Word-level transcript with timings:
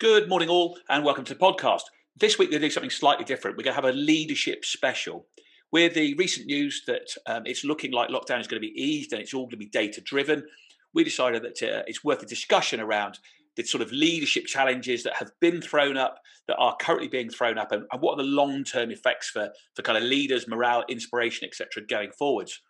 Good 0.00 0.28
morning, 0.28 0.48
all, 0.48 0.78
and 0.88 1.04
welcome 1.04 1.24
to 1.24 1.34
the 1.34 1.40
podcast. 1.40 1.80
This 2.16 2.38
week, 2.38 2.52
we're 2.52 2.60
doing 2.60 2.70
something 2.70 2.88
slightly 2.88 3.24
different. 3.24 3.56
We're 3.56 3.64
going 3.64 3.74
to 3.74 3.82
have 3.82 3.92
a 3.92 3.98
leadership 3.98 4.64
special. 4.64 5.26
With 5.72 5.94
the 5.94 6.14
recent 6.14 6.46
news 6.46 6.84
that 6.86 7.08
um, 7.26 7.42
it's 7.46 7.64
looking 7.64 7.90
like 7.90 8.08
lockdown 8.08 8.38
is 8.38 8.46
going 8.46 8.62
to 8.62 8.68
be 8.68 8.80
eased 8.80 9.12
and 9.12 9.20
it's 9.20 9.34
all 9.34 9.46
going 9.46 9.50
to 9.50 9.56
be 9.56 9.66
data 9.66 10.00
driven, 10.00 10.46
we 10.94 11.02
decided 11.02 11.42
that 11.42 11.60
uh, 11.64 11.82
it's 11.88 12.04
worth 12.04 12.22
a 12.22 12.26
discussion 12.26 12.78
around 12.78 13.18
the 13.56 13.64
sort 13.64 13.82
of 13.82 13.90
leadership 13.90 14.46
challenges 14.46 15.02
that 15.02 15.16
have 15.16 15.32
been 15.40 15.60
thrown 15.60 15.96
up, 15.96 16.20
that 16.46 16.58
are 16.58 16.76
currently 16.80 17.08
being 17.08 17.28
thrown 17.28 17.58
up, 17.58 17.72
and, 17.72 17.82
and 17.90 18.00
what 18.00 18.12
are 18.12 18.22
the 18.22 18.30
long 18.30 18.62
term 18.62 18.92
effects 18.92 19.30
for, 19.30 19.50
for 19.74 19.82
kind 19.82 19.98
of 19.98 20.04
leaders, 20.04 20.46
morale, 20.46 20.84
inspiration, 20.88 21.44
etc., 21.44 21.82
going 21.88 22.12
forwards. 22.12 22.62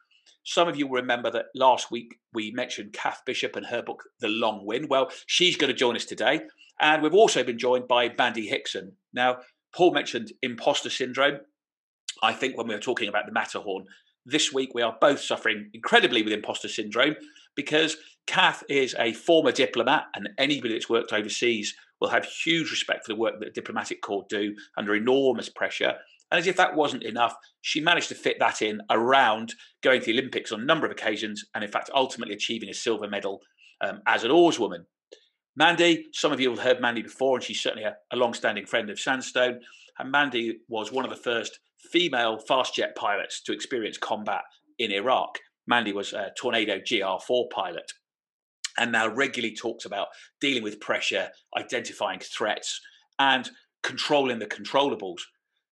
Some 0.45 0.67
of 0.67 0.79
you 0.79 0.87
will 0.87 1.03
remember 1.03 1.31
that 1.33 1.49
last 1.55 1.91
week 1.91 2.19
we 2.33 2.53
mentioned 2.53 2.95
Cath 2.95 3.21
Bishop 3.27 3.55
and 3.55 3.67
her 3.67 3.83
book, 3.83 4.05
The 4.21 4.29
Long 4.29 4.65
Win. 4.65 4.89
Well, 4.89 5.11
she's 5.27 5.59
going 5.59 5.71
to 5.71 5.77
join 5.77 5.95
us 5.95 6.07
today. 6.07 6.41
And 6.81 7.03
we've 7.03 7.15
also 7.15 7.43
been 7.43 7.59
joined 7.59 7.89
by 7.89 8.13
Mandy 8.17 8.47
Hickson. 8.47 8.93
Now, 9.13 9.39
Paul 9.75 9.93
mentioned 9.93 10.33
imposter 10.43 10.91
syndrome. 10.91 11.39
I 12.23 12.33
think 12.33 12.57
when 12.57 12.67
we 12.67 12.75
were 12.75 12.81
talking 12.81 13.09
about 13.09 13.27
the 13.27 13.33
Matterhorn, 13.33 13.87
this 14.25 14.53
week 14.53 14.71
we 14.75 14.83
are 14.83 14.97
both 15.01 15.21
suffering 15.21 15.71
incredibly 15.73 16.23
with 16.23 16.33
imposter 16.33 16.69
syndrome 16.69 17.17
because 17.57 17.97
Cath 18.27 18.63
is 18.69 18.95
a 18.99 19.15
former 19.15 19.51
diplomat, 19.51 20.05
and 20.15 20.29
anybody 20.39 20.75
that's 20.75 20.91
worked 20.91 21.13
overseas 21.13 21.75
will 22.01 22.11
have 22.11 22.25
huge 22.25 22.71
respect 22.71 23.05
for 23.05 23.13
the 23.13 23.19
work 23.19 23.41
that 23.41 23.47
the 23.47 23.51
diplomatic 23.51 24.03
corps 24.03 24.27
do 24.29 24.55
under 24.77 24.95
enormous 24.95 25.49
pressure. 25.49 25.95
And 26.31 26.39
as 26.39 26.47
if 26.47 26.57
that 26.57 26.77
wasn't 26.77 27.05
enough, 27.05 27.35
she 27.63 27.81
managed 27.81 28.11
to 28.11 28.15
fit 28.15 28.39
that 28.39 28.61
in 28.61 28.83
around 28.91 29.55
going 29.83 30.01
to 30.01 30.07
the 30.07 30.13
Olympics 30.13 30.53
on 30.53 30.61
a 30.61 30.65
number 30.65 30.85
of 30.85 30.93
occasions, 30.93 31.45
and 31.55 31.65
in 31.65 31.71
fact, 31.71 31.91
ultimately 31.95 32.35
achieving 32.35 32.69
a 32.69 32.75
silver 32.75 33.09
medal 33.09 33.41
um, 33.81 34.03
as 34.07 34.25
an 34.25 34.31
oarswoman. 34.31 34.85
Mandy, 35.59 36.07
some 36.13 36.31
of 36.31 36.39
you 36.39 36.51
have 36.51 36.61
heard 36.61 36.81
Mandy 36.81 37.03
before, 37.03 37.37
and 37.37 37.45
she's 37.45 37.61
certainly 37.61 37.83
a, 37.83 37.97
a 38.13 38.17
long 38.17 38.33
standing 38.33 38.65
friend 38.65 38.89
of 38.91 39.01
Sandstone. 39.01 39.59
And 39.99 40.13
Mandy 40.13 40.61
was 40.69 40.93
one 40.93 41.05
of 41.05 41.11
the 41.11 41.17
first 41.17 41.59
female 41.91 42.39
fast 42.39 42.77
jet 42.77 42.95
pilots 42.95 43.43
to 43.43 43.53
experience 43.53 43.99
combat 43.99 44.43
in 44.79 44.93
Iraq. 44.93 45.41
Mandy 45.67 45.93
was 45.93 46.13
a 46.13 46.31
Tornado 46.39 46.79
GR4 46.79 47.51
pilot 47.51 47.91
and 48.79 48.93
now 48.93 49.09
regularly 49.09 49.53
talks 49.53 49.85
about 49.85 50.07
dealing 50.41 50.63
with 50.63 50.79
pressure, 50.79 51.31
identifying 51.57 52.21
threats, 52.21 52.81
and 53.19 53.51
controlling 53.83 54.39
the 54.39 54.47
controllables. 54.47 55.23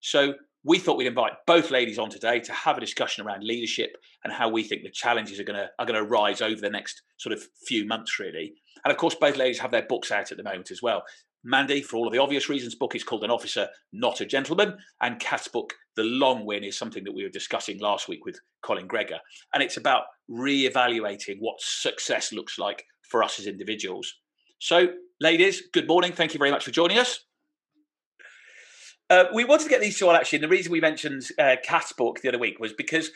So 0.00 0.34
we 0.67 0.81
thought 0.81 0.97
we'd 0.97 1.06
invite 1.06 1.33
both 1.47 1.70
ladies 1.70 1.98
on 1.98 2.11
today 2.11 2.41
to 2.41 2.53
have 2.53 2.77
a 2.77 2.81
discussion 2.81 3.25
around 3.25 3.45
leadership 3.45 3.97
and 4.25 4.33
how 4.33 4.48
we 4.48 4.64
think 4.64 4.83
the 4.83 4.91
challenges 4.91 5.39
are 5.39 5.45
going 5.45 5.59
to 5.59 5.70
are 5.78 5.86
going 5.86 5.98
to 5.98 6.09
rise 6.09 6.42
over 6.42 6.61
the 6.61 6.69
next 6.69 7.03
sort 7.19 7.33
of 7.33 7.42
few 7.67 7.86
months, 7.86 8.19
really. 8.19 8.53
And 8.84 8.91
of 8.91 8.98
course, 8.98 9.14
both 9.14 9.37
ladies 9.37 9.61
have 9.61 9.70
their 9.70 9.87
books 9.89 10.11
out 10.11 10.33
at 10.33 10.37
the 10.37 10.42
moment 10.42 10.72
as 10.72 10.83
well. 10.83 11.05
Mandy, 11.44 11.81
for 11.83 11.97
all 11.97 12.09
of 12.09 12.12
the 12.12 12.19
obvious 12.19 12.48
reasons, 12.48 12.75
book 12.75 12.97
is 12.97 13.05
called 13.05 13.22
An 13.22 13.31
Officer, 13.31 13.69
Not 13.92 14.20
a 14.20 14.27
Gentleman. 14.27 14.77
And 15.00 15.20
Cath's 15.20 15.47
book, 15.47 15.72
The 15.94 16.03
Long 16.03 16.44
Win, 16.44 16.64
is 16.64 16.77
something 16.77 17.05
that 17.05 17.14
we 17.14 17.22
were 17.22 17.28
discussing 17.28 17.78
last 17.78 18.09
week 18.09 18.25
with 18.25 18.41
Colin 18.62 18.89
Gregor. 18.89 19.20
And 19.55 19.62
it's 19.62 19.77
about 19.77 20.03
re-evaluating 20.27 21.37
what 21.39 21.61
success 21.61 22.33
looks 22.33 22.59
like 22.59 22.84
for 23.09 23.22
us 23.22 23.39
as 23.39 23.47
individuals. 23.47 24.12
So, 24.59 24.89
ladies, 25.20 25.62
good 25.72 25.87
morning. 25.87 26.11
Thank 26.11 26.34
you 26.34 26.39
very 26.39 26.50
much 26.50 26.64
for 26.64 26.72
joining 26.72 26.98
us. 26.98 27.26
Uh, 29.09 29.25
we 29.33 29.45
wanted 29.45 29.65
to 29.65 29.71
get 29.71 29.81
these 29.81 29.99
two 29.99 30.09
on 30.09 30.17
actually, 30.17 30.37
and 30.37 30.45
the 30.45 30.49
reason 30.49 30.73
we 30.73 30.81
mentioned 30.81 31.29
uh, 31.39 31.57
Cath's 31.62 31.93
book 31.93 32.21
the 32.21 32.29
other 32.29 32.39
week 32.39 32.59
was 32.59 32.73
because 32.73 33.11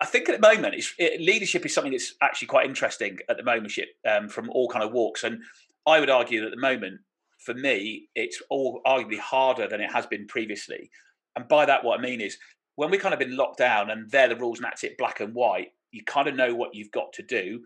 I 0.00 0.06
think 0.06 0.28
at 0.28 0.40
the 0.40 0.48
moment 0.48 0.74
it, 0.98 1.20
leadership 1.20 1.64
is 1.64 1.72
something 1.72 1.92
that's 1.92 2.14
actually 2.20 2.48
quite 2.48 2.66
interesting 2.66 3.18
at 3.28 3.36
the 3.36 3.44
moment 3.44 3.72
um, 4.08 4.28
from 4.28 4.50
all 4.50 4.68
kind 4.68 4.84
of 4.84 4.92
walks, 4.92 5.22
and 5.22 5.42
I 5.86 6.00
would 6.00 6.10
argue 6.10 6.40
that 6.40 6.46
at 6.46 6.54
the 6.54 6.60
moment, 6.60 7.00
for 7.38 7.54
me, 7.54 8.08
it's 8.14 8.40
all 8.50 8.80
arguably 8.86 9.18
harder 9.18 9.68
than 9.68 9.80
it 9.80 9.92
has 9.92 10.06
been 10.06 10.26
previously. 10.26 10.90
And 11.36 11.48
by 11.48 11.66
that, 11.66 11.84
what 11.84 11.98
I 11.98 12.02
mean 12.02 12.20
is 12.20 12.38
when 12.76 12.90
we 12.90 12.98
kind 12.98 13.14
of 13.14 13.20
been 13.20 13.36
locked 13.36 13.58
down 13.58 13.90
and 13.90 14.10
there 14.10 14.28
the 14.28 14.36
rules 14.36 14.58
and 14.58 14.64
that's 14.64 14.84
it, 14.84 14.98
black 14.98 15.20
and 15.20 15.34
white, 15.34 15.68
you 15.90 16.02
kind 16.04 16.28
of 16.28 16.36
know 16.36 16.54
what 16.54 16.74
you've 16.74 16.90
got 16.90 17.12
to 17.14 17.22
do 17.22 17.60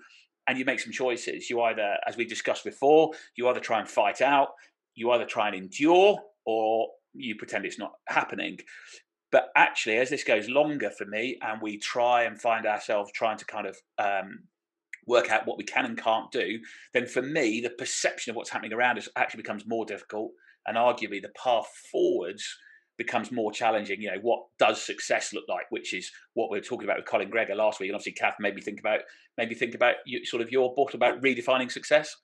and 0.47 0.59
you 0.59 0.65
make 0.65 0.81
some 0.81 0.93
choices. 0.93 1.50
You 1.50 1.61
either, 1.62 1.97
as 2.06 2.17
we 2.17 2.25
discussed 2.25 2.65
before, 2.65 3.12
you 3.34 3.49
either 3.49 3.61
try 3.61 3.81
and 3.81 3.88
fight 3.88 4.21
out, 4.21 4.49
you 4.94 5.11
either 5.11 5.25
try 5.25 5.49
and 5.49 5.56
endure, 5.56 6.21
or 6.44 6.88
you 7.19 7.37
pretend 7.37 7.65
it's 7.65 7.78
not 7.78 7.93
happening. 8.09 8.59
But 9.32 9.49
actually, 9.56 9.97
as 9.97 10.10
this 10.10 10.25
goes 10.25 10.49
longer 10.49 10.91
for 10.91 11.04
me, 11.04 11.38
and 11.43 11.60
we 11.60 11.78
try 11.78 12.22
and 12.22 12.41
find 12.41 12.65
ourselves 12.65 13.10
trying 13.12 13.38
to 13.38 13.44
kind 13.44 13.66
of 13.66 13.77
um, 13.99 14.44
work 15.06 15.31
out 15.31 15.47
what 15.47 15.59
we 15.59 15.65
can 15.65 15.84
and 15.84 15.99
can't 15.99 16.31
do, 16.31 16.59
then 16.94 17.06
for 17.06 17.22
me, 17.22 17.60
the 17.60 17.71
perception 17.71 18.31
of 18.31 18.37
what's 18.37 18.50
happening 18.50 18.72
around 18.72 18.99
us 18.99 19.09
actually 19.16 19.43
becomes 19.43 19.65
more 19.66 19.84
difficult, 19.84 20.31
and 20.66 20.76
arguably 20.76 21.21
the 21.21 21.32
path 21.43 21.66
forwards 21.91 22.44
becomes 22.99 23.31
more 23.31 23.53
challenging. 23.53 24.00
You 24.00 24.12
know, 24.12 24.21
what 24.22 24.44
does 24.59 24.81
success 24.81 25.32
look 25.32 25.44
like? 25.49 25.66
Which 25.71 25.93
is 25.93 26.10
what 26.34 26.50
we 26.50 26.59
were 26.59 26.65
talking 26.65 26.87
about 26.87 26.99
with 26.99 27.06
Colin 27.06 27.31
Gregor 27.31 27.56
last 27.56 27.81
week, 27.81 27.88
and 27.88 27.97
obviously, 27.97 28.12
Cath, 28.12 28.37
maybe 28.38 28.60
think 28.60 28.81
about 28.81 29.00
maybe 29.37 29.55
think 29.55 29.75
about 29.75 29.97
you, 30.06 30.25
sort 30.25 30.43
of 30.43 30.50
your 30.50 30.75
book 30.75 30.94
about 30.94 31.21
redefining 31.21 31.71
success. 31.71 32.15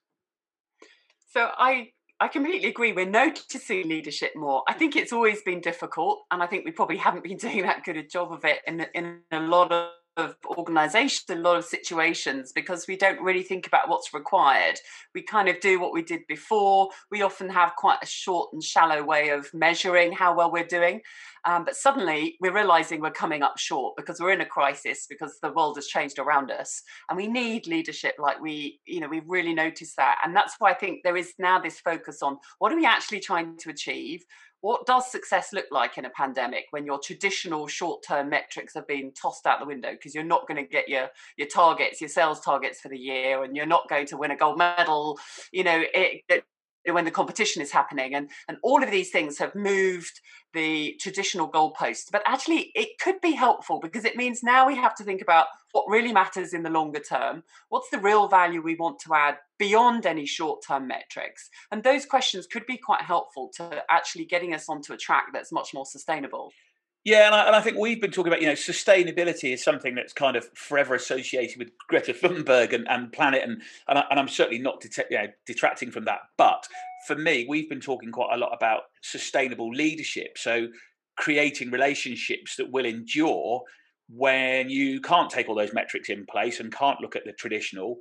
So 1.31 1.49
I 1.57 1.89
I 2.23 2.29
completely 2.29 2.69
agree. 2.69 2.93
We're 2.93 3.05
noticing 3.05 3.89
leadership 3.89 4.33
more. 4.33 4.63
I 4.65 4.71
think 4.71 4.95
it's 4.95 5.11
always 5.11 5.41
been 5.41 5.59
difficult, 5.59 6.21
and 6.31 6.41
I 6.41 6.47
think 6.47 6.63
we 6.63 6.71
probably 6.71 6.95
haven't 6.95 7.25
been 7.25 7.35
doing 7.45 7.63
that 7.63 7.83
good 7.83 7.97
a 7.97 8.03
job 8.03 8.31
of 8.31 8.45
it 8.45 8.59
in 8.65 8.85
in 8.93 9.19
a 9.33 9.41
lot 9.41 9.73
of 9.73 9.89
of 10.17 10.35
organizations 10.45 11.29
a 11.29 11.35
lot 11.35 11.57
of 11.57 11.65
situations 11.65 12.51
because 12.51 12.87
we 12.87 12.95
don't 12.95 13.21
really 13.21 13.43
think 13.43 13.65
about 13.67 13.89
what's 13.89 14.13
required. 14.13 14.79
We 15.15 15.23
kind 15.23 15.49
of 15.49 15.59
do 15.59 15.79
what 15.79 15.93
we 15.93 16.03
did 16.03 16.21
before. 16.27 16.89
We 17.09 17.21
often 17.21 17.49
have 17.49 17.75
quite 17.77 17.99
a 18.01 18.05
short 18.05 18.53
and 18.53 18.63
shallow 18.63 19.03
way 19.03 19.29
of 19.29 19.51
measuring 19.53 20.11
how 20.11 20.35
well 20.35 20.51
we're 20.51 20.65
doing. 20.65 21.01
Um, 21.45 21.65
but 21.65 21.75
suddenly 21.75 22.37
we're 22.39 22.53
realizing 22.53 23.01
we're 23.01 23.11
coming 23.11 23.41
up 23.41 23.57
short 23.57 23.95
because 23.97 24.19
we're 24.19 24.31
in 24.31 24.41
a 24.41 24.45
crisis 24.45 25.07
because 25.09 25.39
the 25.41 25.51
world 25.51 25.75
has 25.77 25.87
changed 25.87 26.19
around 26.19 26.51
us. 26.51 26.81
And 27.09 27.17
we 27.17 27.27
need 27.27 27.67
leadership 27.67 28.15
like 28.19 28.39
we 28.39 28.79
you 28.85 28.99
know 28.99 29.07
we've 29.07 29.27
really 29.27 29.53
noticed 29.53 29.97
that. 29.97 30.19
And 30.23 30.35
that's 30.35 30.55
why 30.59 30.71
i 30.71 30.73
think 30.73 31.01
there 31.03 31.17
is 31.17 31.33
now 31.39 31.59
this 31.59 31.79
focus 31.79 32.21
on 32.21 32.37
what 32.59 32.71
are 32.71 32.75
we 32.75 32.85
actually 32.85 33.19
trying 33.19 33.57
to 33.57 33.69
achieve 33.69 34.23
what 34.63 34.85
does 34.85 35.11
success 35.11 35.51
look 35.51 35.65
like 35.71 35.97
in 35.97 36.05
a 36.05 36.09
pandemic 36.11 36.67
when 36.71 36.85
your 36.85 36.97
traditional 36.97 37.67
short-term 37.67 38.29
metrics 38.29 38.73
have 38.73 38.87
been 38.87 39.11
tossed 39.11 39.45
out 39.45 39.59
the 39.59 39.65
window? 39.65 39.91
Because 39.91 40.15
you're 40.15 40.23
not 40.23 40.47
going 40.47 40.55
to 40.55 40.63
get 40.63 40.87
your 40.87 41.09
your 41.35 41.49
targets 41.49 41.99
your 41.99 42.07
sales 42.07 42.39
targets 42.39 42.79
for 42.79 42.87
the 42.87 42.97
year 42.97 43.43
and 43.43 43.57
you're 43.57 43.65
not 43.65 43.89
going 43.89 44.05
to 44.05 44.15
win 44.15 44.31
a 44.31 44.37
gold 44.37 44.57
medal. 44.57 45.19
You 45.51 45.65
know 45.65 45.83
it, 45.93 46.21
it, 46.29 46.45
when 46.91 47.05
the 47.05 47.11
competition 47.11 47.61
is 47.61 47.71
happening 47.71 48.13
and 48.13 48.29
and 48.47 48.57
all 48.63 48.83
of 48.83 48.91
these 48.91 49.11
things 49.11 49.37
have 49.37 49.55
moved 49.55 50.19
the 50.53 50.95
traditional 50.99 51.49
goalposts. 51.49 52.11
But 52.11 52.23
actually 52.25 52.71
it 52.75 52.99
could 52.99 53.19
be 53.21 53.31
helpful 53.31 53.79
because 53.79 54.05
it 54.05 54.15
means 54.15 54.43
now 54.43 54.67
we 54.67 54.75
have 54.75 54.95
to 54.95 55.03
think 55.03 55.21
about 55.21 55.47
what 55.71 55.85
really 55.89 56.13
matters 56.13 56.53
in 56.53 56.63
the 56.63 56.69
longer 56.69 56.99
term. 56.99 57.43
What's 57.69 57.89
the 57.89 57.99
real 57.99 58.27
value 58.27 58.61
we 58.61 58.75
want 58.75 58.99
to 58.99 59.13
add 59.13 59.37
beyond 59.57 60.05
any 60.05 60.25
short-term 60.25 60.87
metrics? 60.87 61.49
And 61.71 61.83
those 61.83 62.05
questions 62.05 62.45
could 62.45 62.65
be 62.67 62.77
quite 62.77 63.01
helpful 63.01 63.49
to 63.57 63.83
actually 63.89 64.25
getting 64.25 64.53
us 64.53 64.69
onto 64.69 64.93
a 64.93 64.97
track 64.97 65.27
that's 65.33 65.51
much 65.51 65.73
more 65.73 65.85
sustainable 65.85 66.51
yeah, 67.03 67.25
and 67.25 67.35
I, 67.35 67.47
and 67.47 67.55
I, 67.55 67.59
think 67.59 67.77
we've 67.77 67.99
been 67.99 68.11
talking 68.11 68.31
about, 68.31 68.41
you 68.41 68.47
know, 68.47 68.53
sustainability 68.53 69.53
is 69.53 69.61
something 69.61 69.93
that's 69.93 70.13
kind 70.13 70.37
of 70.37 70.47
forever 70.55 70.95
associated 70.95 71.59
with 71.59 71.71
Greta 71.89 72.13
Thunberg 72.13 72.71
and, 72.71 72.87
and 72.87 73.11
planet, 73.11 73.43
and 73.43 73.61
and, 73.89 73.99
I, 73.99 74.05
am 74.11 74.29
certainly 74.29 74.59
not 74.61 74.79
det- 74.79 75.07
you 75.09 75.17
know, 75.17 75.27
detracting 75.45 75.91
from 75.91 76.05
that. 76.05 76.19
But 76.37 76.65
for 77.05 77.15
me, 77.15 77.45
we've 77.47 77.69
been 77.69 77.81
talking 77.81 78.11
quite 78.11 78.33
a 78.33 78.37
lot 78.37 78.53
about 78.55 78.83
sustainable 79.01 79.69
leadership. 79.69 80.37
So 80.37 80.67
creating 81.17 81.71
relationships 81.71 82.55
that 82.55 82.71
will 82.71 82.85
endure 82.85 83.63
when 84.09 84.69
you 84.69 85.01
can't 85.01 85.29
take 85.29 85.49
all 85.49 85.55
those 85.55 85.73
metrics 85.73 86.09
in 86.09 86.25
place 86.25 86.61
and 86.61 86.73
can't 86.73 87.01
look 87.01 87.17
at 87.17 87.25
the 87.25 87.33
traditional. 87.33 87.97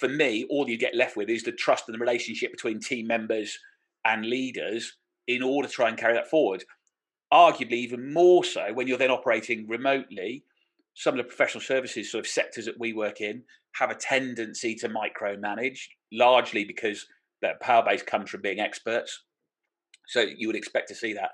For 0.00 0.08
me, 0.08 0.44
all 0.50 0.68
you 0.68 0.76
get 0.76 0.96
left 0.96 1.16
with 1.16 1.28
is 1.28 1.44
the 1.44 1.52
trust 1.52 1.84
and 1.86 1.94
the 1.94 2.00
relationship 2.00 2.50
between 2.50 2.80
team 2.80 3.06
members 3.06 3.56
and 4.04 4.26
leaders 4.26 4.96
in 5.28 5.40
order 5.40 5.68
to 5.68 5.74
try 5.74 5.88
and 5.88 5.96
carry 5.96 6.14
that 6.14 6.28
forward 6.28 6.64
arguably 7.32 7.72
even 7.72 8.12
more 8.12 8.44
so 8.44 8.72
when 8.74 8.86
you're 8.86 8.98
then 8.98 9.10
operating 9.10 9.66
remotely. 9.68 10.44
Some 10.94 11.14
of 11.14 11.18
the 11.18 11.24
professional 11.24 11.62
services 11.62 12.12
sort 12.12 12.24
of 12.24 12.30
sectors 12.30 12.66
that 12.66 12.78
we 12.78 12.92
work 12.92 13.22
in 13.22 13.42
have 13.76 13.90
a 13.90 13.94
tendency 13.94 14.74
to 14.76 14.90
micromanage, 14.90 15.78
largely 16.12 16.64
because 16.64 17.06
that 17.40 17.60
power 17.60 17.82
base 17.82 18.02
comes 18.02 18.28
from 18.28 18.42
being 18.42 18.60
experts. 18.60 19.24
So 20.08 20.20
you 20.20 20.46
would 20.48 20.56
expect 20.56 20.88
to 20.88 20.94
see 20.94 21.14
that. 21.14 21.30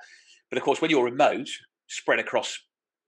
But 0.49 0.59
of 0.59 0.65
course, 0.65 0.81
when 0.81 0.91
you're 0.91 1.05
remote, 1.05 1.49
spread 1.89 2.21
across 2.21 2.57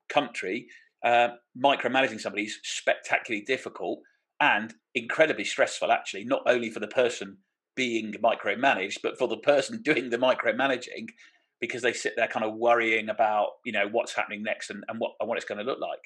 country, 0.09 0.67
uh, 1.05 1.29
micromanaging 1.57 2.21
somebody 2.21 2.45
is 2.45 2.59
spectacularly 2.65 3.45
difficult 3.45 4.01
and 4.41 4.75
incredibly 4.95 5.45
stressful, 5.45 5.93
actually, 5.93 6.25
not 6.25 6.43
only 6.47 6.71
for 6.71 6.81
the 6.81 6.89
person 6.89 7.39
being 7.77 8.13
micromanaged, 8.15 8.99
but 9.03 9.19
for 9.19 9.29
the 9.29 9.37
person 9.39 9.83
doing 9.85 10.11
the 10.11 10.19
micromanaging 10.19 11.07
because 11.61 11.83
they 11.83 11.93
sit 11.93 12.15
there 12.17 12.29
kind 12.29 12.45
of 12.45 12.55
worrying 12.55 13.09
about 13.09 13.49
you 13.65 13.73
know 13.73 13.87
what's 13.91 14.15
happening 14.15 14.43
next 14.43 14.71
and, 14.71 14.85
and 14.89 14.99
what 14.99 15.13
and 15.21 15.29
what 15.29 15.37
it's 15.37 15.45
going 15.45 15.59
to 15.59 15.65
look 15.65 15.81
like. 15.81 16.01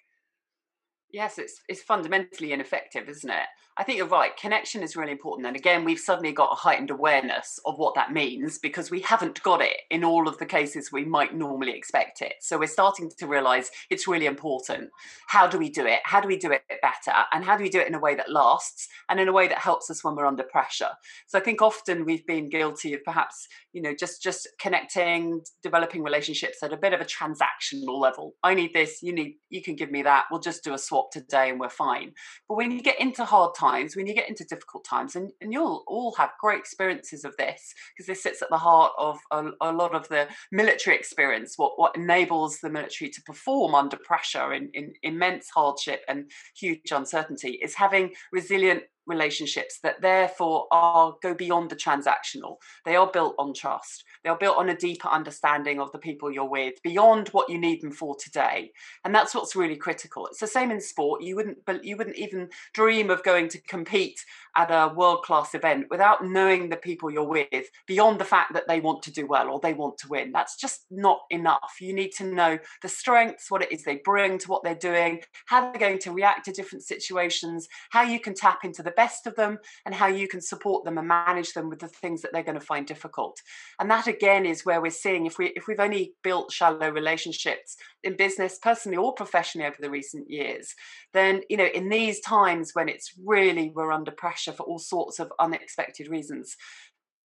Yes, 1.12 1.38
it's 1.38 1.60
it's 1.68 1.82
fundamentally 1.82 2.52
ineffective, 2.52 3.08
isn't 3.08 3.30
it? 3.30 3.46
I 3.76 3.82
think 3.82 3.98
you're 3.98 4.06
right. 4.06 4.36
Connection 4.36 4.84
is 4.84 4.94
really 4.94 5.10
important. 5.10 5.48
And 5.48 5.56
again, 5.56 5.84
we've 5.84 5.98
suddenly 5.98 6.30
got 6.32 6.52
a 6.52 6.54
heightened 6.54 6.90
awareness 6.90 7.58
of 7.66 7.76
what 7.76 7.96
that 7.96 8.12
means 8.12 8.58
because 8.58 8.88
we 8.88 9.00
haven't 9.00 9.42
got 9.42 9.60
it 9.60 9.78
in 9.90 10.04
all 10.04 10.28
of 10.28 10.38
the 10.38 10.46
cases 10.46 10.92
we 10.92 11.04
might 11.04 11.34
normally 11.34 11.72
expect 11.72 12.22
it. 12.22 12.34
So 12.40 12.56
we're 12.56 12.68
starting 12.68 13.10
to 13.18 13.26
realize 13.26 13.72
it's 13.90 14.06
really 14.06 14.26
important. 14.26 14.90
How 15.26 15.48
do 15.48 15.58
we 15.58 15.70
do 15.70 15.86
it? 15.86 16.00
How 16.04 16.20
do 16.20 16.28
we 16.28 16.36
do 16.36 16.52
it 16.52 16.62
better? 16.82 17.18
And 17.32 17.44
how 17.44 17.56
do 17.56 17.64
we 17.64 17.68
do 17.68 17.80
it 17.80 17.88
in 17.88 17.96
a 17.96 18.00
way 18.00 18.14
that 18.14 18.30
lasts 18.30 18.88
and 19.08 19.18
in 19.18 19.26
a 19.26 19.32
way 19.32 19.48
that 19.48 19.58
helps 19.58 19.90
us 19.90 20.04
when 20.04 20.14
we're 20.14 20.26
under 20.26 20.44
pressure? 20.44 20.90
So 21.26 21.36
I 21.36 21.42
think 21.42 21.60
often 21.60 22.04
we've 22.04 22.26
been 22.26 22.48
guilty 22.48 22.94
of 22.94 23.02
perhaps, 23.04 23.48
you 23.72 23.82
know, 23.82 23.94
just 23.98 24.22
just 24.22 24.46
connecting, 24.60 25.40
developing 25.64 26.04
relationships 26.04 26.62
at 26.62 26.72
a 26.72 26.76
bit 26.76 26.92
of 26.92 27.00
a 27.00 27.04
transactional 27.04 28.00
level. 28.00 28.34
I 28.44 28.54
need 28.54 28.72
this, 28.72 29.02
you 29.02 29.12
need 29.12 29.34
you 29.50 29.62
can 29.62 29.74
give 29.74 29.90
me 29.90 30.02
that. 30.04 30.26
We'll 30.30 30.40
just 30.40 30.62
do 30.62 30.74
a 30.74 30.78
swap 30.78 31.03
today 31.12 31.50
and 31.50 31.60
we're 31.60 31.68
fine. 31.68 32.12
But 32.48 32.56
when 32.56 32.70
you 32.70 32.82
get 32.82 33.00
into 33.00 33.24
hard 33.24 33.54
times, 33.54 33.74
times, 33.84 33.96
when 33.96 34.06
you 34.06 34.14
get 34.14 34.28
into 34.28 34.44
difficult 34.44 34.84
times, 34.84 35.16
and, 35.16 35.30
and 35.40 35.52
you'll 35.52 35.84
all 35.86 36.14
have 36.16 36.30
great 36.40 36.58
experiences 36.58 37.24
of 37.24 37.36
this, 37.36 37.74
because 37.94 38.06
this 38.06 38.22
sits 38.22 38.42
at 38.42 38.50
the 38.50 38.58
heart 38.58 38.92
of 38.98 39.18
a, 39.30 39.44
a, 39.60 39.72
lot 39.72 39.94
of 39.94 40.08
the 40.08 40.28
military 40.52 40.96
experience, 40.96 41.54
what, 41.56 41.72
what 41.76 41.96
enables 41.96 42.58
the 42.60 42.70
military 42.70 43.10
to 43.10 43.22
perform 43.22 43.74
under 43.74 43.96
pressure 43.96 44.52
in, 44.52 44.70
in 44.74 44.92
immense 45.02 45.48
hardship 45.54 46.02
and 46.08 46.30
huge 46.56 46.90
uncertainty, 46.92 47.58
is 47.62 47.74
having 47.74 48.12
resilient 48.32 48.82
relationships 49.06 49.78
that 49.82 50.00
therefore 50.00 50.66
are 50.70 51.14
go 51.22 51.34
beyond 51.34 51.70
the 51.70 51.76
transactional. 51.76 52.56
They 52.84 52.96
are 52.96 53.10
built 53.10 53.34
on 53.38 53.54
trust. 53.54 54.04
They 54.22 54.30
are 54.30 54.38
built 54.38 54.56
on 54.56 54.68
a 54.68 54.76
deeper 54.76 55.08
understanding 55.08 55.80
of 55.80 55.92
the 55.92 55.98
people 55.98 56.30
you're 56.30 56.48
with 56.48 56.82
beyond 56.82 57.28
what 57.28 57.48
you 57.50 57.58
need 57.58 57.82
them 57.82 57.92
for 57.92 58.16
today. 58.16 58.72
And 59.04 59.14
that's 59.14 59.34
what's 59.34 59.56
really 59.56 59.76
critical. 59.76 60.26
It's 60.26 60.40
the 60.40 60.46
same 60.46 60.70
in 60.70 60.80
sport. 60.80 61.22
You 61.22 61.36
wouldn't 61.36 61.64
but 61.64 61.84
you 61.84 61.96
wouldn't 61.96 62.16
even 62.16 62.48
dream 62.72 63.10
of 63.10 63.22
going 63.22 63.48
to 63.48 63.60
compete 63.60 64.24
at 64.56 64.70
a 64.70 64.92
world 64.94 65.22
class 65.22 65.54
event 65.54 65.86
without 65.90 66.24
knowing 66.24 66.68
the 66.68 66.76
people 66.76 67.10
you're 67.10 67.24
with 67.24 67.66
beyond 67.86 68.18
the 68.18 68.24
fact 68.24 68.52
that 68.52 68.68
they 68.68 68.80
want 68.80 69.02
to 69.02 69.12
do 69.12 69.26
well 69.26 69.50
or 69.50 69.60
they 69.60 69.74
want 69.74 69.98
to 69.98 70.08
win. 70.08 70.32
That's 70.32 70.56
just 70.56 70.86
not 70.90 71.20
enough. 71.30 71.76
You 71.80 71.92
need 71.92 72.12
to 72.12 72.24
know 72.24 72.58
the 72.82 72.88
strengths 72.88 73.50
what 73.50 73.62
it 73.62 73.72
is 73.72 73.82
they 73.82 74.00
bring 74.04 74.38
to 74.38 74.48
what 74.48 74.62
they're 74.62 74.74
doing 74.74 75.20
how 75.46 75.60
they're 75.60 75.80
going 75.80 75.98
to 75.98 76.12
react 76.12 76.44
to 76.44 76.52
different 76.52 76.84
situations 76.84 77.68
how 77.90 78.02
you 78.02 78.20
can 78.20 78.34
tap 78.34 78.64
into 78.64 78.82
the 78.82 78.90
best 78.92 79.26
of 79.26 79.34
them 79.36 79.58
and 79.84 79.94
how 79.94 80.06
you 80.06 80.28
can 80.28 80.40
support 80.40 80.84
them 80.84 80.98
and 80.98 81.08
manage 81.08 81.52
them 81.52 81.68
with 81.68 81.78
the 81.78 81.88
things 81.88 82.22
that 82.22 82.32
they're 82.32 82.42
going 82.42 82.58
to 82.58 82.64
find 82.64 82.86
difficult. 82.86 83.40
And 83.80 83.90
that 83.90 84.06
again 84.06 84.46
is 84.46 84.64
where 84.64 84.80
we're 84.80 84.90
seeing 84.90 85.26
if 85.26 85.38
we 85.38 85.52
if 85.56 85.66
we've 85.66 85.80
only 85.80 86.14
built 86.22 86.52
shallow 86.52 86.90
relationships 86.90 87.76
in 88.02 88.16
business 88.16 88.58
personally 88.58 88.98
or 88.98 89.12
professionally 89.14 89.66
over 89.66 89.76
the 89.80 89.90
recent 89.90 90.30
years 90.30 90.74
then 91.12 91.40
you 91.48 91.56
know 91.56 91.68
in 91.74 91.88
these 91.88 92.20
times 92.20 92.72
when 92.74 92.88
it's 92.88 93.12
really 93.24 93.70
we're 93.74 93.92
under 93.92 94.10
pressure 94.10 94.43
for 94.52 94.64
all 94.64 94.78
sorts 94.78 95.18
of 95.18 95.32
unexpected 95.38 96.08
reasons 96.08 96.56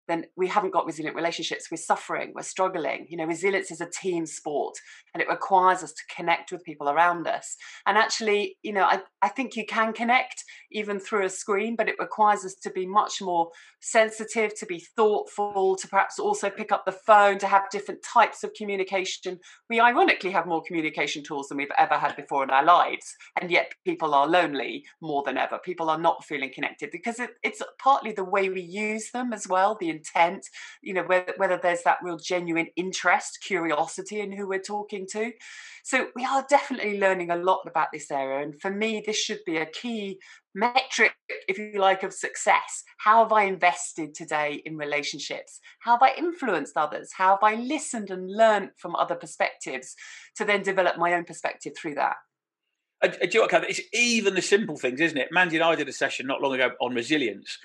then 0.10 0.26
we 0.36 0.48
haven't 0.48 0.74
got 0.74 0.86
resilient 0.86 1.16
relationships. 1.16 1.68
We're 1.70 1.78
suffering, 1.78 2.34
we're 2.34 2.42
struggling. 2.42 3.06
You 3.10 3.18
know, 3.18 3.26
resilience 3.26 3.72
is 3.72 3.80
a 3.80 3.90
team 3.90 4.26
sport 4.26 4.76
and 5.14 5.22
it 5.22 5.30
requires 5.30 5.84
us 5.84 5.94
to 5.94 6.16
connect 6.16 6.52
with 6.52 6.64
people 6.64 6.90
around 6.90 7.28
us. 7.28 7.56
And 7.86 7.98
actually, 7.98 8.58
you 8.64 8.74
know, 8.74 8.84
I, 8.84 9.02
I 9.22 9.30
think 9.30 9.56
you 9.56 9.66
can 9.66 9.94
connect 9.94 10.44
even 10.72 11.00
through 11.00 11.26
a 11.26 11.30
screen, 11.30 11.76
but 11.76 11.88
it 11.88 11.96
requires 12.00 12.44
us 12.44 12.56
to 12.56 12.72
be 12.72 12.86
much 12.86 13.22
more 13.22 13.50
sensitive, 13.82 14.58
to 14.60 14.66
be 14.66 14.80
thoughtful, 14.80 15.76
to 15.76 15.88
perhaps 15.88 16.20
also 16.20 16.50
pick 16.50 16.72
up 16.72 16.86
the 16.86 16.92
phone, 16.92 17.38
to 17.40 17.48
have 17.48 17.70
different 17.70 18.02
types 18.04 18.44
of 18.44 18.54
communication. 18.54 19.40
We 19.70 19.80
ironically 19.80 20.32
have 20.32 20.48
more 20.48 20.64
communication 20.66 21.24
tools 21.24 21.48
than 21.48 21.58
we've 21.58 21.68
ever 21.78 21.96
had 21.96 22.16
before 22.16 22.44
in 22.44 22.50
our 22.50 22.64
lives. 22.64 23.16
And 23.40 23.52
yet 23.52 23.74
people 23.86 24.16
are 24.16 24.28
lonely 24.28 24.86
more 25.02 25.24
than 25.24 25.38
ever. 25.38 25.60
People 25.60 25.90
are 25.90 26.00
not 26.00 26.26
feeling 26.26 26.52
connected 26.54 26.90
because 26.92 27.20
it, 27.20 27.32
it's 27.44 27.62
partly 27.82 28.12
the 28.12 28.24
way 28.24 28.50
we 28.50 28.62
use 28.62 29.12
them 29.12 29.34
as 29.34 29.48
well, 29.48 29.78
the 29.80 29.90
intent, 30.00 30.46
you 30.82 30.94
know, 30.94 31.04
whether, 31.04 31.34
whether 31.38 31.60
there's 31.62 31.84
that 31.84 31.98
real 32.04 32.18
genuine 32.18 32.68
interest, 32.76 33.40
curiosity 33.46 34.20
in 34.22 34.32
who 34.32 34.48
we're 34.48 34.60
talking 34.60 35.06
to. 35.12 35.32
So 35.84 36.08
we 36.16 36.26
are 36.26 36.46
definitely 36.50 37.00
learning 37.00 37.32
a 37.32 37.36
lot 37.36 37.62
about 37.68 37.88
this 37.92 38.12
area. 38.12 38.44
And 38.44 38.60
for 38.62 38.72
me, 38.72 39.04
this 39.06 39.18
should 39.18 39.40
be 39.46 39.58
a 39.58 39.66
key 39.66 40.20
metric, 40.56 41.14
if 41.48 41.58
you 41.58 41.80
like, 41.80 42.04
of 42.04 42.14
success. 42.14 42.84
How 42.98 43.24
have 43.24 43.34
I 43.34 43.44
invested 43.44 44.14
today 44.14 44.62
in 44.66 44.78
relationships? 44.78 45.60
How 45.80 45.94
have 45.94 46.04
I 46.04 46.14
influenced 46.18 46.78
others? 46.78 47.12
How 47.16 47.32
have 47.32 47.44
I 47.44 47.56
listened 47.56 48.10
and 48.10 48.30
learned 48.30 48.72
from 48.78 48.96
other 48.96 49.16
perspectives 49.16 49.96
to 50.38 50.46
then 50.46 50.64
develop 50.64 50.98
my 50.98 51.14
own 51.14 51.26
perspective 51.26 51.74
through 51.78 51.96
that? 51.96 52.16
Uh, 53.02 53.08
do 53.08 53.30
you 53.32 53.40
know 53.40 53.48
what, 53.50 53.70
It's 53.70 53.82
even 53.94 54.36
the 54.36 54.42
simple 54.42 54.76
things, 54.76 55.00
isn't 55.00 55.18
it? 55.18 55.30
Mandy 55.32 55.56
and 55.56 55.64
I 55.64 55.76
did 55.76 55.88
a 55.88 55.94
session 55.94 56.28
not 56.28 56.42
long 56.42 56.54
ago 56.54 56.72
on 56.82 56.94
resilience, 56.94 57.58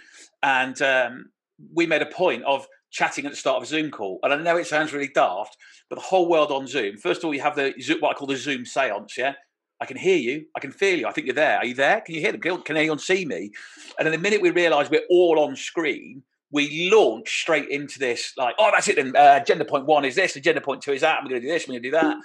and 0.42 0.80
um, 0.80 1.30
we 1.72 1.86
made 1.86 2.02
a 2.02 2.06
point 2.06 2.42
of 2.44 2.66
chatting 2.90 3.26
at 3.26 3.32
the 3.32 3.36
start 3.36 3.56
of 3.56 3.64
a 3.64 3.66
Zoom 3.66 3.90
call. 3.90 4.20
And 4.22 4.32
I 4.32 4.36
know 4.36 4.56
it 4.56 4.66
sounds 4.66 4.92
really 4.92 5.10
daft, 5.12 5.56
but 5.90 5.96
the 5.96 6.02
whole 6.02 6.28
world 6.28 6.52
on 6.52 6.66
Zoom. 6.66 6.96
First 6.96 7.20
of 7.20 7.26
all, 7.26 7.34
you 7.34 7.42
have 7.42 7.56
the 7.56 7.74
what 8.00 8.10
I 8.10 8.14
call 8.14 8.28
the 8.28 8.36
Zoom 8.36 8.64
seance. 8.64 9.16
Yeah, 9.18 9.34
I 9.80 9.86
can 9.86 9.96
hear 9.96 10.16
you. 10.16 10.46
I 10.56 10.60
can 10.60 10.72
feel 10.72 10.98
you. 10.98 11.06
I 11.06 11.12
think 11.12 11.26
you're 11.26 11.34
there. 11.34 11.58
Are 11.58 11.66
you 11.66 11.74
there? 11.74 12.00
Can 12.00 12.14
you 12.14 12.20
hear 12.20 12.32
them? 12.32 12.40
Can, 12.40 12.62
can 12.62 12.76
anyone 12.76 12.98
see 12.98 13.24
me? 13.24 13.50
And 13.98 14.06
then 14.06 14.12
the 14.12 14.18
minute 14.18 14.40
we 14.40 14.50
realise 14.50 14.90
we're 14.90 15.06
all 15.10 15.40
on 15.40 15.56
screen, 15.56 16.22
we 16.50 16.90
launch 16.90 17.40
straight 17.40 17.68
into 17.68 17.98
this 17.98 18.32
like, 18.36 18.54
oh, 18.58 18.70
that's 18.72 18.86
it. 18.88 18.96
Then 18.96 19.14
uh, 19.16 19.40
agenda 19.42 19.64
point 19.64 19.86
one 19.86 20.04
is 20.04 20.14
this. 20.14 20.36
Agenda 20.36 20.60
point 20.60 20.82
two 20.82 20.92
is 20.92 21.00
that. 21.00 21.18
We're 21.22 21.30
going 21.30 21.42
to 21.42 21.46
do 21.46 21.52
this. 21.52 21.66
We're 21.66 21.72
going 21.72 21.82
to 21.82 21.88
do 21.88 21.92
that. 21.92 22.16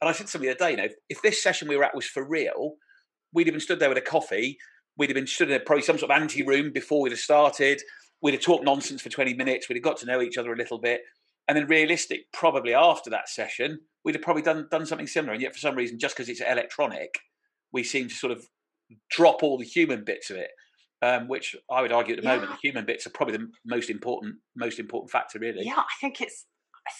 And 0.00 0.10
I 0.10 0.12
said 0.12 0.26
to 0.26 0.30
somebody 0.30 0.52
the 0.52 0.56
other 0.56 0.66
day, 0.66 0.70
you 0.70 0.88
know, 0.88 0.94
if 1.08 1.22
this 1.22 1.42
session 1.42 1.68
we 1.68 1.76
were 1.76 1.84
at 1.84 1.94
was 1.94 2.06
for 2.06 2.22
real, 2.22 2.74
we'd 3.32 3.46
have 3.46 3.54
been 3.54 3.60
stood 3.60 3.80
there 3.80 3.88
with 3.88 3.98
a 3.98 4.02
coffee. 4.02 4.58
We'd 4.98 5.10
have 5.10 5.14
been 5.14 5.26
stood 5.26 5.50
in 5.50 5.60
probably 5.66 5.82
some 5.82 5.98
sort 5.98 6.10
of 6.10 6.20
ante 6.20 6.42
room 6.42 6.72
before 6.72 7.02
we'd 7.02 7.12
have 7.12 7.18
started 7.18 7.82
we'd 8.22 8.34
have 8.34 8.42
talked 8.42 8.64
nonsense 8.64 9.02
for 9.02 9.08
20 9.08 9.34
minutes, 9.34 9.68
we'd 9.68 9.76
have 9.76 9.82
got 9.82 9.98
to 9.98 10.06
know 10.06 10.20
each 10.20 10.38
other 10.38 10.52
a 10.52 10.56
little 10.56 10.78
bit. 10.78 11.02
And 11.48 11.56
then 11.56 11.66
realistic, 11.68 12.32
probably 12.32 12.74
after 12.74 13.08
that 13.10 13.28
session, 13.28 13.78
we'd 14.04 14.16
have 14.16 14.22
probably 14.22 14.42
done 14.42 14.66
done 14.70 14.84
something 14.84 15.06
similar. 15.06 15.32
And 15.32 15.42
yet 15.42 15.52
for 15.52 15.60
some 15.60 15.76
reason, 15.76 15.98
just 15.98 16.16
because 16.16 16.28
it's 16.28 16.40
electronic, 16.40 17.20
we 17.72 17.84
seem 17.84 18.08
to 18.08 18.14
sort 18.14 18.32
of 18.32 18.46
drop 19.10 19.42
all 19.42 19.58
the 19.58 19.64
human 19.64 20.04
bits 20.04 20.30
of 20.30 20.36
it. 20.36 20.50
Um, 21.02 21.28
which 21.28 21.54
I 21.70 21.82
would 21.82 21.92
argue 21.92 22.14
at 22.14 22.22
the 22.22 22.26
yeah. 22.26 22.36
moment, 22.36 22.52
the 22.52 22.68
human 22.68 22.86
bits 22.86 23.06
are 23.06 23.10
probably 23.10 23.36
the 23.36 23.48
most 23.66 23.90
important, 23.90 24.36
most 24.56 24.78
important 24.78 25.10
factor, 25.10 25.38
really. 25.38 25.62
Yeah, 25.62 25.76
I 25.76 25.84
think 26.00 26.22
it's 26.22 26.46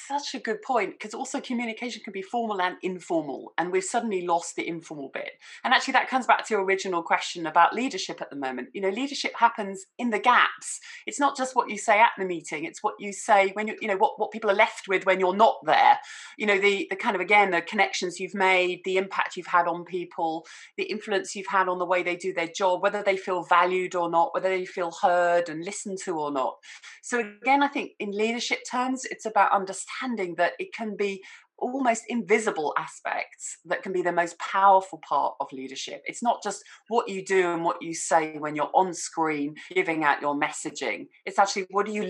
such 0.06 0.34
a 0.34 0.38
good 0.38 0.62
point 0.62 0.92
because 0.92 1.14
also 1.14 1.40
communication 1.40 2.02
can 2.02 2.12
be 2.12 2.22
formal 2.22 2.60
and 2.60 2.76
informal, 2.82 3.52
and 3.58 3.70
we've 3.70 3.84
suddenly 3.84 4.26
lost 4.26 4.56
the 4.56 4.66
informal 4.66 5.10
bit. 5.12 5.32
And 5.64 5.72
actually, 5.72 5.92
that 5.92 6.08
comes 6.08 6.26
back 6.26 6.46
to 6.46 6.54
your 6.54 6.64
original 6.64 7.02
question 7.02 7.46
about 7.46 7.74
leadership 7.74 8.20
at 8.20 8.30
the 8.30 8.36
moment. 8.36 8.68
You 8.72 8.80
know, 8.80 8.88
leadership 8.88 9.32
happens 9.36 9.86
in 9.98 10.10
the 10.10 10.18
gaps. 10.18 10.80
It's 11.06 11.20
not 11.20 11.36
just 11.36 11.54
what 11.54 11.70
you 11.70 11.78
say 11.78 12.00
at 12.00 12.10
the 12.18 12.24
meeting; 12.24 12.64
it's 12.64 12.82
what 12.82 12.94
you 12.98 13.12
say 13.12 13.50
when 13.54 13.68
you, 13.68 13.76
you 13.80 13.88
know, 13.88 13.96
what 13.96 14.18
what 14.18 14.30
people 14.30 14.50
are 14.50 14.54
left 14.54 14.88
with 14.88 15.06
when 15.06 15.20
you're 15.20 15.36
not 15.36 15.56
there. 15.64 15.98
You 16.36 16.46
know, 16.46 16.58
the 16.58 16.86
the 16.90 16.96
kind 16.96 17.14
of 17.14 17.20
again 17.20 17.50
the 17.50 17.62
connections 17.62 18.18
you've 18.20 18.34
made, 18.34 18.80
the 18.84 18.96
impact 18.96 19.36
you've 19.36 19.46
had 19.46 19.66
on 19.66 19.84
people, 19.84 20.46
the 20.76 20.84
influence 20.84 21.34
you've 21.34 21.46
had 21.46 21.68
on 21.68 21.78
the 21.78 21.86
way 21.86 22.02
they 22.02 22.16
do 22.16 22.32
their 22.32 22.48
job, 22.48 22.82
whether 22.82 23.02
they 23.02 23.16
feel 23.16 23.42
valued 23.42 23.94
or 23.94 24.10
not, 24.10 24.34
whether 24.34 24.48
they 24.48 24.64
feel 24.64 24.90
heard 25.02 25.48
and 25.48 25.64
listened 25.64 25.98
to 26.04 26.18
or 26.18 26.30
not. 26.30 26.56
So 27.02 27.20
again, 27.20 27.62
I 27.62 27.68
think 27.68 27.92
in 27.98 28.10
leadership 28.10 28.60
terms, 28.70 29.04
it's 29.04 29.26
about 29.26 29.52
understanding 29.52 29.75
understanding 29.76 30.34
that 30.36 30.52
it 30.58 30.72
can 30.74 30.96
be 30.96 31.22
almost 31.58 32.04
invisible 32.08 32.74
aspects 32.76 33.56
that 33.64 33.82
can 33.82 33.90
be 33.90 34.02
the 34.02 34.12
most 34.12 34.38
powerful 34.38 35.00
part 35.08 35.34
of 35.40 35.50
leadership. 35.52 36.02
It's 36.04 36.22
not 36.22 36.42
just 36.42 36.62
what 36.88 37.08
you 37.08 37.24
do 37.24 37.50
and 37.50 37.64
what 37.64 37.80
you 37.80 37.94
say 37.94 38.36
when 38.36 38.54
you're 38.54 38.70
on 38.74 38.92
screen 38.92 39.54
giving 39.74 40.04
out 40.04 40.20
your 40.20 40.38
messaging. 40.38 41.06
It's 41.24 41.38
actually 41.38 41.66
what 41.70 41.88
are 41.88 41.92
you 41.92 42.04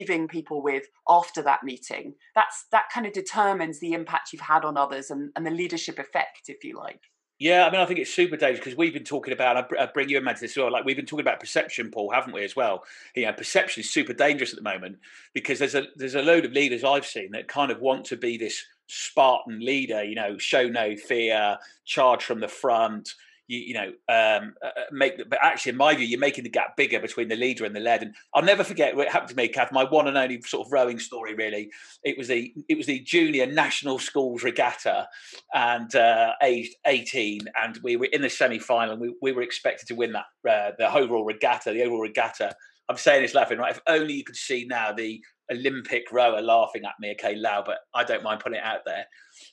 leaving 0.00 0.28
people 0.28 0.62
with 0.62 0.84
after 1.08 1.42
that 1.42 1.64
meeting? 1.64 2.14
That's 2.36 2.66
that 2.70 2.84
kind 2.92 3.04
of 3.04 3.12
determines 3.12 3.80
the 3.80 3.94
impact 3.94 4.32
you've 4.32 4.42
had 4.42 4.64
on 4.64 4.76
others 4.76 5.10
and, 5.10 5.32
and 5.34 5.44
the 5.44 5.50
leadership 5.50 5.98
effect, 5.98 6.42
if 6.46 6.62
you 6.62 6.76
like. 6.78 7.00
Yeah, 7.38 7.66
I 7.66 7.70
mean, 7.70 7.80
I 7.80 7.86
think 7.86 7.98
it's 7.98 8.14
super 8.14 8.36
dangerous 8.36 8.60
because 8.60 8.78
we've 8.78 8.92
been 8.94 9.02
talking 9.04 9.32
about. 9.32 9.72
I 9.76 9.86
bring 9.86 10.08
you 10.08 10.18
into 10.18 10.30
this 10.32 10.52
as 10.52 10.56
well. 10.56 10.70
Like 10.70 10.84
we've 10.84 10.96
been 10.96 11.04
talking 11.04 11.24
about 11.24 11.40
perception, 11.40 11.90
Paul, 11.90 12.10
haven't 12.10 12.32
we? 12.32 12.44
As 12.44 12.54
well, 12.54 12.84
you 13.16 13.26
know, 13.26 13.32
perception 13.32 13.80
is 13.80 13.90
super 13.90 14.12
dangerous 14.12 14.52
at 14.52 14.56
the 14.56 14.62
moment 14.62 14.98
because 15.32 15.58
there's 15.58 15.74
a 15.74 15.86
there's 15.96 16.14
a 16.14 16.22
load 16.22 16.44
of 16.44 16.52
leaders 16.52 16.84
I've 16.84 17.06
seen 17.06 17.32
that 17.32 17.48
kind 17.48 17.72
of 17.72 17.80
want 17.80 18.04
to 18.06 18.16
be 18.16 18.36
this 18.36 18.64
Spartan 18.86 19.58
leader. 19.58 20.04
You 20.04 20.14
know, 20.14 20.38
show 20.38 20.68
no 20.68 20.96
fear, 20.96 21.58
charge 21.84 22.22
from 22.24 22.38
the 22.38 22.48
front 22.48 23.14
you, 23.46 23.58
you 23.58 23.74
know, 23.74 23.88
um, 24.08 24.54
uh, 24.62 24.66
uh 24.66 24.84
make. 24.92 25.16
But 25.28 25.38
actually, 25.42 25.70
in 25.70 25.76
my 25.76 25.94
view, 25.94 26.06
you're 26.06 26.20
making 26.20 26.44
the 26.44 26.50
gap 26.50 26.76
bigger 26.76 27.00
between 27.00 27.28
the 27.28 27.36
leader 27.36 27.64
and 27.64 27.74
the 27.74 27.80
led. 27.80 28.02
And 28.02 28.14
I'll 28.34 28.42
never 28.42 28.64
forget 28.64 28.96
what 28.96 29.08
happened 29.08 29.30
to 29.30 29.36
me, 29.36 29.48
Cath. 29.48 29.72
My 29.72 29.84
one 29.84 30.08
and 30.08 30.16
only 30.16 30.40
sort 30.42 30.66
of 30.66 30.72
rowing 30.72 30.98
story, 30.98 31.34
really. 31.34 31.70
It 32.02 32.16
was 32.16 32.28
the 32.28 32.52
it 32.68 32.76
was 32.76 32.86
the 32.86 33.00
junior 33.00 33.46
national 33.46 33.98
schools 33.98 34.42
regatta, 34.42 35.08
and 35.52 35.94
uh, 35.94 36.32
aged 36.42 36.74
18, 36.86 37.40
and 37.62 37.78
we 37.82 37.96
were 37.96 38.06
in 38.06 38.22
the 38.22 38.30
semi 38.30 38.58
final. 38.58 38.96
We 38.96 39.14
we 39.20 39.32
were 39.32 39.42
expected 39.42 39.86
to 39.88 39.94
win 39.94 40.12
that 40.12 40.26
uh, 40.48 40.72
the 40.78 40.94
overall 40.94 41.24
regatta, 41.24 41.72
the 41.72 41.82
overall 41.82 42.02
regatta. 42.02 42.54
I'm 42.88 42.96
saying 42.98 43.22
this 43.22 43.34
laughing, 43.34 43.58
right? 43.58 43.74
If 43.74 43.80
only 43.86 44.14
you 44.14 44.24
could 44.24 44.36
see 44.36 44.66
now 44.68 44.92
the 44.92 45.22
Olympic 45.50 46.10
rower 46.12 46.40
laughing 46.40 46.84
at 46.84 46.94
me, 47.00 47.12
okay, 47.12 47.34
loud, 47.34 47.64
but 47.64 47.78
I 47.94 48.04
don't 48.04 48.22
mind 48.22 48.40
putting 48.40 48.58
it 48.58 48.64
out 48.64 48.80
there. 48.84 49.06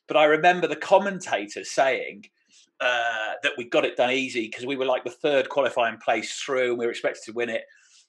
But 0.07 0.17
I 0.17 0.25
remember 0.25 0.67
the 0.67 0.75
commentator 0.75 1.63
saying 1.63 2.25
uh, 2.81 3.33
that 3.43 3.53
we 3.57 3.65
got 3.65 3.85
it 3.85 3.95
done 3.95 4.11
easy 4.11 4.47
because 4.47 4.65
we 4.65 4.75
were 4.75 4.85
like 4.85 5.03
the 5.03 5.11
third 5.11 5.50
qualifying 5.50 5.97
place 5.97 6.39
through 6.39 6.71
and 6.71 6.79
we 6.79 6.85
were 6.85 6.91
expected 6.91 7.23
to 7.25 7.31
win 7.31 7.50
it. 7.50 7.63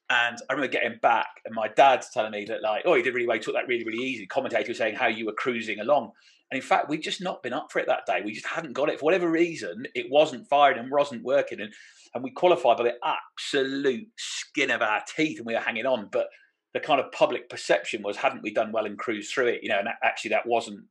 And 0.08 0.38
I 0.48 0.52
remember 0.52 0.72
getting 0.72 0.98
back 1.00 1.28
and 1.44 1.54
my 1.54 1.68
dad's 1.68 2.10
telling 2.10 2.32
me 2.32 2.44
that 2.46 2.62
like, 2.62 2.82
oh, 2.86 2.94
he 2.94 3.02
did 3.02 3.14
really 3.14 3.26
well, 3.26 3.36
he 3.36 3.42
took 3.42 3.54
that 3.54 3.68
really, 3.68 3.84
really 3.84 4.02
easy. 4.02 4.26
Commentator 4.26 4.68
was 4.68 4.78
saying 4.78 4.94
how 4.94 5.08
you 5.08 5.26
were 5.26 5.32
cruising 5.32 5.80
along. 5.80 6.12
And 6.50 6.60
in 6.60 6.66
fact, 6.66 6.88
we'd 6.88 7.02
just 7.02 7.22
not 7.22 7.42
been 7.42 7.54
up 7.54 7.70
for 7.70 7.78
it 7.78 7.86
that 7.86 8.04
day. 8.06 8.20
We 8.24 8.32
just 8.32 8.46
hadn't 8.46 8.74
got 8.74 8.88
it. 8.88 8.98
For 8.98 9.04
whatever 9.04 9.30
reason, 9.30 9.84
it 9.94 10.10
wasn't 10.10 10.48
firing 10.48 10.78
and 10.78 10.90
wasn't 10.90 11.22
working. 11.22 11.60
And, 11.60 11.72
and 12.14 12.22
we 12.22 12.30
qualified 12.30 12.76
by 12.76 12.84
the 12.84 12.94
absolute 13.02 14.08
skin 14.18 14.70
of 14.70 14.82
our 14.82 15.02
teeth 15.16 15.38
and 15.38 15.46
we 15.46 15.54
were 15.54 15.60
hanging 15.60 15.86
on. 15.86 16.08
But 16.12 16.28
the 16.74 16.80
kind 16.80 17.00
of 17.00 17.12
public 17.12 17.48
perception 17.48 18.02
was, 18.02 18.16
hadn't 18.18 18.42
we 18.42 18.52
done 18.52 18.72
well 18.72 18.86
and 18.86 18.98
cruised 18.98 19.32
through 19.32 19.48
it? 19.48 19.60
You 19.62 19.70
know, 19.70 19.78
and 19.78 19.88
actually 20.02 20.30
that 20.30 20.46
wasn't 20.46 20.84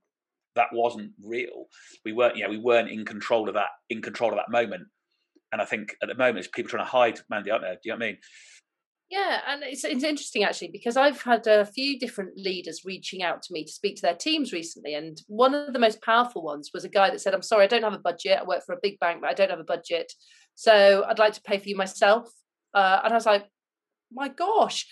that 0.56 0.68
wasn't 0.72 1.12
real. 1.24 1.68
We 2.06 2.14
weren't, 2.14 2.36
you 2.36 2.44
know, 2.44 2.50
we 2.50 2.58
weren't 2.58 2.90
in 2.90 3.06
control 3.06 3.48
of 3.48 3.56
that, 3.56 3.70
in 3.90 4.02
control 4.02 4.32
of 4.32 4.38
that 4.38 4.52
moment. 4.52 4.84
And 5.52 5.62
I 5.62 5.66
think 5.66 5.96
at 6.02 6.08
the 6.08 6.16
moment, 6.16 6.40
it's 6.40 6.48
people 6.48 6.70
trying 6.70 6.86
to 6.86 6.92
hide 6.92 7.20
Mandy, 7.30 7.52
aren't 7.52 7.64
there? 7.64 7.74
Do 7.74 7.80
you 7.84 7.92
know 7.92 7.98
what 7.98 8.04
I 8.04 8.08
mean? 8.08 8.18
Yeah, 9.10 9.42
and 9.46 9.62
it's, 9.64 9.84
it's 9.84 10.06
interesting 10.06 10.46
actually 10.46 10.70
because 10.70 10.96
I've 10.96 11.22
had 11.22 11.46
a 11.46 11.66
few 11.66 12.00
different 12.00 12.38
leaders 12.38 12.84
reaching 12.86 13.22
out 13.22 13.44
to 13.44 13.54
me 13.54 13.66
to 13.66 13.72
speak 13.72 13.98
to 13.98 14.02
their 14.02 14.16
teams 14.16 14.54
recently, 14.54 14.94
and 14.94 15.22
one 15.28 15.54
of 15.54 15.74
the 15.74 15.80
most 15.80 16.02
powerful 16.02 16.42
ones 16.42 16.72
was 16.74 16.86
a 16.86 16.90
guy 16.90 17.10
that 17.10 17.20
said, 17.20 17.34
"I'm 17.34 17.42
sorry, 17.42 17.66
I 17.66 17.68
don't 17.68 17.84
have 17.84 17.94
a 17.94 18.00
budget. 18.00 18.40
I 18.40 18.44
work 18.46 18.64
for 18.66 18.74
a 18.74 18.80
big 18.82 19.00
bank, 19.00 19.20
but 19.20 19.30
I 19.30 19.34
don't 19.34 19.50
have 19.50 19.60
a 19.60 19.66
budget, 19.66 20.14
so 20.56 21.04
I'd 21.06 21.20
like 21.20 21.34
to 21.34 21.42
pay 21.42 21.58
for 21.58 21.68
you 21.68 21.76
myself." 21.76 22.32
Uh, 22.74 23.02
and 23.04 23.12
I 23.12 23.16
was 23.18 23.26
like, 23.26 23.50
"My 24.14 24.30
gosh!" 24.30 24.88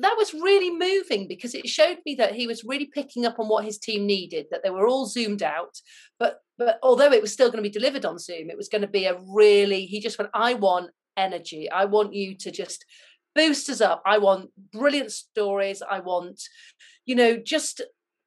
That 0.00 0.16
was 0.16 0.34
really 0.34 0.70
moving 0.70 1.28
because 1.28 1.54
it 1.54 1.68
showed 1.68 1.98
me 2.04 2.14
that 2.16 2.34
he 2.34 2.46
was 2.46 2.64
really 2.64 2.86
picking 2.86 3.24
up 3.24 3.38
on 3.38 3.48
what 3.48 3.64
his 3.64 3.78
team 3.78 4.06
needed. 4.06 4.46
That 4.50 4.62
they 4.62 4.70
were 4.70 4.86
all 4.86 5.06
zoomed 5.06 5.42
out, 5.42 5.80
but 6.18 6.40
but 6.56 6.78
although 6.82 7.12
it 7.12 7.22
was 7.22 7.32
still 7.32 7.48
going 7.48 7.62
to 7.62 7.68
be 7.68 7.78
delivered 7.78 8.04
on 8.04 8.18
Zoom, 8.18 8.50
it 8.50 8.56
was 8.56 8.68
going 8.68 8.82
to 8.82 8.88
be 8.88 9.06
a 9.06 9.18
really. 9.26 9.86
He 9.86 10.00
just 10.00 10.18
went, 10.18 10.30
"I 10.34 10.54
want 10.54 10.90
energy. 11.16 11.70
I 11.70 11.86
want 11.86 12.14
you 12.14 12.34
to 12.36 12.50
just." 12.50 12.84
boost 13.34 13.70
us 13.70 13.80
up. 13.80 14.02
I 14.04 14.18
want 14.18 14.50
brilliant 14.72 15.12
stories. 15.12 15.80
I 15.80 16.00
want, 16.00 16.42
you 17.06 17.14
know, 17.14 17.36
just 17.36 17.80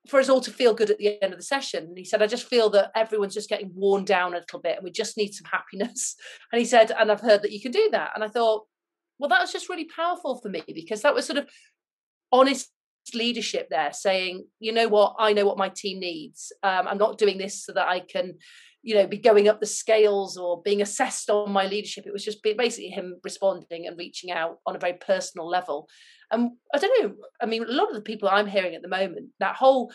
for 0.07 0.19
us 0.19 0.29
all 0.29 0.41
to 0.41 0.51
feel 0.51 0.73
good 0.73 0.89
at 0.89 0.97
the 0.97 1.21
end 1.21 1.33
of 1.33 1.39
the 1.39 1.45
session. 1.45 1.85
And 1.85 1.97
he 1.97 2.05
said, 2.05 2.21
I 2.21 2.27
just 2.27 2.47
feel 2.47 2.69
that 2.71 2.91
everyone's 2.95 3.33
just 3.33 3.49
getting 3.49 3.71
worn 3.75 4.03
down 4.03 4.33
a 4.33 4.37
little 4.37 4.59
bit 4.59 4.77
and 4.77 4.83
we 4.83 4.91
just 4.91 5.17
need 5.17 5.33
some 5.33 5.49
happiness. 5.51 6.15
And 6.51 6.59
he 6.59 6.65
said, 6.65 6.91
and 6.91 7.11
I've 7.11 7.21
heard 7.21 7.43
that 7.43 7.51
you 7.51 7.61
can 7.61 7.71
do 7.71 7.89
that. 7.91 8.11
And 8.15 8.23
I 8.23 8.27
thought, 8.27 8.65
well, 9.21 9.29
that 9.29 9.39
was 9.39 9.51
just 9.51 9.69
really 9.69 9.85
powerful 9.85 10.39
for 10.41 10.49
me 10.49 10.63
because 10.67 11.03
that 11.03 11.13
was 11.13 11.27
sort 11.27 11.37
of 11.37 11.47
honest 12.31 12.71
leadership 13.13 13.67
there 13.69 13.93
saying, 13.93 14.45
you 14.59 14.71
know 14.71 14.87
what, 14.87 15.15
I 15.19 15.33
know 15.33 15.45
what 15.45 15.59
my 15.59 15.69
team 15.69 15.99
needs. 15.99 16.51
Um, 16.63 16.87
I'm 16.87 16.97
not 16.97 17.19
doing 17.19 17.37
this 17.37 17.63
so 17.63 17.73
that 17.73 17.87
I 17.87 17.99
can 17.99 18.39
you 18.83 18.95
know 18.95 19.05
be 19.05 19.19
going 19.19 19.47
up 19.47 19.59
the 19.59 19.67
scales 19.67 20.37
or 20.37 20.63
being 20.63 20.81
assessed 20.81 21.29
on 21.29 21.51
my 21.51 21.67
leadership. 21.67 22.07
It 22.07 22.13
was 22.13 22.25
just 22.25 22.41
basically 22.41 22.89
him 22.89 23.17
responding 23.23 23.85
and 23.85 23.95
reaching 23.95 24.31
out 24.31 24.57
on 24.65 24.75
a 24.75 24.79
very 24.79 24.93
personal 24.93 25.47
level. 25.47 25.87
And 26.31 26.51
i 26.73 26.77
don't 26.77 27.03
know 27.03 27.15
i 27.41 27.45
mean 27.45 27.63
a 27.63 27.71
lot 27.71 27.89
of 27.89 27.93
the 27.93 28.01
people 28.09 28.29
i'm 28.29 28.47
hearing 28.47 28.73
at 28.73 28.81
the 28.81 28.87
moment 28.87 29.31
that 29.41 29.57
whole 29.57 29.91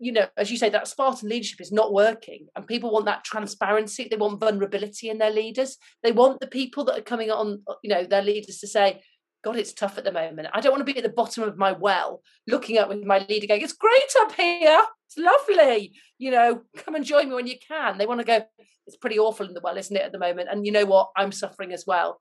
you 0.00 0.10
know 0.10 0.26
as 0.36 0.50
you 0.50 0.56
say 0.56 0.68
that 0.68 0.88
spartan 0.88 1.28
leadership 1.28 1.60
is 1.60 1.70
not 1.70 1.92
working 1.92 2.46
and 2.56 2.66
people 2.66 2.90
want 2.90 3.04
that 3.04 3.22
transparency 3.22 4.08
they 4.10 4.16
want 4.16 4.40
vulnerability 4.40 5.08
in 5.08 5.18
their 5.18 5.30
leaders 5.30 5.76
they 6.02 6.10
want 6.10 6.40
the 6.40 6.46
people 6.46 6.84
that 6.84 6.98
are 6.98 7.02
coming 7.02 7.30
on 7.30 7.62
you 7.84 7.90
know 7.90 8.04
their 8.04 8.22
leaders 8.22 8.58
to 8.58 8.66
say 8.66 9.00
God, 9.42 9.56
it's 9.56 9.72
tough 9.72 9.96
at 9.96 10.04
the 10.04 10.12
moment. 10.12 10.48
I 10.52 10.60
don't 10.60 10.72
want 10.72 10.86
to 10.86 10.92
be 10.92 10.98
at 10.98 11.02
the 11.02 11.08
bottom 11.08 11.44
of 11.44 11.56
my 11.56 11.72
well, 11.72 12.22
looking 12.46 12.76
up 12.76 12.88
with 12.88 13.04
my 13.04 13.24
leader 13.28 13.46
going, 13.46 13.62
It's 13.62 13.72
great 13.72 14.12
up 14.18 14.32
here. 14.32 14.82
It's 15.06 15.16
lovely. 15.16 15.94
You 16.18 16.30
know, 16.30 16.62
come 16.76 16.94
and 16.94 17.04
join 17.04 17.28
me 17.28 17.34
when 17.34 17.46
you 17.46 17.56
can. 17.66 17.96
They 17.96 18.06
want 18.06 18.20
to 18.20 18.26
go, 18.26 18.42
It's 18.86 18.96
pretty 18.96 19.18
awful 19.18 19.46
in 19.46 19.54
the 19.54 19.60
well, 19.62 19.78
isn't 19.78 19.96
it, 19.96 20.02
at 20.02 20.12
the 20.12 20.18
moment? 20.18 20.48
And 20.50 20.66
you 20.66 20.72
know 20.72 20.84
what? 20.84 21.10
I'm 21.16 21.32
suffering 21.32 21.72
as 21.72 21.84
well. 21.86 22.20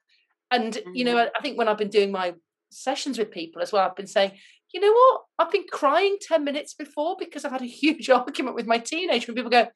And, 0.50 0.74
mm-hmm. 0.74 0.96
you 0.96 1.04
know, 1.04 1.16
mm-hmm. 1.16 1.30
I 1.38 1.42
think 1.42 1.58
when 1.58 1.68
I've 1.68 1.78
been 1.78 1.90
doing 1.90 2.12
my 2.12 2.36
sessions 2.72 3.18
with 3.18 3.32
people 3.32 3.62
as 3.62 3.74
well, 3.74 3.86
I've 3.86 3.96
been 3.96 4.08
saying, 4.08 4.32
You 4.72 4.82
know 4.82 4.92
what? 4.92 5.22
I've 5.40 5.52
been 5.52 5.66
crying 5.72 6.18
10 6.22 6.44
minutes 6.44 6.74
before 6.74 7.16
because 7.20 7.44
I've 7.44 7.52
had 7.52 7.62
a 7.62 7.68
huge 7.68 8.10
argument 8.10 8.56
with 8.56 8.68
my 8.68 8.78
teenager. 8.78 9.32
And 9.32 9.36
people 9.36 9.52
go, 9.52 9.68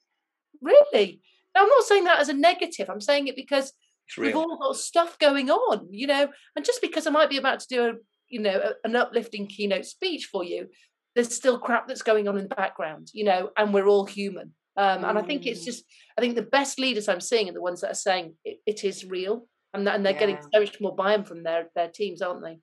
Really? 0.61 1.21
Now, 1.55 1.63
I'm 1.63 1.69
not 1.69 1.83
saying 1.83 2.05
that 2.05 2.19
as 2.19 2.29
a 2.29 2.33
negative. 2.33 2.89
I'm 2.89 3.01
saying 3.01 3.27
it 3.27 3.35
because 3.35 3.73
We've 4.17 4.35
all 4.35 4.57
got 4.57 4.75
stuff 4.75 5.17
going 5.17 5.49
on, 5.49 5.87
you 5.89 6.07
know, 6.07 6.27
and 6.55 6.65
just 6.65 6.81
because 6.81 7.07
I 7.07 7.09
might 7.09 7.29
be 7.29 7.37
about 7.37 7.59
to 7.61 7.67
do 7.67 7.85
a, 7.85 7.93
you 8.29 8.41
know, 8.41 8.59
a, 8.59 8.87
an 8.87 8.95
uplifting 8.95 9.47
keynote 9.47 9.85
speech 9.85 10.25
for 10.25 10.43
you, 10.43 10.67
there's 11.15 11.33
still 11.33 11.59
crap 11.59 11.87
that's 11.87 12.01
going 12.01 12.27
on 12.27 12.37
in 12.37 12.47
the 12.47 12.55
background, 12.55 13.09
you 13.13 13.23
know, 13.23 13.49
and 13.57 13.73
we're 13.73 13.87
all 13.87 14.05
human. 14.05 14.53
Um, 14.75 15.01
mm. 15.01 15.09
And 15.09 15.17
I 15.17 15.21
think 15.21 15.45
it's 15.45 15.61
mm. 15.61 15.65
just, 15.65 15.85
I 16.17 16.21
think 16.21 16.35
the 16.35 16.41
best 16.41 16.79
leaders 16.79 17.07
I'm 17.07 17.21
seeing 17.21 17.49
are 17.49 17.53
the 17.53 17.61
ones 17.61 17.81
that 17.81 17.91
are 17.91 17.95
saying 17.95 18.35
it, 18.43 18.59
it 18.65 18.83
is 18.83 19.05
real, 19.05 19.47
and, 19.73 19.87
and 19.87 20.05
they're 20.05 20.13
yeah. 20.13 20.19
getting 20.19 20.37
so 20.53 20.59
much 20.59 20.81
more 20.81 20.95
buy-in 20.95 21.23
from 21.23 21.43
their 21.43 21.69
their 21.75 21.89
teams, 21.89 22.21
aren't 22.21 22.43
they? 22.43 22.59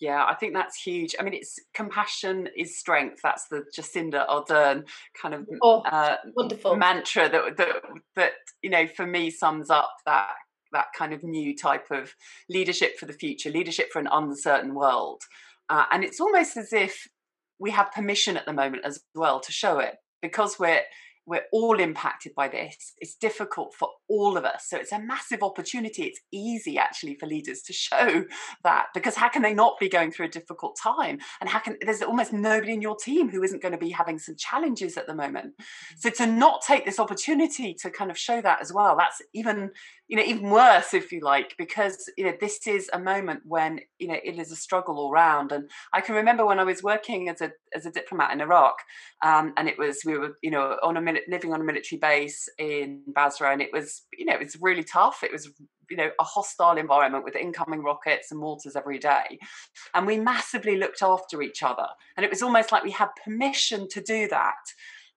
Yeah, 0.00 0.24
I 0.24 0.34
think 0.34 0.54
that's 0.54 0.80
huge. 0.80 1.16
I 1.18 1.24
mean, 1.24 1.34
it's 1.34 1.58
compassion 1.74 2.48
is 2.56 2.78
strength. 2.78 3.20
That's 3.22 3.48
the 3.48 3.64
Jacinda 3.76 4.28
Ardern 4.28 4.84
kind 5.20 5.34
of 5.34 5.48
oh, 5.62 5.80
uh, 5.80 6.16
wonderful 6.36 6.76
mantra 6.76 7.28
that 7.28 7.56
that 7.56 7.76
that 8.14 8.30
you 8.62 8.70
know 8.70 8.86
for 8.86 9.06
me 9.06 9.30
sums 9.30 9.70
up 9.70 9.90
that 10.06 10.28
that 10.72 10.86
kind 10.96 11.12
of 11.12 11.24
new 11.24 11.56
type 11.56 11.86
of 11.90 12.14
leadership 12.48 12.98
for 12.98 13.06
the 13.06 13.12
future, 13.12 13.50
leadership 13.50 13.88
for 13.92 13.98
an 13.98 14.08
uncertain 14.10 14.74
world. 14.74 15.22
Uh, 15.68 15.84
and 15.90 16.04
it's 16.04 16.20
almost 16.20 16.56
as 16.56 16.72
if 16.72 17.08
we 17.58 17.70
have 17.70 17.92
permission 17.92 18.36
at 18.36 18.46
the 18.46 18.52
moment 18.52 18.84
as 18.84 19.00
well 19.14 19.40
to 19.40 19.52
show 19.52 19.78
it 19.78 19.96
because 20.22 20.58
we're 20.58 20.82
we're 21.28 21.44
all 21.52 21.78
impacted 21.78 22.34
by 22.34 22.48
this. 22.48 22.94
It's 22.98 23.14
difficult 23.14 23.74
for 23.74 23.90
all 24.08 24.36
of 24.36 24.44
us. 24.44 24.66
So 24.68 24.78
it's 24.78 24.92
a 24.92 24.98
massive 24.98 25.42
opportunity. 25.42 26.04
It's 26.04 26.20
easy 26.32 26.78
actually 26.78 27.16
for 27.16 27.26
leaders 27.26 27.62
to 27.62 27.72
show 27.72 28.24
that 28.64 28.86
because 28.94 29.14
how 29.14 29.28
can 29.28 29.42
they 29.42 29.52
not 29.52 29.78
be 29.78 29.88
going 29.88 30.10
through 30.10 30.26
a 30.26 30.30
difficult 30.30 30.78
time? 30.82 31.18
And 31.40 31.50
how 31.50 31.58
can 31.58 31.76
there's 31.82 32.02
almost 32.02 32.32
nobody 32.32 32.72
in 32.72 32.82
your 32.82 32.96
team 32.96 33.28
who 33.28 33.42
isn't 33.42 33.62
going 33.62 33.72
to 33.72 33.78
be 33.78 33.90
having 33.90 34.18
some 34.18 34.36
challenges 34.36 34.96
at 34.96 35.06
the 35.06 35.14
moment. 35.14 35.52
Mm-hmm. 35.52 35.98
So 35.98 36.10
to 36.10 36.26
not 36.26 36.62
take 36.62 36.84
this 36.84 36.98
opportunity 36.98 37.74
to 37.82 37.90
kind 37.90 38.10
of 38.10 38.18
show 38.18 38.40
that 38.40 38.60
as 38.60 38.72
well, 38.72 38.96
that's 38.96 39.20
even 39.34 39.70
you 40.08 40.16
know 40.16 40.22
even 40.22 40.50
worse 40.50 40.94
if 40.94 41.12
you 41.12 41.20
like 41.20 41.54
because 41.58 42.10
you 42.16 42.24
know 42.24 42.32
this 42.40 42.66
is 42.66 42.90
a 42.92 42.98
moment 42.98 43.40
when 43.44 43.80
you 43.98 44.08
know 44.08 44.16
it 44.24 44.38
is 44.38 44.50
a 44.50 44.56
struggle 44.56 44.98
all 44.98 45.10
round. 45.12 45.52
And 45.52 45.70
i 45.92 46.00
can 46.00 46.14
remember 46.14 46.44
when 46.44 46.58
i 46.58 46.64
was 46.64 46.82
working 46.82 47.28
as 47.28 47.40
a 47.40 47.52
as 47.74 47.86
a 47.86 47.90
diplomat 47.90 48.32
in 48.32 48.40
iraq 48.40 48.76
um, 49.22 49.52
and 49.56 49.68
it 49.68 49.78
was 49.78 50.00
we 50.04 50.16
were 50.16 50.36
you 50.42 50.50
know 50.50 50.76
on 50.82 50.96
a 50.96 51.00
minute 51.00 51.24
living 51.28 51.52
on 51.52 51.60
a 51.60 51.64
military 51.64 51.98
base 51.98 52.48
in 52.58 53.02
basra 53.14 53.52
and 53.52 53.62
it 53.62 53.70
was 53.72 54.02
you 54.16 54.24
know 54.24 54.34
it 54.34 54.44
was 54.44 54.56
really 54.60 54.84
tough. 54.84 55.22
It 55.22 55.32
was 55.32 55.50
you 55.90 55.96
know 55.96 56.10
a 56.18 56.24
hostile 56.24 56.76
environment 56.76 57.24
with 57.24 57.36
incoming 57.36 57.82
rockets 57.82 58.30
and 58.30 58.40
mortars 58.40 58.76
every 58.76 58.98
day. 58.98 59.38
And 59.94 60.06
we 60.06 60.18
massively 60.18 60.76
looked 60.76 61.02
after 61.02 61.42
each 61.42 61.62
other. 61.62 61.86
And 62.16 62.24
it 62.24 62.30
was 62.30 62.42
almost 62.42 62.72
like 62.72 62.84
we 62.84 62.90
had 62.90 63.08
permission 63.24 63.88
to 63.90 64.00
do 64.00 64.28
that 64.28 64.54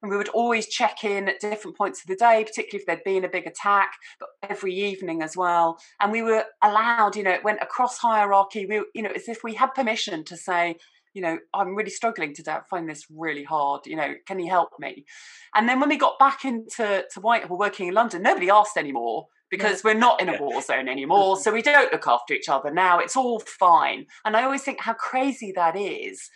and 0.01 0.10
we 0.10 0.17
would 0.17 0.29
always 0.29 0.67
check 0.67 1.03
in 1.03 1.27
at 1.29 1.39
different 1.39 1.77
points 1.77 2.01
of 2.01 2.08
the 2.08 2.15
day, 2.15 2.43
particularly 2.43 2.81
if 2.81 2.86
there'd 2.86 3.03
been 3.03 3.25
a 3.25 3.29
big 3.29 3.46
attack, 3.46 3.91
but 4.20 4.29
every 4.50 4.74
evening 4.74 5.22
as 5.22 5.38
well. 5.38 5.77
And 6.00 6.12
we 6.12 6.22
were 6.22 6.46
allowed, 6.63 7.15
you 7.15 7.24
know, 7.24 7.31
it 7.31 7.43
went 7.43 7.62
across 7.62 7.98
hierarchy. 7.98 8.65
We, 8.65 8.84
you 8.96 9.03
know, 9.03 9.12
as 9.15 9.27
if 9.27 9.43
we 9.43 9.53
had 9.53 9.74
permission 9.74 10.24
to 10.25 10.38
say, 10.38 10.77
you 11.13 11.22
know, 11.22 11.38
I'm 11.53 11.75
really 11.75 11.89
struggling 11.89 12.34
today. 12.34 12.53
I 12.53 12.62
find 12.70 12.89
this 12.89 13.05
really 13.10 13.43
hard. 13.43 13.81
You 13.86 13.98
know, 13.98 14.13
can 14.25 14.39
you 14.39 14.50
help 14.50 14.70
me? 14.79 15.05
And 15.53 15.67
then 15.67 15.79
when 15.79 15.89
we 15.89 15.98
got 15.98 16.17
back 16.20 16.46
into 16.46 17.05
to 17.13 17.20
Whitehall 17.20 17.58
working 17.58 17.88
in 17.88 17.93
London, 17.93 18.24
nobody 18.24 18.50
asked 18.50 18.77
anymore 18.77 19.27
because 19.50 19.84
we're 19.84 19.93
not 19.93 20.22
in 20.22 20.29
a 20.29 20.41
war 20.41 20.62
zone 20.62 20.88
anymore. 20.88 21.36
Mm-hmm. 21.36 21.43
So 21.43 21.51
we 21.51 21.62
don't 21.62 21.91
look 21.91 22.08
after 22.08 22.34
each 22.34 22.48
other 22.48 22.72
now. 22.72 23.00
It's 23.00 23.17
all 23.17 23.39
fine. 23.41 24.05
And 24.24 24.38
I 24.38 24.43
always 24.43 24.63
think 24.63 24.79
how 24.79 24.93
crazy 24.93 25.51
that 25.55 25.75
is 25.75 26.29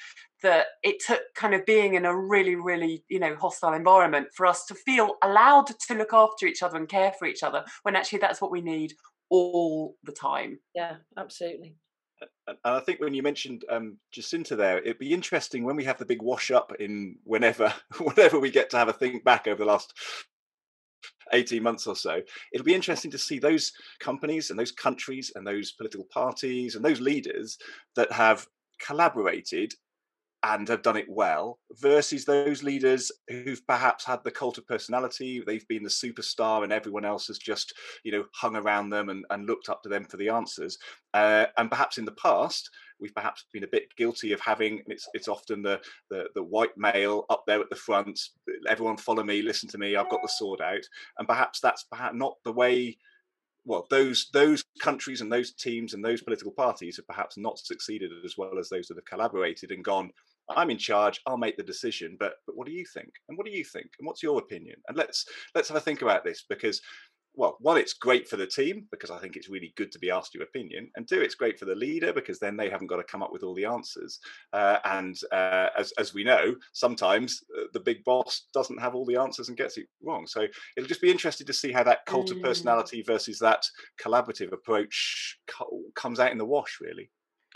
that 0.43 0.67
it 0.83 1.01
took 1.05 1.21
kind 1.35 1.53
of 1.53 1.65
being 1.65 1.95
in 1.95 2.05
a 2.05 2.15
really, 2.15 2.55
really, 2.55 3.03
you 3.09 3.19
know, 3.19 3.35
hostile 3.35 3.73
environment 3.73 4.27
for 4.35 4.45
us 4.45 4.65
to 4.65 4.75
feel 4.75 5.15
allowed 5.23 5.67
to 5.67 5.93
look 5.95 6.13
after 6.13 6.45
each 6.45 6.61
other 6.61 6.77
and 6.77 6.89
care 6.89 7.13
for 7.17 7.27
each 7.27 7.43
other 7.43 7.63
when 7.83 7.95
actually 7.95 8.19
that's 8.19 8.41
what 8.41 8.51
we 8.51 8.61
need 8.61 8.93
all 9.29 9.95
the 10.03 10.11
time. 10.11 10.59
Yeah, 10.73 10.95
absolutely. 11.17 11.75
And 12.47 12.57
I 12.63 12.79
think 12.79 12.99
when 12.99 13.13
you 13.13 13.23
mentioned 13.23 13.65
um, 13.69 13.97
Jacinda 14.15 14.55
there, 14.55 14.79
it'd 14.79 14.99
be 14.99 15.13
interesting 15.13 15.63
when 15.63 15.75
we 15.75 15.83
have 15.83 15.97
the 15.97 16.05
big 16.05 16.21
wash 16.21 16.51
up 16.51 16.73
in 16.79 17.17
whenever, 17.23 17.73
whenever 17.99 18.39
we 18.39 18.51
get 18.51 18.69
to 18.71 18.77
have 18.77 18.87
a 18.87 18.93
think 18.93 19.23
back 19.23 19.47
over 19.47 19.57
the 19.57 19.65
last 19.65 19.93
18 21.33 21.61
months 21.61 21.87
or 21.87 21.95
so, 21.95 22.21
it'll 22.53 22.65
be 22.65 22.75
interesting 22.75 23.11
to 23.11 23.17
see 23.17 23.39
those 23.39 23.71
companies 23.99 24.49
and 24.49 24.59
those 24.59 24.71
countries 24.71 25.31
and 25.35 25.45
those 25.45 25.71
political 25.73 26.05
parties 26.11 26.75
and 26.75 26.85
those 26.85 27.01
leaders 27.01 27.57
that 27.95 28.11
have 28.11 28.47
collaborated 28.79 29.73
and 30.47 30.67
have 30.67 30.83
done 30.83 30.95
it 30.95 31.09
well 31.09 31.57
versus 31.79 32.23
those 32.23 32.61
leaders 32.61 33.11
who've 33.27 33.65
perhaps 33.65 34.05
had 34.05 34.23
the 34.23 34.31
cult 34.31 34.59
of 34.59 34.67
personality 34.67 35.41
they've 35.45 35.67
been 35.67 35.81
the 35.81 35.89
superstar 35.89 36.63
and 36.63 36.71
everyone 36.71 37.03
else 37.03 37.25
has 37.27 37.39
just 37.39 37.73
you 38.03 38.11
know 38.11 38.23
hung 38.33 38.55
around 38.55 38.89
them 38.89 39.09
and, 39.09 39.25
and 39.31 39.47
looked 39.47 39.69
up 39.69 39.81
to 39.81 39.89
them 39.89 40.05
for 40.05 40.17
the 40.17 40.29
answers. 40.29 40.77
Uh, 41.13 41.45
and 41.57 41.71
perhaps 41.71 41.97
in 41.97 42.05
the 42.05 42.11
past 42.11 42.69
we've 42.99 43.15
perhaps 43.15 43.45
been 43.51 43.63
a 43.63 43.67
bit 43.67 43.87
guilty 43.97 44.33
of 44.33 44.39
having 44.39 44.81
it's 44.87 45.07
it's 45.15 45.27
often 45.27 45.63
the, 45.63 45.81
the 46.11 46.27
the 46.35 46.43
white 46.43 46.77
male 46.77 47.25
up 47.29 47.43
there 47.47 47.59
at 47.59 47.69
the 47.69 47.75
front 47.75 48.19
everyone 48.69 48.97
follow 48.97 49.23
me 49.23 49.41
listen 49.41 49.67
to 49.67 49.77
me 49.77 49.95
i've 49.95 50.09
got 50.09 50.21
the 50.21 50.27
sword 50.27 50.61
out. 50.61 50.83
And 51.17 51.27
perhaps 51.27 51.59
that's 51.59 51.83
perhaps 51.83 52.15
not 52.15 52.35
the 52.43 52.53
way 52.53 52.97
well 53.65 53.87
those 53.89 54.29
those 54.31 54.63
countries 54.79 55.21
and 55.21 55.31
those 55.31 55.53
teams 55.53 55.93
and 55.93 56.05
those 56.05 56.21
political 56.21 56.51
parties 56.51 56.97
have 56.97 57.07
perhaps 57.07 57.37
not 57.37 57.57
succeeded 57.57 58.11
as 58.23 58.37
well 58.37 58.59
as 58.59 58.69
those 58.69 58.87
that 58.87 58.97
have 58.97 59.05
collaborated 59.05 59.71
and 59.71 59.83
gone 59.83 60.11
i'm 60.49 60.69
in 60.69 60.77
charge 60.77 61.19
i'll 61.27 61.37
make 61.37 61.57
the 61.57 61.63
decision 61.63 62.15
but 62.19 62.35
but 62.45 62.55
what 62.55 62.67
do 62.67 62.73
you 62.73 62.85
think 62.93 63.09
and 63.29 63.37
what 63.37 63.45
do 63.45 63.51
you 63.51 63.63
think 63.63 63.87
and 63.99 64.07
what's 64.07 64.23
your 64.23 64.39
opinion 64.39 64.75
and 64.87 64.97
let's 64.97 65.25
let's 65.53 65.67
have 65.67 65.77
a 65.77 65.81
think 65.81 66.01
about 66.01 66.23
this 66.23 66.45
because 66.49 66.81
well, 67.37 67.57
one, 67.59 67.77
it's 67.77 67.93
great 67.93 68.27
for 68.27 68.37
the 68.37 68.47
team 68.47 68.87
because 68.91 69.11
I 69.11 69.19
think 69.19 69.35
it's 69.35 69.49
really 69.49 69.73
good 69.75 69.91
to 69.91 69.99
be 69.99 70.09
asked 70.09 70.33
your 70.33 70.43
opinion, 70.43 70.89
and 70.95 71.07
two, 71.07 71.21
it's 71.21 71.35
great 71.35 71.59
for 71.59 71.65
the 71.65 71.75
leader 71.75 72.13
because 72.13 72.39
then 72.39 72.55
they 72.55 72.69
haven't 72.69 72.87
got 72.87 72.97
to 72.97 73.03
come 73.03 73.21
up 73.21 73.31
with 73.31 73.43
all 73.43 73.53
the 73.53 73.65
answers. 73.65 74.19
Uh, 74.53 74.77
and 74.85 75.15
uh, 75.31 75.67
as 75.77 75.91
as 75.99 76.13
we 76.13 76.23
know, 76.23 76.55
sometimes 76.73 77.43
uh, 77.57 77.63
the 77.73 77.79
big 77.79 78.03
boss 78.03 78.47
doesn't 78.53 78.79
have 78.79 78.95
all 78.95 79.05
the 79.05 79.17
answers 79.17 79.49
and 79.49 79.57
gets 79.57 79.77
it 79.77 79.87
wrong. 80.01 80.25
So 80.27 80.45
it'll 80.77 80.87
just 80.87 81.01
be 81.01 81.11
interesting 81.11 81.47
to 81.47 81.53
see 81.53 81.71
how 81.71 81.83
that 81.83 82.05
cult 82.05 82.31
of 82.31 82.37
mm. 82.37 82.43
personality 82.43 83.03
versus 83.05 83.39
that 83.39 83.63
collaborative 84.01 84.53
approach 84.53 85.37
co- 85.47 85.81
comes 85.95 86.19
out 86.19 86.31
in 86.31 86.37
the 86.37 86.45
wash. 86.45 86.77
Really, 86.81 87.09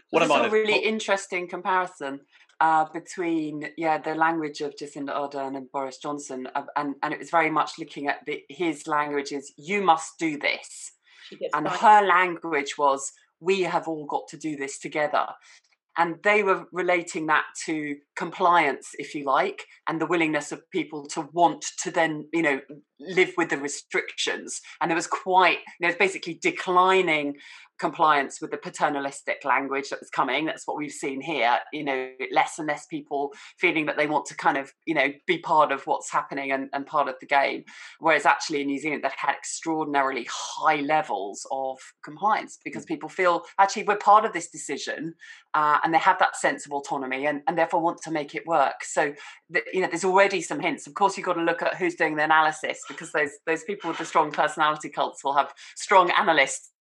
what 0.10 0.24
am 0.24 0.32
I? 0.32 0.48
A 0.48 0.50
really 0.50 0.84
interesting 0.84 1.48
comparison 1.48 2.22
uh, 2.62 2.86
between 2.94 3.70
yeah 3.78 3.98
the 3.98 4.16
language 4.16 4.62
of 4.62 4.76
Jacinda 4.76 5.16
Ardern 5.16 5.56
and 5.56 5.72
Boris 5.72 5.98
Johnson, 5.98 6.48
uh, 6.56 6.64
and 6.76 6.96
and 7.04 7.14
it 7.14 7.20
was 7.20 7.30
very 7.30 7.50
much 7.50 7.80
looking 7.80 8.08
at 8.08 8.26
the, 8.26 8.44
his 8.50 8.88
language 8.88 9.32
is 9.32 9.54
you 9.58 9.82
must 9.82 10.20
do 10.20 10.38
this, 10.38 10.92
and 11.54 11.68
her 11.68 12.06
language 12.06 12.78
was 12.78 13.12
we 13.40 13.62
have 13.62 13.88
all 13.88 14.06
got 14.06 14.28
to 14.30 14.38
do 14.38 14.56
this 14.56 14.80
together. 14.80 15.28
And 15.98 16.16
they 16.24 16.44
were 16.44 16.66
relating 16.72 17.28
that 17.28 17.44
to 17.66 17.98
compliance, 18.16 18.92
if 19.00 19.14
you 19.14 19.26
like, 19.26 19.66
and 19.88 20.00
the 20.00 20.06
willingness 20.06 20.54
of 20.54 20.70
people 20.72 21.06
to 21.08 21.28
want 21.34 21.66
to 21.84 21.92
then, 21.92 22.30
you 22.32 22.42
know, 22.42 22.62
live 23.00 23.34
with 23.38 23.50
the 23.50 23.58
restrictions. 23.58 24.62
And 24.82 24.90
there 24.90 24.96
was 24.96 25.08
quite, 25.08 25.60
know, 25.80 25.88
it's 25.88 25.98
basically 25.98 26.40
declining 26.42 27.36
compliance 27.80 28.42
with 28.42 28.52
the 28.52 28.58
paternalistic 28.58 29.44
language 29.46 29.90
that 29.90 30.00
was 30.00 30.10
coming. 30.10 30.46
That's 30.46 30.68
what 30.68 30.78
we've 30.78 30.92
seen 30.92 31.22
here. 31.22 31.58
You 31.74 31.86
know, 31.86 32.12
less 32.32 32.60
and 32.60 32.68
less 32.68 32.86
people 32.86 33.32
feeling 33.58 33.86
that 33.88 33.98
they 33.98 34.06
want 34.06 34.26
to 34.28 34.36
kind 34.36 34.58
of, 34.58 34.72
you 34.86 34.94
know, 34.94 35.08
be 35.26 35.40
part 35.40 35.72
of 35.72 35.88
what's 35.88 36.12
happening 36.12 36.52
and, 36.52 36.70
and 36.74 36.86
part 36.86 37.08
of 37.08 37.16
the 37.20 37.26
game. 37.26 37.64
Whereas 38.00 38.26
actually 38.26 38.62
in 38.62 38.68
New 38.68 38.80
Zealand, 38.80 39.04
that 39.04 39.14
had 39.18 39.34
extraordinarily 39.34 40.28
high 40.30 40.82
levels 40.82 41.48
of 41.52 41.80
compliance 42.04 42.60
because 42.64 42.84
mm. 42.84 42.90
people 42.90 43.10
feel 43.10 43.44
actually 43.58 43.84
we're 43.84 43.98
part 43.98 44.26
of 44.26 44.34
this 44.34 44.50
decision 44.50 45.16
uh, 45.54 45.80
and 45.84 45.94
they 45.94 46.00
have 46.00 46.20
that 46.20 46.36
sense 46.36 46.66
of 46.66 46.74
autonomy 46.74 47.26
and, 47.26 47.42
and 47.48 47.58
therefore 47.58 47.82
want 47.82 48.00
to 48.04 48.12
make 48.12 48.36
it 48.36 48.46
work. 48.46 48.84
So, 48.84 49.14
the, 49.50 49.64
you 49.74 49.82
know, 49.82 49.88
there's 49.88 50.06
already 50.06 50.42
some 50.42 50.60
hints. 50.60 50.86
Of 50.86 50.94
course, 50.94 51.18
you've 51.18 51.26
got 51.26 51.34
to 51.34 51.44
look 51.44 51.62
at 51.62 51.76
who's 51.76 51.96
doing 51.96 52.18
the 52.18 52.24
analysis 52.24 52.82
because 52.90 53.12
those 53.14 53.32
those 53.46 53.64
people 53.64 53.90
with 53.90 54.00
the 54.00 54.06
strong 54.06 54.32
personality 54.32 54.90
cults 54.90 55.24
will 55.24 55.36
have 55.36 55.54
strong 55.76 56.12
analysts 56.12 56.72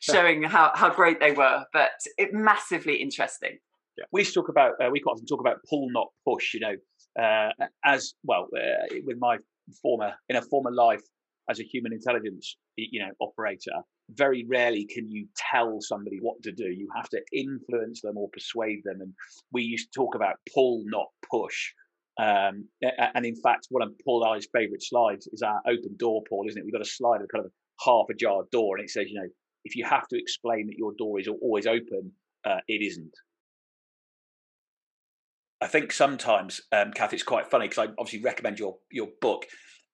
showing 0.00 0.42
how, 0.42 0.70
how 0.74 0.88
great 0.88 1.20
they 1.20 1.32
were. 1.32 1.64
But 1.72 1.90
it 2.16 2.32
massively 2.32 2.96
interesting. 2.96 3.58
Yeah. 3.98 4.04
We 4.12 4.24
talk 4.24 4.48
about 4.48 4.72
uh, 4.82 4.88
we 4.90 5.00
quite 5.00 5.12
often 5.12 5.26
talk 5.26 5.40
about 5.40 5.58
pull 5.68 5.88
not 5.90 6.08
push. 6.24 6.54
You 6.54 6.60
know, 6.60 7.22
uh, 7.22 7.50
as 7.84 8.14
well 8.24 8.48
uh, 8.56 8.94
with 9.04 9.18
my 9.18 9.38
former 9.82 10.14
in 10.28 10.36
a 10.36 10.42
former 10.42 10.70
life 10.70 11.02
as 11.48 11.60
a 11.60 11.62
human 11.62 11.92
intelligence 11.92 12.56
you 12.76 13.00
know 13.00 13.10
operator. 13.20 13.72
Very 14.10 14.46
rarely 14.48 14.86
can 14.86 15.08
you 15.08 15.26
tell 15.36 15.80
somebody 15.80 16.18
what 16.20 16.42
to 16.44 16.52
do. 16.52 16.64
You 16.64 16.88
have 16.94 17.08
to 17.08 17.20
influence 17.32 18.02
them 18.02 18.16
or 18.16 18.28
persuade 18.28 18.82
them. 18.84 19.00
And 19.00 19.12
we 19.52 19.62
used 19.62 19.92
to 19.92 19.98
talk 19.98 20.14
about 20.14 20.36
pull 20.54 20.82
not 20.86 21.08
push. 21.28 21.72
Um, 22.18 22.68
and 23.14 23.26
in 23.26 23.36
fact, 23.36 23.66
one 23.70 23.82
of 23.82 23.92
Paul 24.04 24.24
I's 24.24 24.46
favourite 24.52 24.82
slides 24.82 25.28
is 25.32 25.42
our 25.42 25.60
open 25.66 25.96
door, 25.98 26.22
Paul, 26.28 26.46
isn't 26.48 26.58
it? 26.58 26.64
We've 26.64 26.72
got 26.72 26.82
a 26.82 26.86
slide 26.86 27.20
of 27.20 27.28
kind 27.28 27.44
of 27.44 27.52
half 27.84 28.06
ajar 28.10 28.44
door, 28.50 28.76
and 28.76 28.84
it 28.84 28.90
says, 28.90 29.06
you 29.08 29.20
know, 29.20 29.28
if 29.64 29.76
you 29.76 29.84
have 29.84 30.08
to 30.08 30.18
explain 30.18 30.68
that 30.68 30.78
your 30.78 30.92
door 30.96 31.20
is 31.20 31.28
always 31.28 31.66
open, 31.66 32.12
uh, 32.44 32.60
it 32.68 32.82
isn't. 32.82 33.14
I 35.60 35.66
think 35.66 35.92
sometimes, 35.92 36.60
um, 36.72 36.92
Cath, 36.92 37.12
it's 37.12 37.22
quite 37.22 37.50
funny 37.50 37.68
because 37.68 37.88
I 37.88 37.92
obviously 37.98 38.22
recommend 38.22 38.58
your 38.58 38.76
your 38.90 39.08
book, 39.20 39.46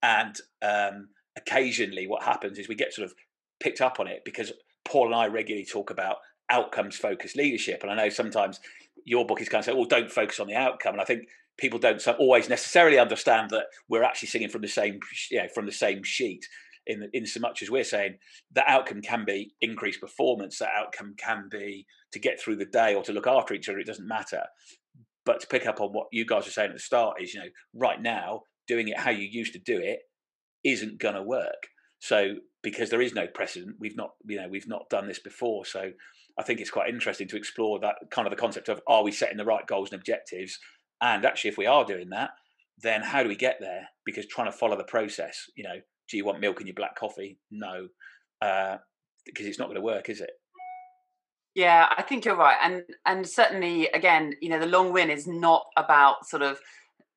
and 0.02 0.36
um, 0.60 1.08
occasionally 1.36 2.06
what 2.06 2.22
happens 2.22 2.58
is 2.58 2.68
we 2.68 2.74
get 2.74 2.92
sort 2.92 3.06
of 3.06 3.14
picked 3.60 3.80
up 3.80 4.00
on 4.00 4.06
it 4.06 4.22
because 4.24 4.52
Paul 4.84 5.06
and 5.06 5.14
I 5.14 5.26
regularly 5.28 5.64
talk 5.64 5.90
about 5.90 6.16
outcomes 6.50 6.96
focused 6.96 7.36
leadership, 7.36 7.82
and 7.82 7.90
I 7.90 7.94
know 7.94 8.08
sometimes 8.08 8.60
your 9.04 9.26
book 9.26 9.40
is 9.40 9.48
kind 9.48 9.60
of 9.60 9.64
saying, 9.64 9.78
"Well, 9.78 9.86
don't 9.86 10.10
focus 10.10 10.40
on 10.40 10.48
the 10.48 10.56
outcome," 10.56 10.94
and 10.94 11.00
I 11.00 11.04
think 11.04 11.22
people 11.58 11.78
don't 11.78 12.06
always 12.18 12.48
necessarily 12.48 12.98
understand 12.98 13.50
that 13.50 13.66
we're 13.88 14.02
actually 14.02 14.28
singing 14.28 14.48
from 14.48 14.62
the 14.62 14.68
same, 14.68 14.98
you 15.30 15.38
know, 15.38 15.48
from 15.54 15.66
the 15.66 15.72
same 15.72 16.02
sheet 16.02 16.46
in 16.86 17.08
in 17.12 17.26
so 17.26 17.40
much 17.40 17.62
as 17.62 17.70
we're 17.70 17.84
saying 17.84 18.16
that 18.52 18.68
outcome 18.68 19.00
can 19.00 19.24
be 19.24 19.54
increased 19.60 20.00
performance, 20.00 20.58
that 20.58 20.70
outcome 20.76 21.14
can 21.16 21.48
be 21.50 21.86
to 22.12 22.18
get 22.18 22.40
through 22.40 22.56
the 22.56 22.64
day 22.64 22.94
or 22.94 23.02
to 23.02 23.12
look 23.12 23.26
after 23.26 23.54
each 23.54 23.68
other. 23.68 23.78
It 23.78 23.86
doesn't 23.86 24.06
matter. 24.08 24.44
But 25.24 25.40
to 25.40 25.46
pick 25.46 25.66
up 25.66 25.80
on 25.80 25.90
what 25.90 26.08
you 26.10 26.26
guys 26.26 26.44
were 26.44 26.50
saying 26.50 26.70
at 26.70 26.74
the 26.74 26.80
start 26.80 27.22
is, 27.22 27.32
you 27.32 27.40
know, 27.40 27.46
right 27.74 28.00
now 28.00 28.42
doing 28.66 28.88
it 28.88 28.98
how 28.98 29.10
you 29.10 29.28
used 29.30 29.52
to 29.52 29.58
do 29.60 29.78
it 29.78 30.00
isn't 30.64 30.98
going 30.98 31.14
to 31.14 31.22
work. 31.22 31.68
So 32.00 32.34
because 32.62 32.90
there 32.90 33.00
is 33.00 33.14
no 33.14 33.26
precedent, 33.26 33.76
we've 33.78 33.96
not, 33.96 34.10
you 34.26 34.40
know, 34.40 34.48
we've 34.48 34.68
not 34.68 34.88
done 34.90 35.06
this 35.06 35.20
before. 35.20 35.64
So 35.64 35.92
I 36.38 36.42
think 36.42 36.60
it's 36.60 36.70
quite 36.70 36.88
interesting 36.88 37.28
to 37.28 37.36
explore 37.36 37.78
that 37.80 37.96
kind 38.10 38.26
of 38.26 38.30
the 38.30 38.40
concept 38.40 38.68
of 38.68 38.80
are 38.86 39.04
we 39.04 39.12
setting 39.12 39.36
the 39.36 39.44
right 39.44 39.66
goals 39.66 39.90
and 39.90 40.00
objectives, 40.00 40.58
and 41.02 41.26
actually 41.26 41.50
if 41.50 41.58
we 41.58 41.66
are 41.66 41.84
doing 41.84 42.08
that, 42.10 42.30
then 42.82 43.02
how 43.02 43.22
do 43.22 43.28
we 43.28 43.36
get 43.36 43.58
there? 43.60 43.88
Because 44.06 44.26
trying 44.26 44.50
to 44.50 44.56
follow 44.56 44.76
the 44.76 44.84
process, 44.84 45.50
you 45.56 45.64
know, 45.64 45.76
do 46.08 46.16
you 46.16 46.24
want 46.24 46.40
milk 46.40 46.60
in 46.60 46.66
your 46.66 46.74
black 46.74 46.96
coffee? 46.96 47.38
No, 47.50 47.88
uh, 48.40 48.78
because 49.26 49.46
it's 49.46 49.58
not 49.58 49.66
going 49.66 49.76
to 49.76 49.82
work, 49.82 50.08
is 50.08 50.20
it? 50.20 50.30
Yeah, 51.54 51.88
I 51.96 52.02
think 52.02 52.24
you're 52.24 52.36
right, 52.36 52.56
and 52.62 52.82
and 53.04 53.28
certainly 53.28 53.88
again, 53.88 54.32
you 54.40 54.48
know, 54.48 54.58
the 54.58 54.66
long 54.66 54.90
win 54.90 55.10
is 55.10 55.26
not 55.26 55.66
about 55.76 56.26
sort 56.26 56.42
of 56.42 56.58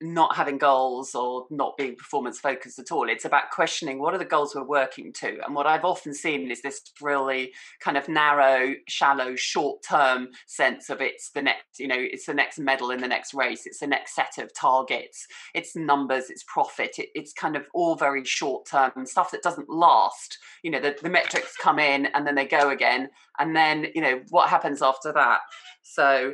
not 0.01 0.36
having 0.36 0.58
goals 0.58 1.15
or 1.15 1.45
not 1.49 1.77
being 1.77 1.95
performance 1.95 2.39
focused 2.39 2.79
at 2.79 2.91
all. 2.91 3.10
It's 3.10 3.25
about 3.25 3.49
questioning 3.51 3.99
what 3.99 4.13
are 4.13 4.17
the 4.17 4.25
goals 4.25 4.53
we're 4.53 4.63
working 4.63 5.13
to. 5.21 5.38
And 5.45 5.55
what 5.55 5.65
I've 5.65 5.86
often 5.86 6.13
seen 6.13 6.51
is 6.51 6.62
this 6.62 6.81
really 7.01 7.53
kind 7.79 7.95
of 7.95 8.10
narrow, 8.10 8.73
shallow, 8.89 9.36
short 9.36 9.84
term 9.88 10.29
sense 10.47 10.89
of 10.89 11.01
it's 11.01 11.31
the 11.31 11.41
next, 11.41 11.79
you 11.79 11.88
know, 11.88 11.97
it's 11.97 12.25
the 12.25 12.34
next 12.34 12.60
medal 12.60 12.91
in 12.91 12.99
the 12.99 13.08
next 13.08 13.34
race, 13.34 13.65
it's 13.65 13.79
the 13.79 13.88
next 13.88 14.15
set 14.15 14.38
of 14.38 14.53
targets, 14.53 15.25
it's 15.53 15.75
numbers, 15.75 16.29
it's 16.29 16.43
profit, 16.47 16.95
it, 16.97 17.10
it's 17.15 17.31
kind 17.31 17.55
of 17.55 17.65
all 17.73 17.95
very 17.95 18.25
short 18.25 18.65
term 18.69 18.91
stuff 19.05 19.31
that 19.31 19.43
doesn't 19.43 19.69
last. 19.69 20.38
You 20.62 20.71
know, 20.71 20.81
the, 20.81 20.95
the 21.01 21.10
metrics 21.10 21.55
come 21.62 21.79
in 21.79 22.08
and 22.08 22.27
then 22.27 22.36
they 22.36 22.45
go 22.45 22.69
again. 22.69 23.10
And 23.39 23.55
then, 23.55 23.88
you 23.95 24.01
know, 24.01 24.21
what 24.29 24.49
happens 24.49 24.81
after 24.81 25.13
that? 25.13 25.39
So 25.84 26.34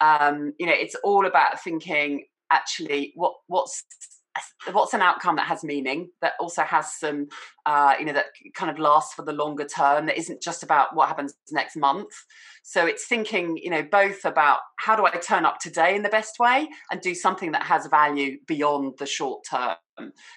um, 0.00 0.52
you 0.58 0.66
know, 0.66 0.74
it's 0.74 0.94
all 1.02 1.26
about 1.26 1.60
thinking 1.62 2.24
actually 2.50 3.12
what 3.14 3.34
what's 3.46 3.84
what's 4.72 4.94
an 4.94 5.02
outcome 5.02 5.36
that 5.36 5.46
has 5.46 5.64
meaning 5.64 6.10
that 6.20 6.34
also 6.40 6.62
has 6.62 6.92
some 6.94 7.26
uh, 7.66 7.94
you 7.98 8.04
know 8.04 8.12
that 8.12 8.26
kind 8.54 8.70
of 8.70 8.78
lasts 8.78 9.14
for 9.14 9.24
the 9.24 9.32
longer 9.32 9.64
term 9.64 10.06
that 10.06 10.18
isn't 10.18 10.42
just 10.42 10.62
about 10.62 10.94
what 10.94 11.08
happens 11.08 11.34
next 11.50 11.76
month? 11.76 12.12
So 12.62 12.86
it's 12.86 13.06
thinking 13.06 13.56
you 13.56 13.70
know 13.70 13.82
both 13.82 14.24
about 14.24 14.60
how 14.78 14.96
do 14.96 15.06
i 15.06 15.10
turn 15.10 15.44
up 15.44 15.58
today 15.58 15.96
in 15.96 16.02
the 16.02 16.08
best 16.08 16.38
way 16.38 16.68
and 16.90 17.00
do 17.00 17.14
something 17.14 17.52
that 17.52 17.62
has 17.62 17.86
value 17.86 18.38
beyond 18.46 18.94
the 18.98 19.06
short 19.06 19.44
term 19.48 19.76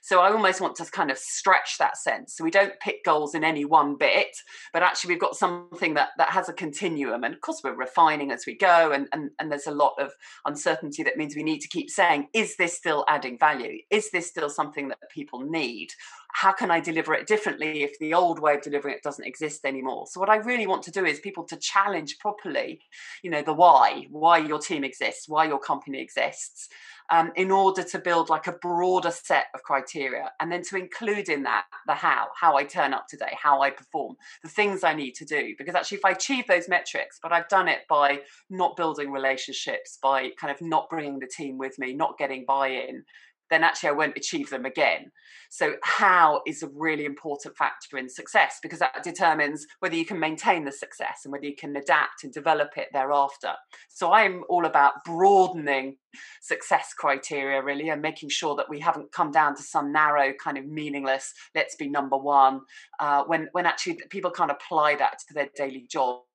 so 0.01 0.21
I 0.21 0.31
almost 0.31 0.61
want 0.61 0.75
to 0.77 0.85
kind 0.85 1.11
of 1.11 1.17
stretch 1.17 1.77
that 1.79 1.97
sense. 1.97 2.35
So 2.35 2.43
we 2.43 2.51
don't 2.51 2.79
pick 2.79 3.03
goals 3.03 3.35
in 3.35 3.43
any 3.43 3.65
one 3.65 3.95
bit, 3.95 4.35
but 4.73 4.83
actually 4.83 5.13
we've 5.13 5.21
got 5.21 5.35
something 5.35 5.93
that 5.95 6.09
that 6.17 6.29
has 6.29 6.49
a 6.49 6.53
continuum. 6.53 7.23
And 7.23 7.33
of 7.33 7.41
course 7.41 7.61
we're 7.63 7.75
refining 7.75 8.31
as 8.31 8.45
we 8.45 8.55
go, 8.55 8.91
and 8.91 9.07
and, 9.13 9.31
and 9.39 9.51
there's 9.51 9.67
a 9.67 9.71
lot 9.71 9.93
of 9.99 10.11
uncertainty 10.45 11.03
that 11.03 11.17
means 11.17 11.35
we 11.35 11.43
need 11.43 11.59
to 11.59 11.67
keep 11.67 11.89
saying, 11.89 12.27
is 12.33 12.55
this 12.57 12.73
still 12.73 13.05
adding 13.07 13.37
value? 13.37 13.77
Is 13.89 14.11
this 14.11 14.27
still 14.27 14.49
something 14.49 14.89
that 14.89 14.99
people 15.11 15.41
need? 15.41 15.89
How 16.33 16.51
can 16.51 16.71
I 16.71 16.79
deliver 16.79 17.13
it 17.13 17.27
differently 17.27 17.83
if 17.83 17.97
the 17.99 18.13
old 18.13 18.39
way 18.39 18.55
of 18.55 18.61
delivering 18.61 18.95
it 18.95 19.03
doesn't 19.03 19.25
exist 19.25 19.65
anymore? 19.65 20.07
So 20.07 20.19
what 20.19 20.29
I 20.29 20.37
really 20.37 20.67
want 20.67 20.83
to 20.83 20.91
do 20.91 21.05
is 21.05 21.19
people 21.19 21.43
to 21.45 21.57
challenge 21.57 22.17
properly, 22.19 22.81
you 23.23 23.29
know, 23.29 23.41
the 23.41 23.53
why, 23.53 24.07
why 24.09 24.37
your 24.37 24.59
team 24.59 24.83
exists, 24.83 25.27
why 25.27 25.45
your 25.45 25.59
company 25.59 26.01
exists, 26.01 26.69
um, 27.11 27.31
in 27.35 27.51
order 27.51 27.83
to 27.83 27.99
build 27.99 28.29
like 28.29 28.47
a 28.47 28.53
broader 28.53 29.11
set 29.11 29.45
of 29.53 29.63
criteria 29.63 30.31
and 30.39 30.51
then 30.51 30.63
to 30.63 30.77
include 30.77 31.27
in 31.27 31.43
that 31.43 31.65
the 31.85 31.93
how, 31.93 32.27
how 32.39 32.55
I 32.55 32.63
turn 32.63 32.93
up 32.93 33.07
today, 33.07 33.37
how 33.41 33.61
I 33.61 33.69
perform, 33.69 34.15
the 34.43 34.49
things 34.49 34.83
I 34.83 34.93
need 34.93 35.15
to 35.15 35.25
do. 35.25 35.53
Because 35.57 35.75
actually, 35.75 35.97
if 35.97 36.05
I 36.05 36.11
achieve 36.11 36.47
those 36.47 36.69
metrics, 36.69 37.19
but 37.21 37.33
I've 37.33 37.49
done 37.49 37.67
it 37.67 37.81
by 37.89 38.21
not 38.49 38.77
building 38.77 39.11
relationships, 39.11 39.97
by 40.01 40.29
kind 40.39 40.53
of 40.53 40.61
not 40.61 40.89
bringing 40.89 41.19
the 41.19 41.27
team 41.27 41.57
with 41.57 41.77
me, 41.77 41.93
not 41.93 42.17
getting 42.17 42.45
buy 42.47 42.69
in, 42.69 43.03
then 43.51 43.63
actually 43.63 43.89
I 43.89 43.93
won't 43.93 44.17
achieve 44.17 44.49
them 44.49 44.65
again. 44.65 45.11
So, 45.49 45.75
how 45.83 46.41
is 46.47 46.63
a 46.63 46.69
really 46.73 47.05
important 47.05 47.57
factor 47.57 47.97
in 47.97 48.09
success 48.09 48.59
because 48.63 48.79
that 48.79 49.03
determines 49.03 49.67
whether 49.79 49.95
you 49.95 50.05
can 50.05 50.19
maintain 50.19 50.63
the 50.63 50.71
success 50.71 51.21
and 51.25 51.31
whether 51.31 51.45
you 51.45 51.55
can 51.55 51.75
adapt 51.75 52.23
and 52.23 52.33
develop 52.33 52.77
it 52.77 52.87
thereafter. 52.93 53.53
So, 53.89 54.13
I'm 54.13 54.43
all 54.49 54.65
about 54.65 55.03
broadening 55.05 55.97
success 56.41 56.93
criteria 56.97 57.61
really 57.61 57.89
and 57.89 58.01
making 58.01 58.29
sure 58.29 58.55
that 58.55 58.69
we 58.69 58.79
haven't 58.79 59.11
come 59.11 59.31
down 59.31 59.55
to 59.55 59.61
some 59.63 59.91
narrow 59.91 60.33
kind 60.33 60.57
of 60.57 60.65
meaningless 60.65 61.33
let's 61.55 61.75
be 61.75 61.87
number 61.87 62.17
one 62.17 62.61
uh, 62.99 63.23
when 63.23 63.47
when 63.53 63.65
actually 63.65 63.97
people 64.09 64.29
can't 64.29 64.51
apply 64.51 64.95
that 64.95 65.19
to 65.25 65.33
their 65.33 65.47
daily 65.55 65.85
jobs 65.89 66.25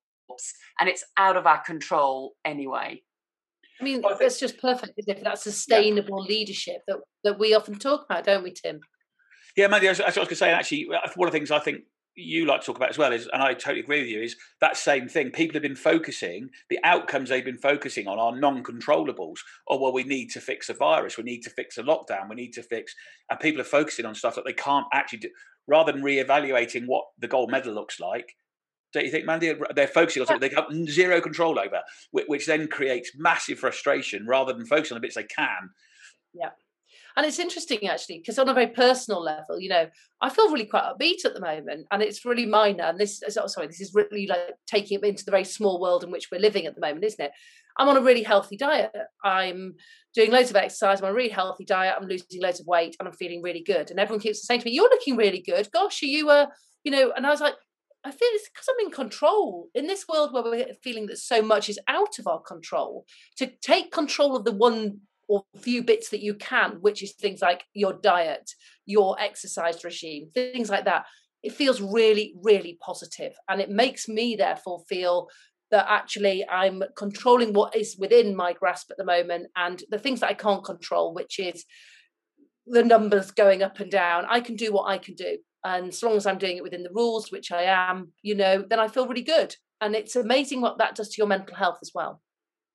and 0.79 0.89
it's 0.89 1.03
out 1.17 1.37
of 1.37 1.45
our 1.45 1.61
control 1.61 2.33
anyway 2.43 2.99
I 3.79 3.83
mean, 3.83 4.01
well, 4.01 4.13
I 4.13 4.17
think, 4.17 4.27
it's 4.27 4.39
just 4.39 4.59
perfect, 4.59 4.93
isn't 4.97 5.17
it? 5.17 5.23
That 5.23 5.39
sustainable 5.39 6.23
yeah. 6.23 6.35
leadership 6.35 6.81
that, 6.87 6.97
that 7.23 7.39
we 7.39 7.53
often 7.53 7.77
talk 7.77 8.05
about, 8.09 8.23
don't 8.23 8.43
we, 8.43 8.51
Tim? 8.51 8.79
Yeah, 9.55 9.67
Mandy, 9.67 9.87
I 9.87 9.91
was, 9.91 10.01
I 10.01 10.05
was 10.05 10.15
going 10.15 10.27
to 10.27 10.35
say, 10.35 10.51
actually, 10.51 10.87
uh, 10.93 11.09
one 11.15 11.27
of 11.27 11.31
the 11.31 11.37
things 11.37 11.51
I 11.51 11.59
think 11.59 11.81
you 12.17 12.45
like 12.45 12.61
to 12.61 12.65
talk 12.65 12.77
about 12.77 12.89
as 12.89 12.97
well 12.97 13.13
is, 13.13 13.29
and 13.31 13.41
I 13.43 13.53
totally 13.53 13.81
agree 13.81 14.01
with 14.01 14.09
you, 14.09 14.21
is 14.21 14.35
that 14.59 14.75
same 14.75 15.07
thing. 15.07 15.29
People 15.29 15.53
have 15.53 15.61
been 15.61 15.75
focusing, 15.75 16.49
the 16.69 16.79
outcomes 16.83 17.29
they've 17.29 17.45
been 17.45 17.57
focusing 17.57 18.07
on 18.07 18.19
are 18.19 18.35
non 18.35 18.63
controllables. 18.63 19.37
Or, 19.67 19.79
well, 19.79 19.93
we 19.93 20.03
need 20.03 20.31
to 20.31 20.41
fix 20.41 20.69
a 20.69 20.73
virus, 20.73 21.17
we 21.17 21.23
need 21.23 21.41
to 21.41 21.49
fix 21.49 21.77
a 21.77 21.83
lockdown, 21.83 22.29
we 22.29 22.35
need 22.35 22.53
to 22.53 22.63
fix, 22.63 22.95
and 23.29 23.39
people 23.39 23.61
are 23.61 23.65
focusing 23.65 24.05
on 24.05 24.15
stuff 24.15 24.35
that 24.35 24.45
they 24.45 24.53
can't 24.53 24.87
actually 24.93 25.19
do. 25.19 25.29
Rather 25.67 25.91
than 25.91 26.01
re-evaluating 26.01 26.85
what 26.85 27.05
the 27.19 27.27
gold 27.27 27.51
medal 27.51 27.73
looks 27.73 27.99
like, 27.99 28.35
don't 28.93 29.05
you 29.05 29.11
think, 29.11 29.25
Mandy? 29.25 29.53
They're 29.75 29.87
focusing 29.87 30.21
on 30.21 30.27
something 30.27 30.49
they 30.49 30.55
have 30.55 30.89
zero 30.89 31.21
control 31.21 31.59
over, 31.59 31.81
which 32.11 32.45
then 32.45 32.67
creates 32.67 33.11
massive 33.15 33.59
frustration 33.59 34.25
rather 34.25 34.53
than 34.53 34.65
focusing 34.65 34.95
on 34.95 35.01
the 35.01 35.05
bits 35.05 35.15
they 35.15 35.23
can. 35.23 35.69
Yeah. 36.33 36.49
And 37.17 37.25
it's 37.25 37.39
interesting 37.39 37.87
actually, 37.87 38.19
because 38.19 38.37
on 38.37 38.47
a 38.47 38.53
very 38.53 38.67
personal 38.67 39.23
level, 39.23 39.59
you 39.59 39.69
know, 39.69 39.87
I 40.21 40.29
feel 40.29 40.51
really 40.51 40.67
quite 40.67 40.83
upbeat 40.83 41.25
at 41.25 41.33
the 41.33 41.41
moment, 41.41 41.87
and 41.91 42.03
it's 42.03 42.23
really 42.23 42.45
minor. 42.45 42.83
And 42.83 42.99
this, 42.99 43.23
oh, 43.39 43.47
sorry, 43.47 43.65
this 43.65 43.81
is 43.81 43.95
really 43.95 44.27
like 44.27 44.53
taking 44.67 44.99
it 44.99 45.03
into 45.03 45.25
the 45.25 45.31
very 45.31 45.43
small 45.43 45.81
world 45.81 46.03
in 46.03 46.11
which 46.11 46.29
we're 46.31 46.39
living 46.39 46.67
at 46.67 46.75
the 46.75 46.81
moment, 46.81 47.03
isn't 47.03 47.25
it? 47.25 47.31
I'm 47.79 47.89
on 47.89 47.97
a 47.97 48.01
really 48.01 48.21
healthy 48.21 48.55
diet. 48.55 48.91
I'm 49.23 49.75
doing 50.13 50.31
loads 50.31 50.51
of 50.51 50.55
exercise. 50.57 50.99
I'm 50.99 51.05
on 51.05 51.11
a 51.11 51.15
really 51.15 51.29
healthy 51.29 51.65
diet. 51.65 51.95
I'm 51.99 52.07
losing 52.07 52.39
loads 52.39 52.59
of 52.59 52.67
weight, 52.67 52.95
and 52.99 53.07
I'm 53.07 53.15
feeling 53.15 53.41
really 53.41 53.63
good. 53.63 53.89
And 53.89 53.99
everyone 53.99 54.21
keeps 54.21 54.45
saying 54.45 54.61
to 54.61 54.65
me, 54.65 54.73
"You're 54.73 54.89
looking 54.89 55.17
really 55.17 55.41
good. 55.41 55.71
Gosh, 55.71 56.03
are 56.03 56.05
you 56.05 56.29
a, 56.29 56.43
uh, 56.43 56.45
you 56.83 56.91
know?" 56.91 57.13
And 57.15 57.25
I 57.25 57.31
was 57.31 57.41
like, 57.41 57.55
I 58.07 58.11
feel 58.11 58.29
it's 58.31 58.47
because 58.47 58.69
I'm 58.69 58.85
in 58.85 58.91
control 58.91 59.67
in 59.75 59.87
this 59.87 60.05
world 60.07 60.31
where 60.31 60.43
we're 60.43 60.73
feeling 60.81 61.07
that 61.07 61.17
so 61.17 61.41
much 61.41 61.67
is 61.67 61.77
out 61.89 62.19
of 62.19 62.27
our 62.27 62.39
control. 62.39 63.05
To 63.35 63.51
take 63.61 63.91
control 63.91 64.37
of 64.37 64.45
the 64.45 64.53
one 64.53 65.01
or 65.27 65.43
few 65.57 65.83
bits 65.83 66.07
that 66.09 66.23
you 66.23 66.33
can, 66.35 66.77
which 66.79 67.03
is 67.03 67.11
things 67.11 67.41
like 67.41 67.65
your 67.73 67.91
diet, 67.91 68.49
your 68.85 69.19
exercise 69.19 69.83
regime, 69.83 70.29
things 70.33 70.69
like 70.69 70.85
that, 70.85 71.05
it 71.43 71.51
feels 71.51 71.81
really, 71.81 72.33
really 72.41 72.77
positive. 72.81 73.33
And 73.49 73.59
it 73.59 73.69
makes 73.69 74.07
me, 74.07 74.37
therefore, 74.37 74.83
feel 74.87 75.27
that 75.71 75.85
actually 75.89 76.47
I'm 76.47 76.83
controlling 76.95 77.51
what 77.51 77.75
is 77.75 77.97
within 77.99 78.37
my 78.37 78.53
grasp 78.53 78.89
at 78.89 78.95
the 78.95 79.03
moment 79.03 79.47
and 79.57 79.83
the 79.89 79.99
things 79.99 80.21
that 80.21 80.29
I 80.29 80.33
can't 80.33 80.63
control, 80.63 81.13
which 81.13 81.39
is 81.39 81.65
the 82.65 82.85
numbers 82.85 83.31
going 83.31 83.63
up 83.63 83.81
and 83.81 83.91
down. 83.91 84.25
I 84.29 84.39
can 84.39 84.55
do 84.55 84.71
what 84.71 84.89
I 84.89 84.97
can 84.97 85.15
do. 85.15 85.39
And 85.63 85.89
as 85.89 86.03
long 86.03 86.15
as 86.15 86.25
I'm 86.25 86.37
doing 86.37 86.57
it 86.57 86.63
within 86.63 86.83
the 86.83 86.93
rules, 86.93 87.31
which 87.31 87.51
I 87.51 87.63
am, 87.63 88.13
you 88.21 88.35
know, 88.35 88.63
then 88.67 88.79
I 88.79 88.87
feel 88.87 89.07
really 89.07 89.21
good. 89.21 89.55
And 89.81 89.95
it's 89.95 90.15
amazing 90.15 90.61
what 90.61 90.77
that 90.77 90.95
does 90.95 91.09
to 91.09 91.15
your 91.17 91.27
mental 91.27 91.55
health 91.55 91.79
as 91.81 91.91
well. 91.93 92.21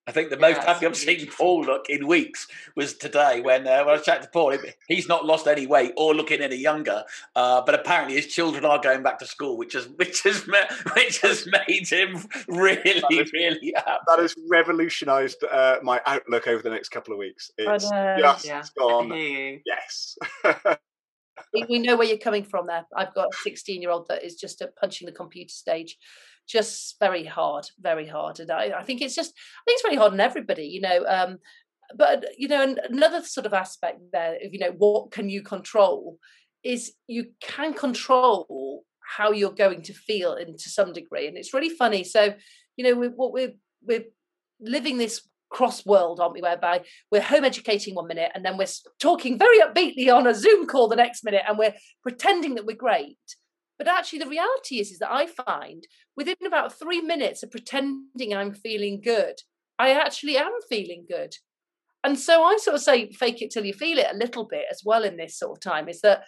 I 0.06 0.10
think 0.10 0.30
the 0.30 0.36
most 0.36 0.60
happy 0.64 0.84
I've 0.84 0.96
seen 0.96 1.28
Paul 1.28 1.62
look 1.62 1.88
in 1.88 2.08
weeks 2.08 2.48
was 2.74 2.94
today 2.94 3.40
when 3.40 3.68
uh, 3.68 3.84
when 3.84 3.94
I 3.94 3.98
chatted 3.98 4.24
to 4.24 4.28
Paul. 4.30 4.56
He's 4.88 5.06
not 5.06 5.24
lost 5.24 5.46
any 5.46 5.64
weight 5.64 5.92
or 5.96 6.12
looking 6.12 6.40
any 6.40 6.56
younger, 6.56 7.04
uh, 7.36 7.62
but 7.64 7.76
apparently 7.76 8.16
his 8.16 8.26
children 8.26 8.64
are 8.64 8.80
going 8.80 9.04
back 9.04 9.20
to 9.20 9.26
school, 9.26 9.56
which 9.56 9.74
has 9.74 9.88
which 9.96 10.24
has 10.24 10.44
which 10.96 11.20
has 11.20 11.46
made 11.46 11.88
him 11.88 12.20
really 12.48 12.80
is, 13.10 13.32
really 13.32 13.72
happy. 13.76 14.00
That 14.08 14.18
has 14.18 14.34
revolutionised 14.50 15.44
uh, 15.44 15.76
my 15.84 16.00
outlook 16.06 16.48
over 16.48 16.62
the 16.62 16.70
next 16.70 16.88
couple 16.88 17.12
of 17.12 17.20
weeks. 17.20 17.52
It's 17.56 17.84
just 17.84 18.44
yeah. 18.44 18.62
gone. 18.76 19.60
Yes. 19.64 20.18
we 21.52 21.78
know 21.78 21.96
where 21.96 22.06
you're 22.06 22.18
coming 22.18 22.44
from 22.44 22.66
there. 22.66 22.86
I've 22.96 23.14
got 23.14 23.28
a 23.32 23.36
16 23.42 23.80
year 23.80 23.90
old 23.90 24.08
that 24.08 24.24
is 24.24 24.36
just 24.36 24.62
punching 24.80 25.06
the 25.06 25.12
computer 25.12 25.52
stage 25.52 25.96
just 26.48 26.96
very 26.98 27.24
hard, 27.24 27.66
very 27.80 28.06
hard. 28.06 28.40
And 28.40 28.50
I, 28.50 28.72
I 28.78 28.82
think 28.82 29.00
it's 29.00 29.14
just, 29.14 29.30
I 29.30 29.62
think 29.64 29.76
it's 29.76 29.82
very 29.82 29.96
hard 29.96 30.12
on 30.12 30.20
everybody, 30.20 30.64
you 30.64 30.80
know. 30.80 31.04
Um, 31.06 31.38
but 31.96 32.24
you 32.38 32.48
know, 32.48 32.74
another 32.88 33.22
sort 33.22 33.46
of 33.46 33.52
aspect 33.52 34.00
there 34.12 34.36
of 34.36 34.52
you 34.52 34.58
know 34.58 34.72
what 34.78 35.10
can 35.10 35.28
you 35.28 35.42
control 35.42 36.18
is 36.64 36.92
you 37.06 37.26
can 37.40 37.74
control 37.74 38.84
how 39.16 39.32
you're 39.32 39.52
going 39.52 39.82
to 39.82 39.92
feel 39.92 40.34
in 40.34 40.56
to 40.56 40.70
some 40.70 40.92
degree, 40.92 41.26
and 41.26 41.36
it's 41.36 41.54
really 41.54 41.68
funny. 41.68 42.04
So 42.04 42.34
you 42.76 42.84
know, 42.84 42.94
we, 42.94 43.08
what 43.08 43.32
we're 43.32 43.52
we're 43.84 44.04
living 44.60 44.96
this 44.96 45.28
cross 45.52 45.84
world, 45.86 46.18
aren't 46.18 46.34
we? 46.34 46.40
Whereby 46.40 46.82
we're 47.10 47.22
home 47.22 47.44
educating 47.44 47.94
one 47.94 48.08
minute 48.08 48.32
and 48.34 48.44
then 48.44 48.56
we're 48.56 48.66
talking 48.98 49.38
very 49.38 49.60
upbeatly 49.60 50.12
on 50.12 50.26
a 50.26 50.34
Zoom 50.34 50.66
call 50.66 50.88
the 50.88 50.96
next 50.96 51.24
minute, 51.24 51.42
and 51.46 51.58
we're 51.58 51.74
pretending 52.02 52.54
that 52.56 52.66
we're 52.66 52.76
great. 52.76 53.18
But 53.78 53.88
actually, 53.88 54.20
the 54.20 54.28
reality 54.28 54.80
is, 54.80 54.90
is 54.90 54.98
that 54.98 55.12
I 55.12 55.26
find 55.26 55.86
within 56.16 56.36
about 56.46 56.78
three 56.78 57.00
minutes 57.00 57.42
of 57.42 57.50
pretending 57.50 58.34
I'm 58.34 58.54
feeling 58.54 59.00
good, 59.00 59.34
I 59.78 59.92
actually 59.92 60.36
am 60.36 60.52
feeling 60.68 61.04
good. 61.08 61.34
And 62.04 62.18
so 62.18 62.42
I 62.42 62.56
sort 62.58 62.76
of 62.76 62.82
say, 62.82 63.10
fake 63.12 63.42
it 63.42 63.50
till 63.50 63.64
you 63.64 63.72
feel 63.72 63.98
it 63.98 64.12
a 64.12 64.16
little 64.16 64.44
bit 64.44 64.64
as 64.70 64.82
well 64.84 65.04
in 65.04 65.16
this 65.16 65.38
sort 65.38 65.56
of 65.56 65.60
time. 65.60 65.88
Is 65.88 66.00
that 66.00 66.24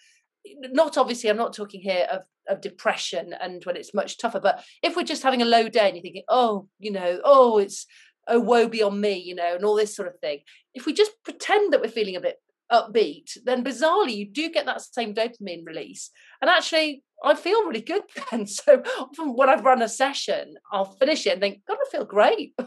not 0.46 0.96
obviously, 0.98 1.30
I'm 1.30 1.36
not 1.36 1.54
talking 1.54 1.80
here 1.80 2.06
of, 2.10 2.22
of 2.48 2.60
depression 2.60 3.34
and 3.40 3.64
when 3.64 3.76
it's 3.76 3.94
much 3.94 4.18
tougher, 4.18 4.40
but 4.40 4.64
if 4.82 4.96
we're 4.96 5.02
just 5.02 5.22
having 5.22 5.42
a 5.42 5.46
low 5.46 5.68
day 5.68 5.86
and 5.86 5.96
you're 5.96 6.02
thinking, 6.02 6.24
oh, 6.28 6.68
you 6.78 6.92
know, 6.92 7.20
oh, 7.24 7.58
it's, 7.58 7.86
oh, 8.28 8.40
woe 8.40 8.68
be 8.68 8.82
on 8.82 9.00
me, 9.00 9.18
you 9.18 9.34
know, 9.34 9.54
and 9.54 9.64
all 9.64 9.76
this 9.76 9.94
sort 9.94 10.08
of 10.08 10.18
thing. 10.20 10.40
If 10.74 10.86
we 10.86 10.92
just 10.92 11.12
pretend 11.24 11.72
that 11.72 11.80
we're 11.80 11.88
feeling 11.88 12.16
a 12.16 12.20
bit 12.20 12.36
upbeat, 12.72 13.36
then 13.44 13.64
bizarrely 13.64 14.16
you 14.16 14.30
do 14.30 14.50
get 14.50 14.66
that 14.66 14.82
same 14.82 15.14
dopamine 15.14 15.66
release. 15.66 16.10
And 16.40 16.50
actually, 16.50 17.02
I 17.22 17.34
feel 17.34 17.64
really 17.64 17.80
good 17.80 18.02
then. 18.30 18.46
So 18.46 18.82
from 19.14 19.36
when 19.36 19.48
I've 19.48 19.64
run 19.64 19.82
a 19.82 19.88
session, 19.88 20.54
I'll 20.72 20.96
finish 20.96 21.26
it 21.26 21.32
and 21.32 21.40
think, 21.40 21.60
God, 21.66 21.78
I 21.80 21.90
feel 21.90 22.04
great. 22.04 22.54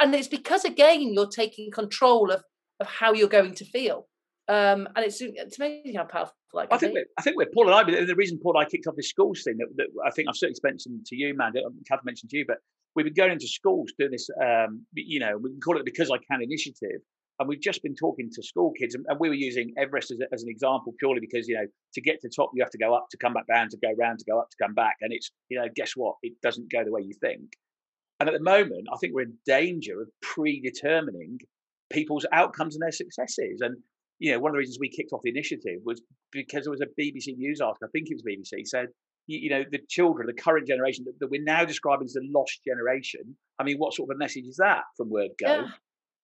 And 0.00 0.14
it's 0.14 0.28
because 0.28 0.64
again 0.64 1.00
you're 1.12 1.26
taking 1.26 1.72
control 1.72 2.30
of 2.30 2.44
of 2.78 2.86
how 2.86 3.14
you're 3.14 3.26
going 3.26 3.54
to 3.54 3.64
feel. 3.64 4.06
Um, 4.46 4.88
and 4.94 5.04
it's 5.04 5.20
it's 5.20 5.58
amazing 5.58 5.96
how 5.96 6.04
powerful. 6.04 6.34
Like 6.54 6.72
I 6.72 6.78
think 6.78 6.94
we're, 6.94 7.04
I 7.18 7.22
think 7.22 7.36
we're 7.36 7.50
Paul 7.52 7.66
and 7.66 7.74
I. 7.74 7.82
But 7.82 8.06
the 8.06 8.14
reason 8.14 8.38
Paul 8.40 8.56
and 8.56 8.64
I 8.64 8.70
kicked 8.70 8.86
off 8.86 8.94
this 8.96 9.08
schools 9.08 9.42
thing 9.42 9.56
that, 9.58 9.68
that 9.76 9.88
I 10.06 10.10
think 10.10 10.28
I've 10.28 10.36
certainly 10.36 10.60
mentioned 10.62 11.04
to 11.06 11.16
you, 11.16 11.36
man. 11.36 11.52
Cath 11.88 12.00
mentioned 12.04 12.30
to 12.30 12.38
you, 12.38 12.44
but 12.46 12.58
we've 12.98 13.14
been 13.14 13.14
going 13.14 13.32
into 13.32 13.46
schools 13.46 13.92
doing 13.96 14.10
this. 14.10 14.28
Um, 14.42 14.84
you 14.92 15.20
know, 15.20 15.38
we 15.40 15.50
can 15.50 15.60
call 15.60 15.78
it 15.78 15.84
because 15.84 16.10
I 16.10 16.16
can 16.30 16.42
initiative, 16.42 17.00
and 17.38 17.48
we've 17.48 17.60
just 17.60 17.80
been 17.80 17.94
talking 17.94 18.28
to 18.32 18.42
school 18.42 18.72
kids, 18.72 18.96
and, 18.96 19.06
we 19.20 19.28
were 19.28 19.36
using 19.36 19.72
Everest 19.78 20.10
as, 20.10 20.18
a, 20.18 20.24
as, 20.32 20.42
an 20.42 20.48
example 20.48 20.92
purely 20.98 21.20
because 21.20 21.46
you 21.46 21.54
know 21.54 21.66
to 21.94 22.00
get 22.00 22.20
to 22.20 22.28
the 22.28 22.34
top 22.34 22.50
you 22.54 22.62
have 22.62 22.72
to 22.72 22.78
go 22.78 22.94
up, 22.94 23.06
to 23.12 23.16
come 23.16 23.34
back 23.34 23.46
down, 23.46 23.68
to 23.68 23.76
go 23.76 23.90
round, 23.96 24.18
to 24.18 24.24
go 24.28 24.40
up, 24.40 24.50
to 24.50 24.56
come 24.60 24.74
back, 24.74 24.96
and 25.00 25.12
it's 25.12 25.30
you 25.48 25.60
know 25.60 25.68
guess 25.76 25.92
what? 25.94 26.16
It 26.22 26.32
doesn't 26.42 26.72
go 26.72 26.84
the 26.84 26.90
way 26.90 27.02
you 27.02 27.14
think. 27.20 27.52
And 28.18 28.28
at 28.28 28.34
the 28.34 28.42
moment, 28.42 28.88
I 28.92 28.96
think 28.96 29.14
we're 29.14 29.22
in 29.22 29.38
danger 29.46 30.02
of 30.02 30.08
predetermining 30.20 31.38
people's 31.90 32.26
outcomes 32.32 32.74
and 32.74 32.82
their 32.82 32.90
successes. 32.90 33.60
And 33.60 33.76
you 34.18 34.32
know, 34.32 34.40
one 34.40 34.50
of 34.50 34.54
the 34.54 34.58
reasons 34.58 34.78
we 34.80 34.88
kicked 34.88 35.12
off 35.12 35.20
the 35.22 35.30
initiative 35.30 35.78
was 35.84 36.02
because 36.32 36.64
there 36.64 36.72
was 36.72 36.80
a 36.80 37.00
BBC 37.00 37.36
News 37.36 37.60
article, 37.60 37.86
I 37.86 37.90
think 37.92 38.08
it 38.10 38.16
was 38.16 38.24
BBC, 38.24 38.66
said 38.66 38.88
you, 39.28 39.50
know 39.50 39.64
the 39.70 39.80
children, 39.88 40.26
the 40.26 40.32
current 40.32 40.66
generation 40.66 41.04
that, 41.06 41.20
that, 41.20 41.30
we're 41.30 41.42
now 41.42 41.64
describing 41.64 42.06
as 42.06 42.14
the 42.14 42.28
lost 42.34 42.60
generation. 42.66 43.36
I 43.58 43.64
mean, 43.64 43.76
what 43.76 43.94
sort 43.94 44.10
of 44.10 44.16
a 44.16 44.18
message 44.18 44.46
is 44.46 44.56
that 44.56 44.82
from 44.96 45.10
Word 45.10 45.30
Go? 45.38 45.46
Yeah 45.46 45.68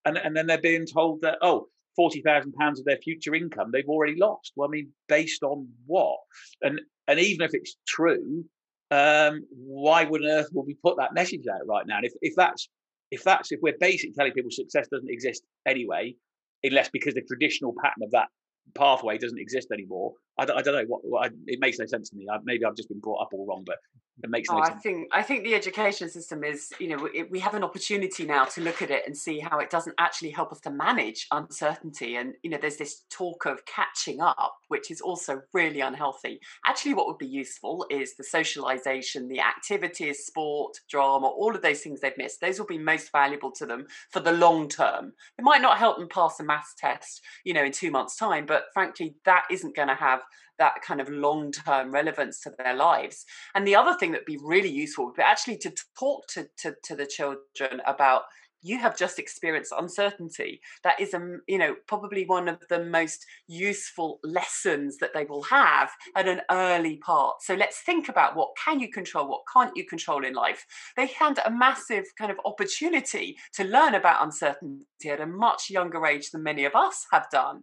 and 0.04 0.18
and 0.18 0.36
then 0.36 0.46
they're 0.46 0.60
being 0.60 0.86
told 0.86 1.22
that 1.22 1.38
oh. 1.42 1.68
Forty 1.96 2.22
thousand 2.22 2.54
pounds 2.54 2.80
of 2.80 2.86
their 2.86 2.96
future 2.96 3.36
income 3.36 3.70
they've 3.72 3.88
already 3.88 4.16
lost. 4.18 4.50
Well, 4.56 4.68
I 4.68 4.70
mean, 4.72 4.88
based 5.06 5.44
on 5.44 5.68
what? 5.86 6.18
And 6.60 6.80
and 7.06 7.20
even 7.20 7.44
if 7.46 7.54
it's 7.54 7.76
true, 7.86 8.44
um, 8.90 9.46
why 9.50 10.02
would 10.02 10.22
on 10.22 10.28
earth 10.28 10.48
would 10.52 10.66
we 10.66 10.74
put 10.74 10.96
that 10.96 11.14
message 11.14 11.44
out 11.46 11.64
right 11.68 11.86
now? 11.86 11.98
And 11.98 12.06
if, 12.06 12.12
if 12.20 12.34
that's 12.36 12.68
if 13.12 13.22
that's 13.22 13.52
if 13.52 13.60
we're 13.62 13.76
basically 13.78 14.12
telling 14.12 14.32
people 14.32 14.50
success 14.50 14.88
doesn't 14.90 15.08
exist 15.08 15.44
anyway, 15.68 16.16
unless 16.64 16.88
because 16.88 17.14
the 17.14 17.22
traditional 17.22 17.72
pattern 17.80 18.02
of 18.02 18.10
that 18.10 18.26
pathway 18.74 19.16
doesn't 19.16 19.38
exist 19.38 19.68
anymore, 19.72 20.14
I 20.38 20.44
don't, 20.44 20.58
I 20.58 20.62
don't 20.62 20.74
know 20.74 20.84
what, 20.88 21.00
what 21.04 21.26
I, 21.26 21.30
it 21.46 21.60
makes 21.60 21.78
no 21.78 21.86
sense 21.86 22.10
to 22.10 22.16
me. 22.16 22.26
I, 22.30 22.38
maybe 22.44 22.64
I've 22.64 22.76
just 22.76 22.88
been 22.88 23.00
brought 23.00 23.22
up 23.22 23.28
all 23.32 23.46
wrong, 23.46 23.62
but 23.64 23.76
it 24.22 24.30
makes 24.30 24.48
no 24.48 24.60
oh, 24.60 24.64
sense. 24.64 24.76
I 24.76 24.78
think 24.78 25.08
I 25.12 25.22
think 25.22 25.42
the 25.42 25.54
education 25.54 26.08
system 26.08 26.44
is, 26.44 26.72
you 26.78 26.88
know, 26.88 27.08
it, 27.12 27.30
we 27.30 27.40
have 27.40 27.54
an 27.54 27.64
opportunity 27.64 28.24
now 28.24 28.44
to 28.44 28.60
look 28.60 28.80
at 28.80 28.90
it 28.90 29.02
and 29.06 29.16
see 29.16 29.40
how 29.40 29.58
it 29.58 29.70
doesn't 29.70 29.96
actually 29.98 30.30
help 30.30 30.52
us 30.52 30.60
to 30.60 30.70
manage 30.70 31.26
uncertainty. 31.32 32.16
And 32.16 32.34
you 32.42 32.50
know, 32.50 32.58
there's 32.60 32.76
this 32.76 33.02
talk 33.10 33.44
of 33.44 33.64
catching 33.66 34.20
up, 34.20 34.54
which 34.68 34.90
is 34.90 35.00
also 35.00 35.42
really 35.52 35.80
unhealthy. 35.80 36.38
Actually, 36.64 36.94
what 36.94 37.06
would 37.08 37.18
be 37.18 37.26
useful 37.26 37.86
is 37.90 38.14
the 38.16 38.24
socialization, 38.24 39.26
the 39.26 39.40
activities, 39.40 40.24
sport, 40.24 40.78
drama, 40.88 41.26
all 41.26 41.54
of 41.54 41.62
those 41.62 41.80
things 41.80 42.00
they've 42.00 42.16
missed. 42.16 42.40
Those 42.40 42.58
will 42.58 42.66
be 42.66 42.78
most 42.78 43.10
valuable 43.10 43.50
to 43.52 43.66
them 43.66 43.86
for 44.10 44.20
the 44.20 44.32
long 44.32 44.68
term. 44.68 45.12
It 45.38 45.42
might 45.42 45.62
not 45.62 45.78
help 45.78 45.98
them 45.98 46.08
pass 46.08 46.38
a 46.38 46.44
maths 46.44 46.74
test, 46.78 47.20
you 47.44 47.52
know, 47.52 47.64
in 47.64 47.72
two 47.72 47.90
months' 47.90 48.16
time, 48.16 48.46
but 48.46 48.66
frankly, 48.72 49.16
that 49.24 49.44
isn't 49.50 49.74
going 49.74 49.88
to 49.88 49.94
have 49.94 50.20
that 50.58 50.74
kind 50.86 51.00
of 51.00 51.08
long 51.08 51.52
term 51.52 51.90
relevance 51.90 52.40
to 52.40 52.52
their 52.58 52.74
lives. 52.74 53.24
And 53.54 53.66
the 53.66 53.76
other 53.76 53.96
thing 53.98 54.12
that 54.12 54.20
would 54.20 54.26
be 54.26 54.38
really 54.42 54.70
useful 54.70 55.06
would 55.06 55.16
be 55.16 55.22
actually 55.22 55.58
to 55.58 55.72
talk 55.98 56.26
to, 56.28 56.48
to, 56.58 56.74
to 56.84 56.96
the 56.96 57.06
children 57.06 57.80
about 57.86 58.22
you 58.64 58.78
have 58.78 58.96
just 58.96 59.18
experienced 59.18 59.74
uncertainty. 59.78 60.60
That 60.82 60.98
is 60.98 61.12
a 61.14 61.20
you 61.46 61.58
know 61.58 61.76
probably 61.86 62.24
one 62.24 62.48
of 62.48 62.58
the 62.68 62.82
most 62.82 63.24
useful 63.46 64.18
lessons 64.24 64.96
that 64.98 65.10
they 65.14 65.26
will 65.26 65.42
have 65.44 65.90
at 66.16 66.26
an 66.26 66.40
early 66.50 66.96
part. 66.96 67.42
So 67.42 67.54
let's 67.54 67.82
think 67.82 68.08
about 68.08 68.34
what 68.34 68.48
can 68.64 68.80
you 68.80 68.90
control 68.90 69.28
what 69.28 69.42
can't 69.52 69.76
you 69.76 69.86
control 69.86 70.24
in 70.24 70.32
life. 70.32 70.64
They 70.96 71.06
had 71.06 71.38
a 71.44 71.50
massive 71.50 72.04
kind 72.18 72.32
of 72.32 72.38
opportunity 72.44 73.36
to 73.52 73.64
learn 73.64 73.94
about 73.94 74.24
uncertainty 74.24 74.86
at 75.10 75.20
a 75.20 75.26
much 75.26 75.68
younger 75.68 76.04
age 76.06 76.30
than 76.30 76.42
many 76.42 76.64
of 76.64 76.74
us 76.74 77.06
have 77.12 77.28
done 77.30 77.62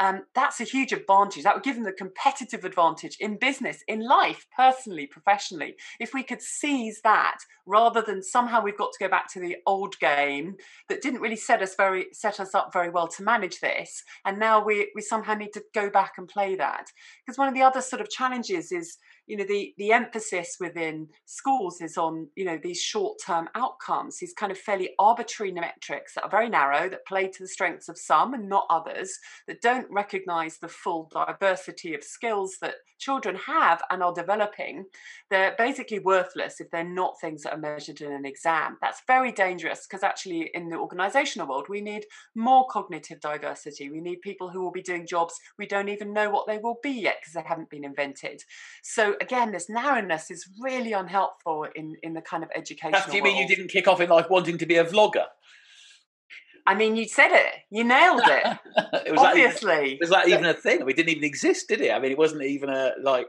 um, 0.00 0.22
that's 0.34 0.60
a 0.60 0.64
huge 0.64 0.92
advantage. 0.92 1.44
That 1.44 1.54
would 1.54 1.62
give 1.62 1.76
them 1.76 1.84
the 1.84 1.92
competitive 1.92 2.64
advantage 2.64 3.18
in 3.20 3.36
business, 3.36 3.84
in 3.86 4.00
life, 4.00 4.46
personally, 4.56 5.06
professionally. 5.06 5.76
If 6.00 6.14
we 6.14 6.22
could 6.22 6.40
seize 6.40 7.02
that 7.04 7.36
rather 7.66 8.00
than 8.00 8.22
somehow 8.22 8.62
we've 8.62 8.78
got 8.78 8.92
to 8.92 9.04
go 9.04 9.10
back 9.10 9.30
to 9.34 9.40
the 9.40 9.58
old 9.66 9.98
game 10.00 10.56
that 10.88 11.02
didn't 11.02 11.20
really 11.20 11.36
set 11.36 11.60
us 11.60 11.74
very 11.76 12.06
set 12.12 12.40
us 12.40 12.54
up 12.54 12.72
very 12.72 12.88
well 12.88 13.08
to 13.08 13.22
manage 13.22 13.60
this, 13.60 14.02
and 14.24 14.38
now 14.38 14.64
we 14.64 14.90
we 14.94 15.02
somehow 15.02 15.34
need 15.34 15.52
to 15.52 15.62
go 15.74 15.90
back 15.90 16.14
and 16.16 16.26
play 16.28 16.54
that. 16.56 16.86
Because 17.24 17.38
one 17.38 17.48
of 17.48 17.54
the 17.54 17.62
other 17.62 17.82
sort 17.82 18.00
of 18.00 18.08
challenges 18.08 18.72
is 18.72 18.96
you 19.30 19.36
know 19.36 19.44
the 19.44 19.72
the 19.78 19.92
emphasis 19.92 20.56
within 20.58 21.08
schools 21.24 21.80
is 21.80 21.96
on 21.96 22.26
you 22.34 22.44
know 22.44 22.58
these 22.62 22.80
short 22.80 23.16
term 23.24 23.48
outcomes 23.54 24.18
these 24.18 24.34
kind 24.34 24.50
of 24.50 24.58
fairly 24.58 24.90
arbitrary 24.98 25.52
metrics 25.52 26.14
that 26.14 26.24
are 26.24 26.30
very 26.30 26.48
narrow 26.48 26.88
that 26.88 27.06
play 27.06 27.28
to 27.28 27.42
the 27.42 27.48
strengths 27.48 27.88
of 27.88 27.96
some 27.96 28.34
and 28.34 28.48
not 28.48 28.66
others 28.70 29.16
that 29.46 29.62
don't 29.62 29.86
recognize 29.90 30.58
the 30.58 30.68
full 30.68 31.08
diversity 31.12 31.94
of 31.94 32.02
skills 32.02 32.56
that 32.60 32.74
children 33.00 33.34
have 33.34 33.80
and 33.90 34.02
are 34.02 34.12
developing. 34.12 34.84
They're 35.30 35.54
basically 35.56 35.98
worthless 35.98 36.60
if 36.60 36.70
they're 36.70 36.84
not 36.84 37.18
things 37.20 37.42
that 37.42 37.54
are 37.54 37.58
measured 37.58 38.02
in 38.02 38.12
an 38.12 38.26
exam. 38.26 38.76
That's 38.80 39.02
very 39.06 39.32
dangerous 39.32 39.86
because 39.86 40.04
actually 40.04 40.50
in 40.54 40.68
the 40.68 40.76
organizational 40.76 41.48
world 41.48 41.66
we 41.68 41.80
need 41.80 42.04
more 42.34 42.66
cognitive 42.68 43.20
diversity. 43.20 43.90
We 43.90 44.00
need 44.00 44.20
people 44.20 44.50
who 44.50 44.60
will 44.60 44.70
be 44.70 44.82
doing 44.82 45.06
jobs 45.06 45.34
we 45.58 45.66
don't 45.66 45.88
even 45.88 46.12
know 46.12 46.30
what 46.30 46.46
they 46.46 46.58
will 46.58 46.78
be 46.82 46.90
yet 46.90 47.16
because 47.20 47.34
they 47.34 47.42
haven't 47.42 47.70
been 47.70 47.84
invented. 47.84 48.42
So 48.82 49.16
again, 49.20 49.52
this 49.52 49.68
narrowness 49.68 50.30
is 50.30 50.48
really 50.60 50.92
unhelpful 50.92 51.66
in 51.74 51.96
in 52.02 52.14
the 52.14 52.20
kind 52.20 52.42
of 52.42 52.50
education. 52.54 52.98
Do 53.10 53.16
you 53.16 53.22
mean 53.22 53.36
you 53.36 53.48
didn't 53.48 53.68
kick 53.68 53.86
off 53.86 54.00
in 54.00 54.08
life 54.08 54.26
wanting 54.30 54.58
to 54.58 54.66
be 54.66 54.76
a 54.76 54.84
vlogger? 54.84 55.26
I 56.66 56.74
mean, 56.74 56.96
you 56.96 57.08
said 57.08 57.32
it. 57.32 57.52
You 57.70 57.84
nailed 57.84 58.22
it. 58.24 58.58
it 59.06 59.12
was 59.12 59.20
Obviously, 59.20 59.68
that 59.68 59.84
even, 59.84 59.98
was 60.00 60.10
that 60.10 60.28
even 60.28 60.44
a 60.44 60.54
thing? 60.54 60.84
We 60.84 60.92
didn't 60.92 61.10
even 61.10 61.24
exist, 61.24 61.68
did 61.68 61.80
it? 61.80 61.90
I 61.90 61.98
mean, 61.98 62.12
it 62.12 62.18
wasn't 62.18 62.42
even 62.42 62.68
a 62.68 62.92
like. 63.02 63.28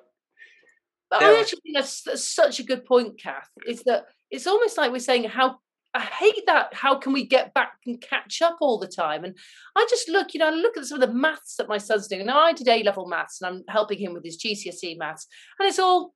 But 1.09 1.23
I 1.23 1.39
actually 1.39 1.59
think 1.63 1.75
that's, 1.75 2.03
that's 2.03 2.27
such 2.27 2.59
a 2.59 2.63
good 2.63 2.85
point, 2.85 3.19
Cath. 3.19 3.49
Is 3.67 3.83
that 3.83 4.05
it's 4.29 4.47
almost 4.47 4.77
like 4.77 4.91
we're 4.91 4.99
saying 4.99 5.25
how 5.25 5.59
I 5.93 6.01
hate 6.01 6.45
that. 6.47 6.73
How 6.73 6.95
can 6.97 7.11
we 7.11 7.25
get 7.25 7.53
back 7.53 7.73
and 7.85 7.99
catch 7.99 8.41
up 8.41 8.57
all 8.61 8.79
the 8.79 8.87
time? 8.87 9.25
And 9.25 9.37
I 9.75 9.85
just 9.89 10.07
look, 10.07 10.33
you 10.33 10.39
know, 10.39 10.47
I 10.47 10.51
look 10.51 10.77
at 10.77 10.85
some 10.85 11.01
of 11.01 11.07
the 11.07 11.13
maths 11.13 11.55
that 11.57 11.67
my 11.67 11.77
son's 11.77 12.07
doing. 12.07 12.25
Now 12.25 12.39
I 12.39 12.53
did 12.53 12.67
A 12.69 12.83
level 12.83 13.07
maths 13.07 13.41
and 13.41 13.53
I'm 13.53 13.63
helping 13.67 13.99
him 13.99 14.13
with 14.13 14.23
his 14.23 14.37
GCSE 14.37 14.97
maths, 14.97 15.27
and 15.59 15.67
it's 15.67 15.79
all, 15.79 16.13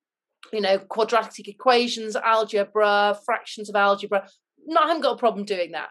you 0.53 0.61
know, 0.61 0.79
quadratic 0.79 1.47
equations, 1.47 2.15
algebra, 2.15 3.19
fractions 3.25 3.69
of 3.69 3.75
algebra. 3.75 4.27
No, 4.65 4.81
I 4.81 4.87
haven't 4.87 5.01
got 5.01 5.15
a 5.15 5.19
problem 5.19 5.45
doing 5.45 5.71
that. 5.71 5.89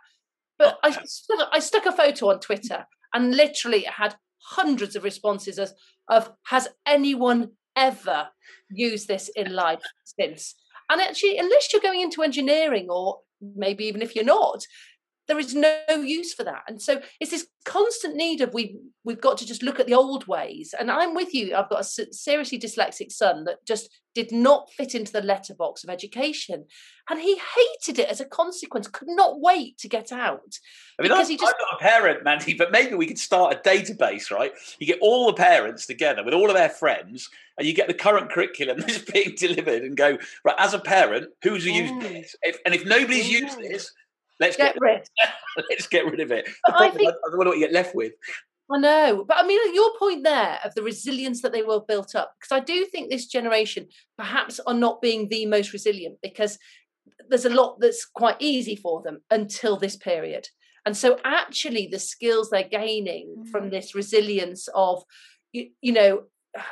But 0.59 0.79
oh, 0.83 0.89
I 0.89 0.91
stuck, 1.05 1.49
I 1.53 1.59
stuck 1.59 1.87
a 1.87 1.93
photo 1.93 2.31
on 2.31 2.41
Twitter 2.41 2.87
and 3.13 3.37
literally 3.37 3.83
had 3.83 4.17
hundreds 4.41 4.97
of 4.97 5.05
responses 5.05 5.59
as, 5.59 5.75
of 6.09 6.33
has 6.47 6.69
anyone 6.87 7.51
ever 7.77 8.29
used 8.71 9.09
this 9.09 9.29
in 9.37 9.53
life 9.55 9.83
since? 10.05 10.55
And 10.91 11.01
actually, 11.01 11.39
unless 11.39 11.73
you're 11.73 11.83
going 11.83 12.03
into 12.03 12.23
engineering 12.23 12.89
or 12.91 13.19
maybe 13.41 13.85
even 13.85 14.03
if 14.03 14.15
you're 14.15 14.25
not 14.25 14.65
there 15.27 15.39
is 15.39 15.55
no 15.55 15.75
use 15.89 16.35
for 16.35 16.45
that. 16.45 16.63
And 16.69 16.81
so 16.81 17.01
it's 17.21 17.31
this 17.31 17.47
constant 17.65 18.15
need 18.15 18.41
of 18.41 18.53
we 18.53 18.77
we've 19.05 19.21
got 19.21 19.39
to 19.39 19.47
just 19.47 19.63
look 19.63 19.81
at 19.81 19.87
the 19.87 19.95
old 19.95 20.27
ways. 20.27 20.75
And 20.79 20.91
i'm 20.91 21.15
with 21.15 21.33
you 21.35 21.55
i've 21.55 21.69
got 21.69 21.81
a 21.81 22.13
seriously 22.13 22.59
dyslexic 22.59 23.11
son 23.11 23.45
that 23.45 23.65
just 23.67 23.89
did 24.15 24.31
not 24.31 24.71
fit 24.71 24.95
into 24.95 25.11
the 25.11 25.21
letterbox 25.23 25.83
of 25.83 25.91
education. 25.91 26.67
And 27.11 27.21
he 27.21 27.37
hated 27.37 27.99
it 27.99 28.09
as 28.09 28.21
a 28.21 28.25
consequence 28.25 28.87
could 28.87 29.09
not 29.09 29.41
wait 29.41 29.77
to 29.79 29.89
get 29.89 30.13
out. 30.13 30.59
I 30.99 31.03
mean 31.03 31.13
I'm, 31.13 31.27
he 31.27 31.37
just... 31.37 31.53
I'm 31.53 31.67
not 31.71 31.81
a 31.81 31.83
parent 31.83 32.25
mandy 32.25 32.55
but 32.55 32.71
maybe 32.71 32.95
we 32.95 33.07
could 33.07 33.19
start 33.19 33.55
a 33.55 33.69
database 33.69 34.31
right? 34.31 34.53
You 34.79 34.87
get 34.87 34.99
all 35.01 35.27
the 35.27 35.35
parents 35.35 35.87
together 35.87 36.23
with 36.23 36.35
all 36.35 36.49
of 36.49 36.55
their 36.55 36.69
friends 36.69 37.31
and 37.57 37.67
you 37.67 37.73
get 37.73 37.89
the 37.89 37.95
current 37.95 38.31
curriculum 38.31 38.79
that's 38.81 38.99
being 38.99 39.35
delivered 39.37 39.83
and 39.83 39.97
go 39.97 40.19
right 40.45 40.57
as 40.59 40.75
a 40.75 40.79
parent 40.79 41.29
who's 41.43 41.65
used 41.65 41.95
mm. 41.95 42.03
this? 42.03 42.37
If, 42.43 42.59
and 42.67 42.75
if 42.75 42.85
nobody's 42.85 43.31
used 43.31 43.59
this 43.59 43.91
Let's 44.45 44.57
get, 44.57 44.75
get 44.75 44.81
rid. 44.81 45.09
let's 45.71 45.87
get 45.87 46.07
rid 46.07 46.21
of 46.21 46.33
it. 46.33 46.49
I, 46.67 46.91
think, 46.91 47.09
I 47.09 47.31
don't 47.31 47.45
know 47.45 47.51
what 47.51 47.59
you 47.59 47.65
get 47.65 47.73
left 47.73 47.95
with. 47.95 48.13
I 48.71 48.79
know, 48.79 49.25
but 49.29 49.37
I 49.37 49.47
mean, 49.47 49.75
your 49.75 49.91
point 49.99 50.25
there 50.25 50.59
of 50.65 50.75
the 50.75 50.83
resilience 50.83 51.43
that 51.43 51.53
they 51.53 51.63
were 51.63 51.81
built 51.81 52.15
up, 52.15 52.35
because 52.41 52.53
I 52.53 52.65
do 52.65 52.87
think 52.87 53.11
this 53.11 53.27
generation 53.27 53.89
perhaps 54.17 54.59
are 54.61 54.75
not 54.75 55.03
being 55.03 55.29
the 55.29 55.45
most 55.47 55.73
resilient 55.73 56.17
because 56.23 56.59
there's 57.29 57.45
a 57.45 57.51
lot 57.51 57.79
that's 57.81 58.07
quite 58.07 58.37
easy 58.39 58.75
for 58.75 59.03
them 59.03 59.21
until 59.31 59.77
this 59.77 59.97
period. 59.97 60.49
And 60.87 60.97
so, 60.97 61.19
actually, 61.25 61.89
the 61.89 61.99
skills 61.99 62.51
they're 62.51 62.69
gaining 62.69 63.37
mm. 63.39 63.49
from 63.51 63.71
this 63.71 63.95
resilience 63.95 64.69
of, 64.75 65.03
you, 65.53 65.71
you 65.83 65.93
know, 65.93 66.25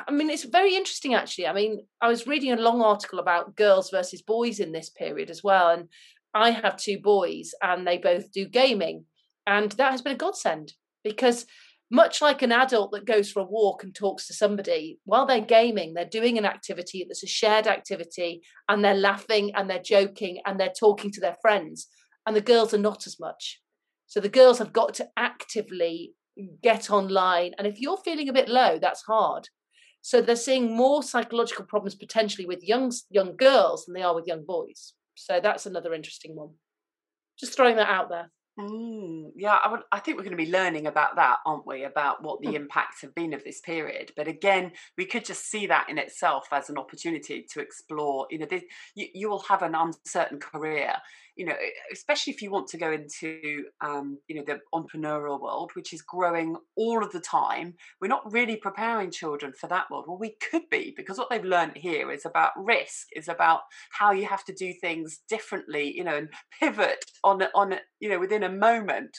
I 0.07 0.11
mean, 0.11 0.29
it's 0.29 0.45
very 0.45 0.75
interesting 0.75 1.13
actually. 1.13 1.47
I 1.47 1.53
mean, 1.53 1.85
I 2.01 2.07
was 2.07 2.27
reading 2.27 2.53
a 2.53 2.61
long 2.61 2.81
article 2.81 3.19
about 3.19 3.55
girls 3.55 3.89
versus 3.89 4.21
boys 4.21 4.59
in 4.59 4.71
this 4.71 4.89
period 4.89 5.29
as 5.29 5.43
well. 5.43 5.69
And 5.69 5.89
I 6.33 6.51
have 6.51 6.77
two 6.77 6.99
boys 6.99 7.53
and 7.61 7.85
they 7.85 7.97
both 7.97 8.31
do 8.31 8.47
gaming. 8.47 9.05
And 9.45 9.71
that 9.73 9.91
has 9.91 10.01
been 10.01 10.13
a 10.13 10.17
godsend 10.17 10.73
because 11.03 11.45
much 11.91 12.21
like 12.21 12.41
an 12.41 12.51
adult 12.51 12.91
that 12.91 13.05
goes 13.05 13.31
for 13.31 13.41
a 13.41 13.45
walk 13.45 13.83
and 13.83 13.93
talks 13.93 14.25
to 14.25 14.33
somebody, 14.33 14.99
while 15.05 15.25
they're 15.25 15.41
gaming, 15.41 15.93
they're 15.93 16.05
doing 16.05 16.37
an 16.37 16.45
activity 16.45 17.05
that's 17.07 17.23
a 17.23 17.27
shared 17.27 17.67
activity 17.67 18.41
and 18.67 18.83
they're 18.83 18.95
laughing 18.95 19.51
and 19.55 19.69
they're 19.69 19.81
joking 19.81 20.39
and 20.45 20.59
they're 20.59 20.73
talking 20.77 21.11
to 21.11 21.21
their 21.21 21.37
friends. 21.41 21.87
And 22.25 22.35
the 22.35 22.41
girls 22.41 22.73
are 22.73 22.79
not 22.79 23.05
as 23.05 23.19
much. 23.19 23.61
So 24.07 24.19
the 24.19 24.29
girls 24.29 24.59
have 24.59 24.73
got 24.73 24.93
to 24.95 25.09
actively 25.17 26.13
get 26.61 26.89
online. 26.89 27.53
And 27.57 27.67
if 27.67 27.79
you're 27.79 27.97
feeling 27.97 28.29
a 28.29 28.33
bit 28.33 28.49
low, 28.49 28.79
that's 28.79 29.03
hard. 29.03 29.49
So 30.01 30.21
they're 30.21 30.35
seeing 30.35 30.75
more 30.75 31.03
psychological 31.03 31.65
problems 31.65 31.95
potentially 31.95 32.45
with 32.45 32.63
young 32.63 32.91
young 33.09 33.35
girls 33.37 33.85
than 33.85 33.93
they 33.93 34.01
are 34.01 34.15
with 34.15 34.27
young 34.27 34.45
boys. 34.45 34.93
So 35.15 35.39
that's 35.41 35.65
another 35.65 35.93
interesting 35.93 36.35
one. 36.35 36.49
Just 37.39 37.55
throwing 37.55 37.75
that 37.77 37.89
out 37.89 38.09
there. 38.09 38.29
Mm, 38.59 39.31
yeah, 39.35 39.57
I, 39.63 39.71
would, 39.71 39.79
I 39.91 39.99
think 39.99 40.15
we're 40.15 40.23
going 40.23 40.37
to 40.37 40.43
be 40.43 40.51
learning 40.51 40.85
about 40.85 41.15
that, 41.15 41.37
aren't 41.45 41.65
we? 41.65 41.85
About 41.85 42.23
what 42.23 42.39
the 42.41 42.49
mm. 42.49 42.55
impacts 42.55 43.01
have 43.01 43.15
been 43.15 43.33
of 43.33 43.43
this 43.43 43.61
period. 43.61 44.11
But 44.15 44.27
again, 44.27 44.73
we 44.95 45.07
could 45.07 45.25
just 45.25 45.49
see 45.49 45.65
that 45.67 45.89
in 45.89 45.97
itself 45.97 46.45
as 46.51 46.69
an 46.69 46.77
opportunity 46.77 47.47
to 47.51 47.59
explore. 47.59 48.27
You 48.29 48.39
know, 48.39 48.45
this, 48.47 48.63
you, 48.95 49.07
you 49.13 49.29
will 49.29 49.43
have 49.49 49.63
an 49.63 49.73
uncertain 49.73 50.39
career 50.39 50.93
you 51.35 51.45
know, 51.45 51.55
especially 51.91 52.31
if 52.31 52.41
you 52.41 52.51
want 52.51 52.67
to 52.67 52.77
go 52.77 52.91
into, 52.91 53.65
um, 53.81 54.19
you 54.27 54.35
know, 54.35 54.43
the 54.45 54.59
entrepreneurial 54.73 55.41
world, 55.41 55.71
which 55.73 55.91
is 55.93 56.01
growing 56.01 56.55
all 56.75 57.03
of 57.03 57.11
the 57.11 57.19
time, 57.19 57.73
we're 57.99 58.07
not 58.07 58.31
really 58.31 58.55
preparing 58.55 59.09
children 59.09 59.51
for 59.59 59.67
that 59.67 59.89
world. 59.89 60.05
Well, 60.07 60.19
we 60.19 60.35
could 60.51 60.69
be 60.69 60.93
because 60.95 61.17
what 61.17 61.29
they've 61.29 61.43
learned 61.43 61.77
here 61.77 62.11
is 62.11 62.25
about 62.25 62.51
risk, 62.55 63.07
is 63.15 63.27
about 63.27 63.61
how 63.91 64.11
you 64.11 64.25
have 64.25 64.45
to 64.45 64.53
do 64.53 64.73
things 64.79 65.21
differently, 65.27 65.91
you 65.95 66.03
know, 66.03 66.17
and 66.17 66.29
pivot 66.59 67.03
on 67.23 67.41
on 67.55 67.75
you 67.99 68.09
know 68.09 68.19
within 68.19 68.43
a 68.43 68.49
moment. 68.49 69.17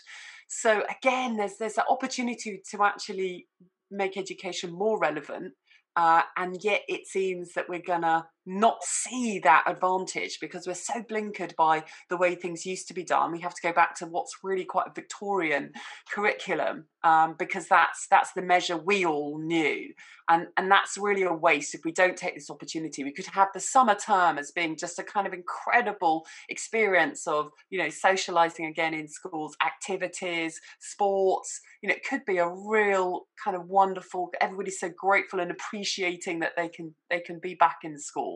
So 0.49 0.85
again, 0.99 1.37
there's 1.37 1.57
there's 1.59 1.79
an 1.79 1.85
opportunity 1.89 2.63
to 2.71 2.85
actually 2.85 3.47
make 3.91 4.17
education 4.17 4.73
more 4.73 4.99
relevant, 5.01 5.55
uh, 5.97 6.23
and 6.37 6.59
yet 6.63 6.83
it 6.89 7.07
seems 7.07 7.55
that 7.55 7.69
we're 7.69 7.83
gonna 7.85 8.27
not 8.47 8.83
see 8.83 9.39
that 9.41 9.65
advantage 9.67 10.39
because 10.41 10.67
we're 10.67 10.75
so 10.75 11.03
blinkered 11.03 11.57
by 11.57 11.85
the 12.11 12.17
way 12.17 12.35
things 12.35 12.67
used 12.67 12.89
to 12.89 12.95
be 12.95 13.05
done. 13.05 13.33
We 13.33 13.41
have 13.41 13.55
to 13.55 13.63
go 13.63 13.73
back 13.73 13.97
to 13.99 14.07
what's 14.07 14.39
really 14.43 14.65
quite 14.65 14.89
a 14.89 14.93
Victorian 14.95 15.73
curriculum 16.11 16.87
um, 17.05 17.37
because 17.39 17.69
that's 17.69 18.07
that's 18.11 18.33
the 18.33 18.43
measure 18.43 18.77
we 18.77 19.05
all 19.05 19.39
knew, 19.39 19.93
and 20.29 20.47
and 20.57 20.71
that's 20.71 20.97
really 20.99 21.23
a 21.23 21.33
waste 21.33 21.75
if 21.75 21.85
we 21.85 21.93
don't 21.93 22.17
take 22.17 22.35
this 22.35 22.51
opportunity. 22.51 23.05
We 23.05 23.13
could 23.13 23.27
have 23.27 23.49
the 23.53 23.61
summer 23.61 23.95
term 23.95 24.39
as 24.39 24.51
being 24.51 24.77
just 24.77 24.99
a 24.99 25.03
kind 25.03 25.27
of 25.27 25.33
incredible 25.33 26.27
experience 26.49 27.27
of 27.27 27.51
you 27.71 27.79
know 27.79 27.91
socializing 27.91 28.67
again 28.67 28.95
in 28.95 29.09
schools, 29.09 29.57
activities, 29.65 30.61
sports. 30.81 31.61
You 31.83 31.89
know, 31.89 31.95
it 31.95 32.09
could 32.09 32.25
be 32.25 32.39
a 32.39 32.49
real 32.49 33.27
kind 33.43 33.57
of 33.57 33.69
wonderful. 33.69 34.31
Everybody's 34.41 34.81
so 34.81 34.91
grateful 34.97 35.41
and 35.41 35.51
appreciating 35.51 36.41
that 36.41 36.53
they 36.57 36.69
can 36.69 36.95
they 37.11 37.21
can 37.21 37.39
be 37.39 37.55
back 37.55 37.79
in 37.85 37.99
school 37.99 38.34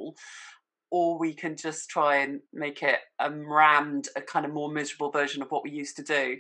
or 0.91 1.19
we 1.19 1.35
can 1.35 1.57
just 1.57 1.91
try 1.91 2.17
and 2.17 2.41
make 2.53 2.83
it 2.83 2.99
a 3.19 3.31
rammed, 3.31 4.09
a 4.17 4.23
kind 4.23 4.47
of 4.47 4.53
more 4.53 4.71
miserable 4.71 5.11
version 5.11 5.43
of 5.43 5.51
what 5.51 5.63
we 5.65 5.71
used 5.71 5.97
to 5.97 6.03
do. 6.03 6.37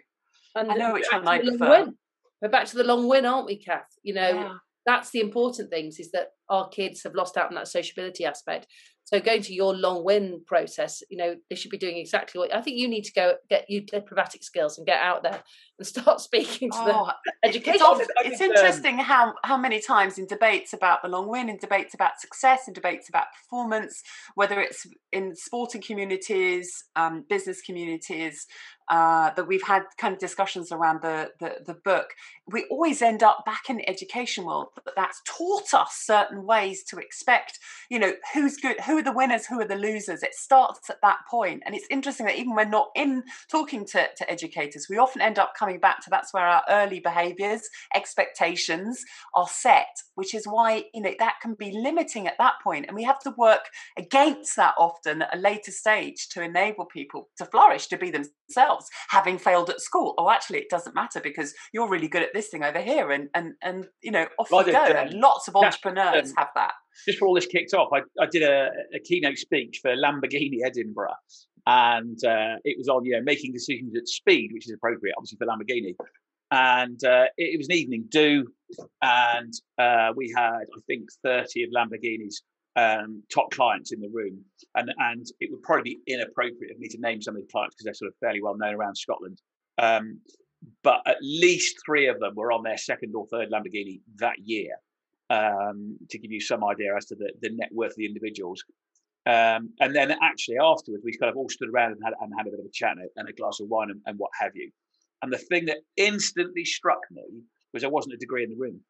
And 0.55 0.71
I 0.71 0.75
know 0.75 0.93
which 0.95 1.07
one 1.13 1.27
I 1.27 1.39
prefer. 1.41 1.85
Win. 1.85 1.95
We're 2.41 2.49
back 2.49 2.67
to 2.69 2.77
the 2.77 2.85
long 2.85 3.09
win, 3.09 3.27
aren't 3.27 3.47
we, 3.47 3.57
Cath? 3.57 3.89
You 4.03 4.15
know, 4.15 4.29
yeah. 4.29 4.55
that's 4.87 5.11
the 5.11 5.21
important 5.21 5.71
things 5.71 5.99
is 5.99 6.13
that 6.13 6.29
our 6.49 6.69
kids 6.69 7.03
have 7.03 7.15
lost 7.15 7.37
out 7.37 7.49
on 7.49 7.57
that 7.57 7.69
sociability 7.69 8.25
aspect. 8.25 8.67
So 9.09 9.19
going 9.21 9.41
to 9.41 9.55
your 9.55 9.75
long 9.75 10.05
win 10.05 10.43
process, 10.47 11.03
you 11.09 11.17
know, 11.17 11.35
they 11.49 11.57
should 11.57 11.71
be 11.71 11.79
doing 11.79 11.97
exactly 11.97 12.39
what 12.39 12.55
I 12.55 12.61
think 12.61 12.77
you 12.77 12.87
need 12.87 13.05
to 13.05 13.13
go 13.15 13.37
get 13.49 13.65
you 13.67 13.81
diplomatic 13.81 14.45
skills 14.45 14.77
and 14.77 14.87
get 14.87 15.01
out 15.01 15.23
there 15.23 15.43
and 15.79 15.87
start 15.87 16.21
speaking 16.29 16.71
to 16.71 16.77
oh, 16.79 17.11
the 17.43 17.49
education. 17.49 17.87
It's, 17.91 18.11
it's 18.23 18.41
interesting 18.43 18.99
how 18.99 19.33
how 19.45 19.57
many 19.57 19.81
times 19.81 20.19
in 20.19 20.27
debates 20.27 20.75
about 20.75 21.01
the 21.01 21.09
long 21.09 21.27
win, 21.27 21.49
in 21.49 21.57
debates 21.57 21.95
about 21.95 22.21
success, 22.21 22.69
in 22.69 22.75
debates 22.75 23.09
about 23.09 23.29
performance, 23.33 24.03
whether 24.35 24.61
it's 24.61 24.87
in 25.11 25.35
sporting 25.35 25.81
communities, 25.81 26.85
um, 26.95 27.25
business 27.31 27.63
communities, 27.63 28.47
uh, 28.91 29.31
that 29.35 29.47
we've 29.47 29.63
had 29.63 29.83
kind 29.99 30.15
of 30.15 30.21
discussions 30.21 30.73
around 30.73 31.03
the, 31.03 31.31
the, 31.41 31.57
the 31.67 31.75
book, 31.75 32.15
we 32.47 32.65
always 32.71 33.03
end 33.03 33.23
up 33.23 33.45
back 33.45 33.65
in 33.69 33.77
the 33.77 33.89
education 33.89 34.45
world. 34.45 34.69
But 34.75 34.95
that's 34.97 35.21
taught 35.25 35.75
us 35.75 36.03
certain 36.05 36.45
ways 36.45 36.83
to 36.85 36.99
expect, 36.99 37.59
you 37.91 37.99
know, 37.99 38.15
who's 38.33 38.57
good, 38.57 38.81
who 38.81 38.99
are 38.99 39.03
the 39.03 39.13
winners, 39.13 39.47
who 39.47 39.61
are 39.61 39.67
the 39.67 39.77
losers. 39.77 40.23
It 40.23 40.35
starts 40.35 40.89
at 40.91 41.01
that 41.03 41.19
point. 41.31 41.63
And 41.67 41.75
it's 41.75 41.87
interesting 41.91 42.27
that 42.27 42.37
even 42.37 42.55
when 42.55 42.71
not 42.71 42.89
in 42.95 43.25
talking 43.51 43.85
to, 43.87 44.09
to 44.17 44.31
educators, 44.31 44.87
we 44.89 44.99
often 44.99 45.21
end 45.21 45.39
up 45.39 45.53
coming 45.59 45.81
back 45.81 46.03
to 46.05 46.11
that's 46.11 46.33
where 46.33 46.47
our 46.47 46.63
early 46.69 47.01
behaviors, 47.01 47.63
expectations 47.95 49.05
are 49.35 49.49
set, 49.49 50.03
which 50.15 50.35
is 50.35 50.47
why, 50.47 50.85
you 50.95 51.03
know, 51.03 51.15
that 51.19 51.37
can 51.43 51.55
be 51.55 51.73
limiting 51.73 52.27
at 52.27 52.39
that 52.39 52.55
point. 52.63 52.87
And 52.87 52.97
we 52.97 53.05
have 53.05 53.19
to 53.21 53.35
work 53.37 53.69
against 53.97 54.57
that 54.57 54.75
often 54.79 55.23
at 55.23 55.37
a 55.37 55.39
later 55.39 55.71
stage 55.71 56.29
to 56.31 56.43
enable 56.43 56.85
people 56.85 57.29
to 57.37 57.45
flourish, 57.45 57.87
to 57.89 57.97
be 57.97 58.11
themselves, 58.11 58.35
having 59.09 59.39
failed 59.39 59.71
at 59.71 59.81
school. 59.81 60.15
Oh, 60.19 60.31
actually, 60.31 60.59
it 60.59 60.71
doesn't 60.71 60.95
matter 60.95 61.21
because 61.21 61.55
you're 61.73 61.89
really 61.89 62.09
good 62.09 62.23
at 62.23 62.35
this 62.35 62.49
thing 62.49 62.65
over 62.65 62.81
here. 62.81 63.11
And, 63.11 63.29
and, 63.35 63.55
and 63.63 63.87
you 64.03 64.11
know, 64.11 64.27
off 64.39 64.51
well, 64.51 64.67
you 64.67 64.73
go. 64.73 64.85
and 64.85 65.15
lots 65.15 65.49
of 65.49 65.57
entrepreneurs 65.57 66.33
have 66.37 66.49
that 66.55 66.75
just 67.07 67.19
for 67.19 67.29
all 67.29 67.35
this 67.35 67.47
kicked 67.47 67.75
off, 67.75 67.91
I, 67.93 68.01
I 68.21 68.27
did 68.27 68.43
a, 68.43 68.69
a, 68.95 68.99
keynote 68.99 69.39
speech 69.39 69.81
for 69.83 69.95
Lamborghini 69.95 70.59
Edinburgh, 70.65 71.15
and 71.67 72.19
uh, 72.25 72.57
it 72.65 72.77
was 72.79 72.89
on 72.89 73.05
you 73.05 73.13
know 73.13 73.23
making 73.23 73.53
decisions 73.53 73.95
at 73.97 74.09
speed, 74.09 74.51
which 74.53 74.67
is 74.67 74.75
appropriate, 74.75 75.15
obviously 75.17 75.39
for 75.39 75.47
Lamborghini. 75.47 75.95
And 76.51 76.99
uh, 77.05 77.27
it, 77.37 77.55
it, 77.55 77.59
was 77.59 77.69
an 77.69 77.77
evening 77.77 78.05
do, 78.09 78.47
and 79.03 79.53
uh, 79.79 80.13
we 80.17 80.33
had 80.35 80.63
I 80.63 80.81
think 80.87 81.09
thirty 81.23 81.65
of 81.65 81.71
Lamborghini's 81.71 82.43
um, 82.79 83.23
top 83.35 83.51
clients 83.51 83.93
in 83.93 84.01
the 84.01 84.11
room, 84.13 84.45
and 84.77 84.93
and 84.99 85.27
it 85.41 85.51
would 85.51 85.63
probably 85.63 85.99
be 86.07 86.13
inappropriate 86.15 86.73
of 86.73 86.79
me 86.79 86.89
to 86.89 87.01
name 87.01 87.21
some 87.21 87.35
of 87.35 87.43
the 87.43 87.49
clients 87.51 87.75
because 87.75 87.85
they're 87.85 87.95
sort 87.95 88.11
of 88.11 88.15
fairly 88.21 88.41
well 88.41 88.57
known 88.57 88.75
around 88.75 88.95
Scotland. 88.95 89.39
Um, 89.79 90.21
but 90.83 91.01
at 91.07 91.17
least 91.23 91.77
three 91.85 92.07
of 92.09 92.21
them 92.21 92.35
were 92.35 92.53
on 92.53 92.63
their 92.63 92.79
second 92.79 93.15
or 93.15 93.27
third 93.27 93.51
Lamborghini 93.51 94.01
that 94.17 94.37
year 94.45 94.75
um, 95.31 95.97
to 96.11 96.19
give 96.19 96.33
you 96.33 96.41
some 96.41 96.65
idea 96.65 96.97
as 96.97 97.07
to 97.07 97.15
the, 97.15 97.33
the 97.43 97.51
net 97.51 97.71
worth 97.73 97.93
of 97.93 97.97
the 97.97 98.07
individuals. 98.07 98.63
Um, 99.27 99.71
and 99.81 99.95
then 99.95 100.11
actually 100.23 100.57
afterwards, 100.59 101.05
we 101.05 101.17
kind 101.17 101.31
of 101.31 101.37
all 101.37 101.49
stood 101.49 101.69
around 101.69 101.93
and 101.93 102.01
had, 102.05 102.15
and 102.21 102.33
had 102.37 102.47
a 102.47 102.51
bit 102.51 102.61
of 102.61 102.67
a 102.67 102.73
chat 102.73 102.97
and 103.17 103.29
a 103.29 103.33
glass 103.33 103.61
of 103.61 103.69
wine 103.69 103.91
and, 103.91 104.01
and 104.07 104.19
what 104.19 104.31
have 104.41 104.53
you. 104.55 104.71
And 105.23 105.33
the 105.33 105.39
thing 105.39 105.67
that 105.67 105.79
instantly 105.97 106.65
struck 106.65 107.01
me 107.11 107.43
was 107.73 107.83
there 107.83 107.91
wasn't 107.91 108.15
a 108.15 108.19
degree 108.19 108.45
in 108.45 108.51
the 108.51 108.57
room. 108.57 108.81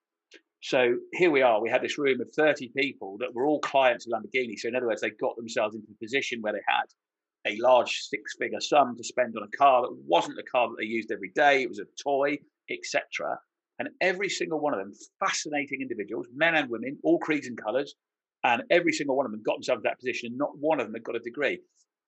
So 0.60 0.96
here 1.12 1.30
we 1.30 1.42
are. 1.42 1.60
We 1.60 1.70
had 1.70 1.82
this 1.82 1.98
room 1.98 2.20
of 2.20 2.30
30 2.34 2.72
people 2.76 3.16
that 3.20 3.32
were 3.32 3.46
all 3.46 3.60
clients 3.60 4.06
of 4.06 4.12
Lamborghini. 4.12 4.58
So 4.58 4.68
in 4.68 4.76
other 4.76 4.88
words, 4.88 5.00
they 5.00 5.10
got 5.10 5.36
themselves 5.36 5.76
into 5.76 5.88
a 5.92 6.04
position 6.04 6.40
where 6.42 6.52
they 6.52 6.62
had 6.66 6.84
a 7.46 7.56
large 7.60 8.00
six-figure 8.00 8.60
sum 8.60 8.96
to 8.96 9.04
spend 9.04 9.36
on 9.36 9.44
a 9.44 9.56
car 9.56 9.82
that 9.82 9.96
wasn't 10.04 10.38
a 10.38 10.50
car 10.50 10.68
that 10.68 10.76
they 10.80 10.86
used 10.86 11.12
every 11.12 11.30
day. 11.34 11.62
It 11.62 11.68
was 11.68 11.78
a 11.78 11.86
toy, 12.02 12.38
etc. 12.70 13.38
And 13.78 13.88
every 14.00 14.28
single 14.28 14.58
one 14.58 14.74
of 14.74 14.80
them, 14.80 14.92
fascinating 15.20 15.80
individuals, 15.80 16.26
men 16.34 16.56
and 16.56 16.68
women, 16.68 16.98
all 17.04 17.18
creeds 17.20 17.46
and 17.46 17.56
colours, 17.56 17.94
and 18.42 18.62
every 18.70 18.92
single 18.92 19.16
one 19.16 19.26
of 19.26 19.32
them 19.32 19.42
got 19.44 19.56
themselves 19.56 19.80
in 19.80 19.84
that 19.84 20.00
position. 20.00 20.30
And 20.30 20.38
not 20.38 20.58
one 20.58 20.80
of 20.80 20.86
them 20.86 20.94
had 20.94 21.04
got 21.04 21.16
a 21.16 21.20
degree. 21.20 21.60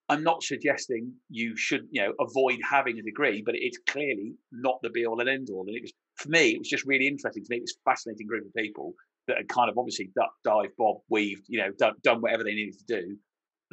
I'm 0.09 0.23
not 0.23 0.43
suggesting 0.43 1.13
you 1.29 1.55
should, 1.55 1.87
you 1.91 2.01
know, 2.01 2.13
avoid 2.19 2.59
having 2.69 2.99
a 2.99 3.01
degree, 3.01 3.41
but 3.45 3.55
it's 3.55 3.77
clearly 3.89 4.33
not 4.51 4.79
the 4.81 4.89
be 4.89 5.05
all 5.05 5.21
and 5.21 5.29
end 5.29 5.47
all. 5.49 5.65
And 5.65 5.75
it 5.75 5.81
was 5.81 5.93
for 6.21 6.29
me, 6.29 6.51
it 6.51 6.59
was 6.59 6.69
just 6.69 6.85
really 6.85 7.07
interesting 7.07 7.43
to 7.43 7.47
meet 7.49 7.61
this 7.61 7.75
fascinating 7.85 8.27
group 8.27 8.45
of 8.45 8.53
people 8.53 8.93
that 9.27 9.37
had 9.37 9.47
kind 9.47 9.69
of 9.69 9.77
obviously 9.77 10.09
duck, 10.15 10.31
dive, 10.43 10.75
bob, 10.77 10.97
weaved, 11.09 11.45
you 11.47 11.59
know, 11.59 11.71
done, 11.77 11.93
done 12.03 12.21
whatever 12.21 12.43
they 12.43 12.53
needed 12.53 12.75
to 12.79 13.01
do 13.01 13.17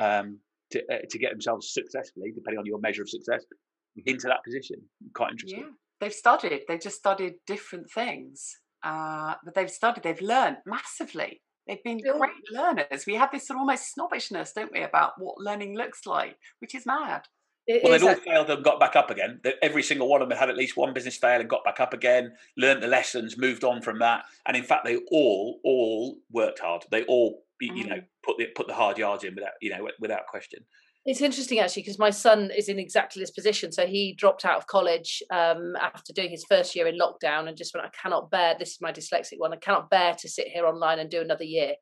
um, 0.02 0.38
to 0.72 0.82
uh, 0.92 0.98
to 1.08 1.18
get 1.18 1.30
themselves 1.30 1.72
successfully, 1.72 2.32
depending 2.34 2.58
on 2.58 2.66
your 2.66 2.78
measure 2.80 3.02
of 3.02 3.08
success, 3.08 3.44
mm-hmm. 3.44 4.08
into 4.10 4.26
that 4.26 4.44
position. 4.44 4.76
Quite 5.14 5.32
interesting. 5.32 5.60
Yeah 5.60 5.72
they've 6.00 6.12
studied 6.12 6.62
they've 6.68 6.80
just 6.80 6.96
studied 6.96 7.34
different 7.46 7.90
things 7.90 8.56
uh, 8.82 9.34
but 9.44 9.54
they've 9.54 9.70
studied 9.70 10.02
they've 10.02 10.20
learned 10.20 10.56
massively 10.66 11.42
they've 11.66 11.82
been 11.82 11.98
great 11.98 12.32
learners 12.50 13.06
we 13.06 13.14
have 13.14 13.30
this 13.30 13.46
sort 13.46 13.56
of 13.56 13.60
almost 13.60 13.92
snobbishness 13.92 14.52
don't 14.52 14.72
we 14.72 14.82
about 14.82 15.12
what 15.18 15.38
learning 15.38 15.76
looks 15.76 16.06
like 16.06 16.36
which 16.60 16.74
is 16.74 16.86
mad 16.86 17.22
it 17.68 17.82
well, 17.84 17.92
they'd 17.92 18.02
all 18.02 18.14
failed 18.14 18.48
and 18.48 18.64
got 18.64 18.80
back 18.80 18.96
up 18.96 19.10
again. 19.10 19.40
Every 19.62 19.82
single 19.82 20.08
one 20.08 20.22
of 20.22 20.28
them 20.30 20.38
had 20.38 20.48
at 20.48 20.56
least 20.56 20.76
one 20.76 20.94
business 20.94 21.18
fail 21.18 21.38
and 21.38 21.48
got 21.48 21.64
back 21.64 21.80
up 21.80 21.92
again, 21.92 22.32
learned 22.56 22.82
the 22.82 22.88
lessons, 22.88 23.36
moved 23.36 23.62
on 23.62 23.82
from 23.82 23.98
that, 23.98 24.24
and 24.46 24.56
in 24.56 24.64
fact, 24.64 24.86
they 24.86 24.96
all 25.12 25.60
all 25.62 26.16
worked 26.32 26.60
hard. 26.60 26.86
They 26.90 27.04
all, 27.04 27.42
you 27.60 27.84
mm. 27.84 27.88
know, 27.90 28.00
put 28.24 28.38
the 28.38 28.46
put 28.56 28.68
the 28.68 28.74
hard 28.74 28.96
yards 28.96 29.22
in 29.22 29.34
without 29.34 29.52
you 29.60 29.68
know 29.70 29.86
without 30.00 30.26
question. 30.26 30.64
It's 31.04 31.20
interesting 31.20 31.58
actually 31.58 31.82
because 31.82 31.98
my 31.98 32.10
son 32.10 32.50
is 32.56 32.68
in 32.68 32.78
exactly 32.78 33.20
this 33.20 33.30
position. 33.30 33.70
So 33.70 33.86
he 33.86 34.14
dropped 34.14 34.44
out 34.44 34.56
of 34.58 34.66
college 34.66 35.22
um, 35.30 35.74
after 35.80 36.12
doing 36.12 36.30
his 36.30 36.44
first 36.48 36.74
year 36.74 36.86
in 36.86 36.98
lockdown 36.98 37.48
and 37.48 37.56
just 37.56 37.74
went, 37.74 37.86
I 37.86 37.90
cannot 37.90 38.30
bear 38.30 38.56
this 38.58 38.72
is 38.72 38.78
my 38.80 38.92
dyslexic 38.92 39.38
one. 39.38 39.52
I 39.52 39.56
cannot 39.56 39.88
bear 39.88 40.14
to 40.14 40.28
sit 40.28 40.48
here 40.48 40.66
online 40.66 40.98
and 40.98 41.08
do 41.08 41.20
another 41.20 41.44
year. 41.44 41.74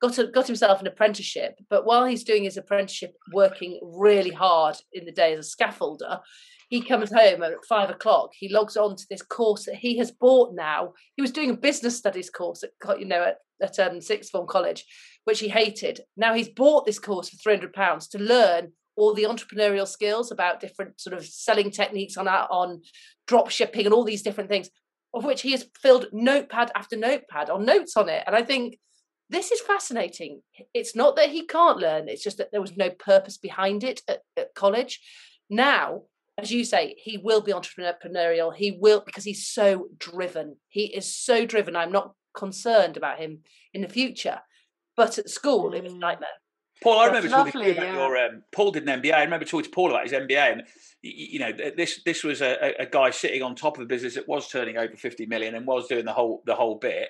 Got 0.00 0.18
a, 0.18 0.26
got 0.28 0.46
himself 0.46 0.80
an 0.80 0.86
apprenticeship, 0.86 1.58
but 1.68 1.84
while 1.84 2.06
he's 2.06 2.24
doing 2.24 2.44
his 2.44 2.56
apprenticeship, 2.56 3.14
working 3.34 3.78
really 3.82 4.30
hard 4.30 4.76
in 4.94 5.04
the 5.04 5.12
day 5.12 5.34
as 5.34 5.46
a 5.46 5.56
scaffolder, 5.56 6.20
he 6.70 6.80
comes 6.80 7.12
home 7.12 7.42
at 7.42 7.52
five 7.68 7.90
o'clock. 7.90 8.30
He 8.32 8.48
logs 8.48 8.76
on 8.76 8.96
to 8.96 9.04
this 9.10 9.22
course 9.22 9.66
that 9.66 9.74
he 9.74 9.98
has 9.98 10.10
bought 10.10 10.54
now. 10.54 10.94
He 11.16 11.22
was 11.22 11.32
doing 11.32 11.50
a 11.50 11.56
business 11.56 11.98
studies 11.98 12.30
course 12.30 12.62
at 12.62 12.70
you 12.98 13.04
know 13.04 13.22
at, 13.22 13.38
at 13.60 13.78
um, 13.78 14.00
sixth 14.00 14.30
form 14.30 14.46
college, 14.46 14.86
which 15.24 15.40
he 15.40 15.48
hated. 15.48 16.00
Now 16.16 16.32
he's 16.32 16.48
bought 16.48 16.86
this 16.86 16.98
course 16.98 17.28
for 17.28 17.36
three 17.36 17.54
hundred 17.54 17.72
pounds 17.72 18.08
to 18.08 18.18
learn 18.18 18.72
all 18.96 19.14
the 19.14 19.24
entrepreneurial 19.24 19.86
skills 19.86 20.30
about 20.30 20.60
different 20.60 21.00
sort 21.00 21.16
of 21.16 21.26
selling 21.26 21.70
techniques 21.70 22.16
on 22.16 22.28
on 22.28 22.82
drop 23.26 23.50
shipping 23.50 23.84
and 23.84 23.92
all 23.92 24.04
these 24.04 24.22
different 24.22 24.48
things, 24.48 24.70
of 25.12 25.24
which 25.24 25.42
he 25.42 25.50
has 25.50 25.66
filled 25.82 26.06
notepad 26.12 26.70
after 26.74 26.96
notepad 26.96 27.50
on 27.50 27.64
notes 27.64 27.96
on 27.96 28.08
it. 28.08 28.22
And 28.26 28.36
I 28.36 28.42
think 28.42 28.78
this 29.30 29.50
is 29.50 29.60
fascinating. 29.60 30.42
It's 30.74 30.94
not 30.94 31.16
that 31.16 31.30
he 31.30 31.46
can't 31.46 31.78
learn; 31.78 32.08
it's 32.08 32.22
just 32.22 32.38
that 32.38 32.50
there 32.52 32.60
was 32.60 32.76
no 32.76 32.90
purpose 32.90 33.38
behind 33.38 33.82
it 33.84 34.02
at, 34.08 34.22
at 34.36 34.54
college. 34.54 35.00
Now 35.48 36.02
as 36.40 36.50
you 36.50 36.64
say, 36.64 36.94
he 36.96 37.18
will 37.18 37.40
be 37.40 37.52
entrepreneurial. 37.52 38.54
He 38.54 38.72
will 38.80 39.02
because 39.04 39.24
he's 39.24 39.46
so 39.46 39.88
driven. 39.98 40.56
He 40.68 40.84
is 40.84 41.14
so 41.14 41.44
driven. 41.44 41.76
I'm 41.76 41.92
not 41.92 42.14
concerned 42.34 42.96
about 42.96 43.18
him 43.18 43.40
in 43.74 43.82
the 43.82 43.88
future. 43.88 44.40
But 44.96 45.18
at 45.18 45.30
school, 45.30 45.72
it 45.74 45.82
was 45.82 45.92
a 45.92 45.96
mm. 45.96 46.00
nightmare. 46.00 46.28
Paul, 46.82 46.98
I 46.98 47.06
remember 47.06 47.28
That's 47.28 47.44
talking 47.44 47.60
lovely, 47.60 47.72
about 47.72 47.86
yeah. 47.86 47.94
your. 47.94 48.16
Um, 48.16 48.42
Paul 48.52 48.70
did 48.70 48.88
an 48.88 49.02
MBA. 49.02 49.12
I 49.12 49.22
remember 49.22 49.44
talking 49.44 49.64
to 49.64 49.70
Paul 49.70 49.90
about 49.90 50.04
his 50.04 50.12
MBA, 50.12 50.52
and 50.52 50.62
you 51.02 51.38
know, 51.38 51.52
this 51.52 52.02
this 52.04 52.24
was 52.24 52.40
a, 52.40 52.74
a 52.78 52.86
guy 52.86 53.10
sitting 53.10 53.42
on 53.42 53.54
top 53.54 53.76
of 53.76 53.82
a 53.82 53.86
business 53.86 54.14
that 54.14 54.26
was 54.26 54.48
turning 54.48 54.78
over 54.78 54.96
fifty 54.96 55.26
million 55.26 55.54
and 55.54 55.66
was 55.66 55.88
doing 55.88 56.06
the 56.06 56.12
whole 56.12 56.42
the 56.46 56.54
whole 56.54 56.76
bit 56.76 57.08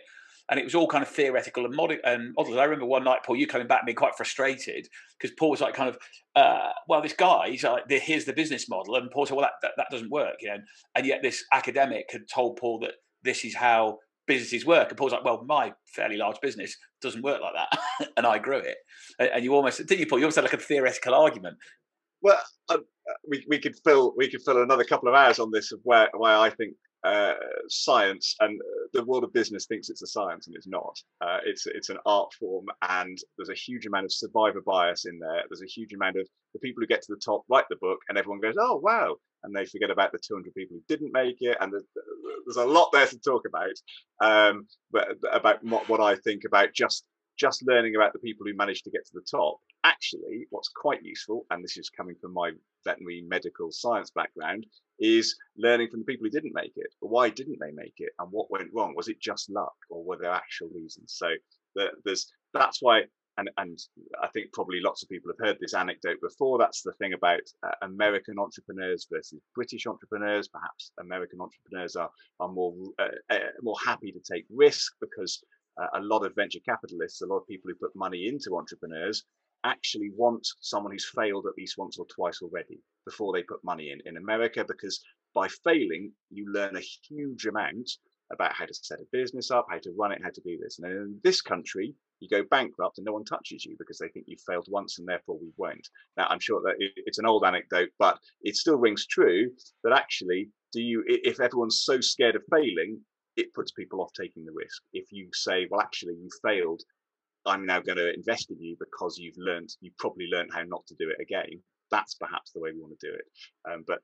and 0.50 0.58
it 0.58 0.64
was 0.64 0.74
all 0.74 0.88
kind 0.88 1.02
of 1.02 1.08
theoretical 1.08 1.64
and 1.64 1.74
model 1.74 1.96
and 2.04 2.34
models. 2.36 2.56
I 2.56 2.64
remember 2.64 2.86
one 2.86 3.04
night, 3.04 3.20
Paul, 3.24 3.36
you 3.36 3.46
coming 3.46 3.68
back 3.68 3.80
and 3.80 3.86
being 3.86 3.96
quite 3.96 4.16
frustrated 4.16 4.88
because 5.18 5.34
Paul 5.38 5.50
was 5.50 5.60
like, 5.60 5.74
kind 5.74 5.88
of, 5.88 5.98
uh, 6.34 6.70
well, 6.88 7.00
this 7.00 7.12
guy, 7.12 7.50
he's 7.50 7.62
like, 7.62 7.84
here's 7.88 8.24
the 8.24 8.32
business 8.32 8.68
model, 8.68 8.96
and 8.96 9.10
Paul 9.10 9.26
said, 9.26 9.36
well, 9.36 9.46
that, 9.46 9.52
that, 9.62 9.72
that 9.76 9.86
doesn't 9.90 10.10
work, 10.10 10.34
you 10.40 10.48
know, 10.48 10.58
and 10.96 11.06
yet 11.06 11.20
this 11.22 11.44
academic 11.52 12.06
had 12.10 12.22
told 12.32 12.56
Paul 12.56 12.80
that 12.80 12.94
this 13.22 13.44
is 13.44 13.54
how 13.54 13.98
businesses 14.26 14.64
work. 14.66 14.88
And 14.88 14.98
Paul's 14.98 15.12
like, 15.12 15.24
well, 15.24 15.44
my 15.46 15.72
fairly 15.94 16.16
large 16.16 16.40
business 16.40 16.76
doesn't 17.02 17.22
work 17.22 17.40
like 17.40 17.54
that, 17.54 18.08
and 18.16 18.26
I 18.26 18.38
grew 18.38 18.58
it. 18.58 18.76
And 19.18 19.44
you 19.44 19.54
almost 19.54 19.78
didn't 19.78 20.00
you, 20.00 20.06
Paul? 20.06 20.18
You 20.18 20.24
almost 20.24 20.36
had 20.36 20.44
like 20.44 20.52
a 20.54 20.58
theoretical 20.58 21.14
argument. 21.14 21.56
Well, 22.22 22.40
uh, 22.68 22.78
we 23.28 23.44
we 23.48 23.58
could 23.58 23.74
fill 23.84 24.14
we 24.16 24.28
could 24.28 24.42
fill 24.42 24.62
another 24.62 24.84
couple 24.84 25.08
of 25.08 25.14
hours 25.14 25.38
on 25.38 25.50
this 25.50 25.72
of 25.72 25.80
where 25.84 26.08
why 26.14 26.36
I 26.36 26.50
think 26.50 26.74
uh, 27.04 27.34
science 27.68 28.36
and 28.40 28.60
uh, 28.60 28.86
the 28.92 29.04
world 29.04 29.24
of 29.24 29.32
business 29.32 29.66
thinks 29.66 29.88
it's 29.88 30.02
a 30.02 30.06
science 30.06 30.46
and 30.46 30.56
it's 30.56 30.66
not. 30.66 30.98
Uh, 31.20 31.38
it's 31.44 31.66
it's 31.66 31.88
an 31.88 31.98
art 32.06 32.32
form, 32.38 32.66
and 32.88 33.18
there's 33.36 33.48
a 33.48 33.54
huge 33.54 33.86
amount 33.86 34.04
of 34.04 34.12
survivor 34.12 34.60
bias 34.60 35.06
in 35.06 35.18
there. 35.18 35.42
There's 35.48 35.62
a 35.62 35.66
huge 35.66 35.92
amount 35.92 36.16
of 36.16 36.28
the 36.52 36.60
people 36.60 36.82
who 36.82 36.86
get 36.86 37.02
to 37.02 37.14
the 37.14 37.20
top 37.24 37.44
write 37.48 37.64
the 37.70 37.76
book, 37.76 38.00
and 38.08 38.18
everyone 38.18 38.40
goes, 38.40 38.56
"Oh 38.58 38.76
wow," 38.76 39.16
and 39.44 39.54
they 39.54 39.64
forget 39.66 39.90
about 39.90 40.12
the 40.12 40.18
200 40.18 40.54
people 40.54 40.76
who 40.76 40.82
didn't 40.88 41.12
make 41.12 41.38
it. 41.40 41.56
And 41.60 41.72
there's, 41.72 41.84
there's 42.46 42.56
a 42.56 42.70
lot 42.70 42.90
there 42.92 43.06
to 43.06 43.18
talk 43.18 43.44
about, 43.46 43.74
um, 44.20 44.66
but 44.90 45.08
about 45.32 45.62
what, 45.64 45.88
what 45.88 46.00
I 46.00 46.16
think 46.16 46.44
about 46.44 46.74
just 46.74 47.04
just 47.40 47.66
learning 47.66 47.96
about 47.96 48.12
the 48.12 48.18
people 48.18 48.44
who 48.46 48.54
managed 48.54 48.84
to 48.84 48.90
get 48.90 49.06
to 49.06 49.14
the 49.14 49.26
top. 49.38 49.56
Actually, 49.82 50.46
what's 50.50 50.68
quite 50.68 51.02
useful, 51.02 51.46
and 51.50 51.64
this 51.64 51.78
is 51.78 51.88
coming 51.88 52.16
from 52.20 52.34
my 52.34 52.50
veterinary 52.84 53.24
medical 53.26 53.72
science 53.72 54.10
background, 54.10 54.66
is 54.98 55.34
learning 55.56 55.88
from 55.88 56.00
the 56.00 56.04
people 56.04 56.26
who 56.26 56.30
didn't 56.30 56.54
make 56.54 56.74
it. 56.76 56.92
Why 57.00 57.30
didn't 57.30 57.58
they 57.60 57.72
make 57.72 57.94
it, 57.98 58.10
and 58.18 58.28
what 58.30 58.50
went 58.50 58.70
wrong? 58.74 58.94
Was 58.94 59.08
it 59.08 59.18
just 59.20 59.48
luck, 59.48 59.72
or 59.88 60.04
were 60.04 60.18
there 60.18 60.30
actual 60.30 60.68
reasons? 60.74 61.14
So 61.16 61.28
there's 62.04 62.30
that's 62.52 62.80
why. 62.82 63.04
And, 63.38 63.48
and 63.56 63.78
I 64.22 64.28
think 64.34 64.52
probably 64.52 64.80
lots 64.80 65.02
of 65.02 65.08
people 65.08 65.30
have 65.30 65.46
heard 65.46 65.56
this 65.60 65.72
anecdote 65.72 66.18
before. 66.20 66.58
That's 66.58 66.82
the 66.82 66.92
thing 66.94 67.14
about 67.14 67.40
uh, 67.62 67.70
American 67.80 68.38
entrepreneurs 68.38 69.06
versus 69.10 69.40
British 69.54 69.86
entrepreneurs. 69.86 70.48
Perhaps 70.48 70.92
American 71.00 71.40
entrepreneurs 71.40 71.96
are 71.96 72.10
are 72.38 72.48
more 72.48 72.74
uh, 72.98 73.16
uh, 73.30 73.38
more 73.62 73.76
happy 73.82 74.12
to 74.12 74.20
take 74.20 74.44
risk 74.50 74.92
because 75.00 75.42
Uh, 75.76 75.86
a 75.94 76.00
lot 76.00 76.24
of 76.24 76.34
venture 76.34 76.60
capitalists, 76.64 77.22
a 77.22 77.26
lot 77.26 77.38
of 77.38 77.46
people 77.46 77.70
who 77.70 77.74
put 77.74 77.94
money 77.96 78.26
into 78.26 78.56
entrepreneurs, 78.56 79.24
actually 79.64 80.10
want 80.16 80.46
someone 80.60 80.92
who's 80.92 81.10
failed 81.14 81.46
at 81.46 81.56
least 81.56 81.78
once 81.78 81.98
or 81.98 82.06
twice 82.06 82.40
already 82.42 82.80
before 83.04 83.32
they 83.32 83.42
put 83.42 83.62
money 83.62 83.90
in 83.90 84.00
in 84.06 84.16
America 84.16 84.64
because 84.66 85.02
by 85.34 85.46
failing 85.64 86.12
you 86.30 86.50
learn 86.50 86.76
a 86.76 86.80
huge 87.08 87.46
amount 87.46 87.90
about 88.32 88.52
how 88.52 88.64
to 88.64 88.74
set 88.74 89.00
a 89.00 89.04
business 89.12 89.50
up, 89.50 89.66
how 89.68 89.78
to 89.78 89.92
run 89.98 90.12
it, 90.12 90.22
how 90.22 90.30
to 90.30 90.40
do 90.42 90.56
this. 90.58 90.78
And 90.78 90.90
in 90.90 91.20
this 91.24 91.40
country, 91.40 91.94
you 92.20 92.28
go 92.28 92.44
bankrupt 92.50 92.98
and 92.98 93.04
no 93.04 93.12
one 93.12 93.24
touches 93.24 93.64
you 93.64 93.74
because 93.78 93.98
they 93.98 94.08
think 94.08 94.26
you 94.28 94.36
failed 94.46 94.66
once 94.68 94.98
and 94.98 95.08
therefore 95.08 95.38
we 95.40 95.50
won't. 95.56 95.88
Now, 96.16 96.26
I'm 96.28 96.38
sure 96.38 96.60
that 96.62 96.76
it's 96.78 97.18
an 97.18 97.26
old 97.26 97.44
anecdote, 97.44 97.90
but 97.98 98.18
it 98.42 98.56
still 98.56 98.76
rings 98.76 99.06
true 99.06 99.50
that 99.82 99.92
actually, 99.92 100.48
do 100.72 100.80
you, 100.80 101.02
if 101.06 101.40
everyone's 101.40 101.80
so 101.80 102.00
scared 102.00 102.36
of 102.36 102.42
failing, 102.50 103.00
it 103.40 103.54
puts 103.54 103.72
people 103.72 104.00
off 104.00 104.10
taking 104.18 104.44
the 104.44 104.52
risk. 104.52 104.82
If 104.92 105.06
you 105.10 105.28
say, 105.32 105.66
well, 105.70 105.80
actually, 105.80 106.14
you 106.14 106.28
failed, 106.42 106.82
I'm 107.46 107.66
now 107.66 107.80
going 107.80 107.98
to 107.98 108.14
invest 108.14 108.50
in 108.50 108.60
you 108.60 108.76
because 108.78 109.18
you've 109.18 109.38
learned, 109.38 109.70
you've 109.80 109.96
probably 109.98 110.26
learned 110.30 110.50
how 110.52 110.62
not 110.62 110.86
to 110.88 110.94
do 110.94 111.10
it 111.10 111.20
again. 111.20 111.60
That's 111.90 112.14
perhaps 112.14 112.52
the 112.52 112.60
way 112.60 112.70
we 112.72 112.80
want 112.80 112.98
to 113.00 113.08
do 113.08 113.14
it. 113.14 113.24
Um, 113.70 113.84
but 113.86 114.00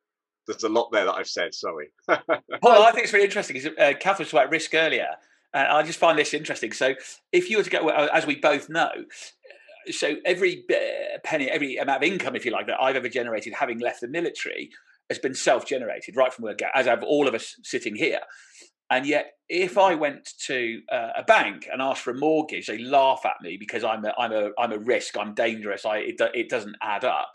there's 0.46 0.64
a 0.64 0.68
lot 0.68 0.90
there 0.90 1.04
that 1.04 1.14
I've 1.14 1.28
said. 1.28 1.54
Sorry. 1.54 1.88
well, 2.08 2.82
I 2.82 2.92
think 2.92 3.04
it's 3.04 3.12
really 3.12 3.26
interesting 3.26 3.56
because 3.56 3.72
uh, 3.78 3.92
Cath 3.98 4.18
was 4.18 4.32
about 4.32 4.50
risk 4.50 4.74
earlier, 4.74 5.08
and 5.52 5.68
I 5.68 5.82
just 5.82 5.98
find 5.98 6.18
this 6.18 6.34
interesting. 6.34 6.72
So, 6.72 6.94
if 7.32 7.50
you 7.50 7.58
were 7.58 7.62
to 7.64 7.70
go, 7.70 7.88
as 7.88 8.26
we 8.26 8.36
both 8.36 8.68
know, 8.68 8.90
so 9.90 10.16
every 10.24 10.64
penny, 11.24 11.50
every 11.50 11.76
amount 11.76 12.02
of 12.02 12.10
income, 12.10 12.36
if 12.36 12.44
you 12.44 12.52
like, 12.52 12.66
that 12.66 12.80
I've 12.80 12.96
ever 12.96 13.08
generated, 13.08 13.54
having 13.54 13.78
left 13.78 14.00
the 14.00 14.08
military, 14.08 14.70
has 15.08 15.18
been 15.18 15.34
self-generated 15.34 16.16
right 16.16 16.32
from 16.32 16.44
where 16.44 16.56
as 16.74 16.86
have 16.86 17.02
all 17.02 17.28
of 17.28 17.34
us 17.34 17.56
sitting 17.62 17.94
here. 17.94 18.20
And 18.90 19.06
yet, 19.06 19.32
if 19.48 19.78
I 19.78 19.94
went 19.94 20.28
to 20.46 20.80
uh, 20.90 21.10
a 21.16 21.22
bank 21.22 21.68
and 21.70 21.82
asked 21.82 22.02
for 22.02 22.12
a 22.12 22.18
mortgage, 22.18 22.66
they 22.66 22.78
laugh 22.78 23.22
at 23.24 23.40
me 23.42 23.56
because 23.56 23.84
I'm 23.84 24.04
a 24.04 24.14
I'm 24.18 24.32
a 24.32 24.50
I'm 24.58 24.72
a 24.72 24.78
risk. 24.78 25.16
I'm 25.16 25.34
dangerous. 25.34 25.84
I 25.84 25.98
it, 25.98 26.20
it 26.34 26.48
doesn't 26.48 26.76
add 26.80 27.04
up. 27.04 27.32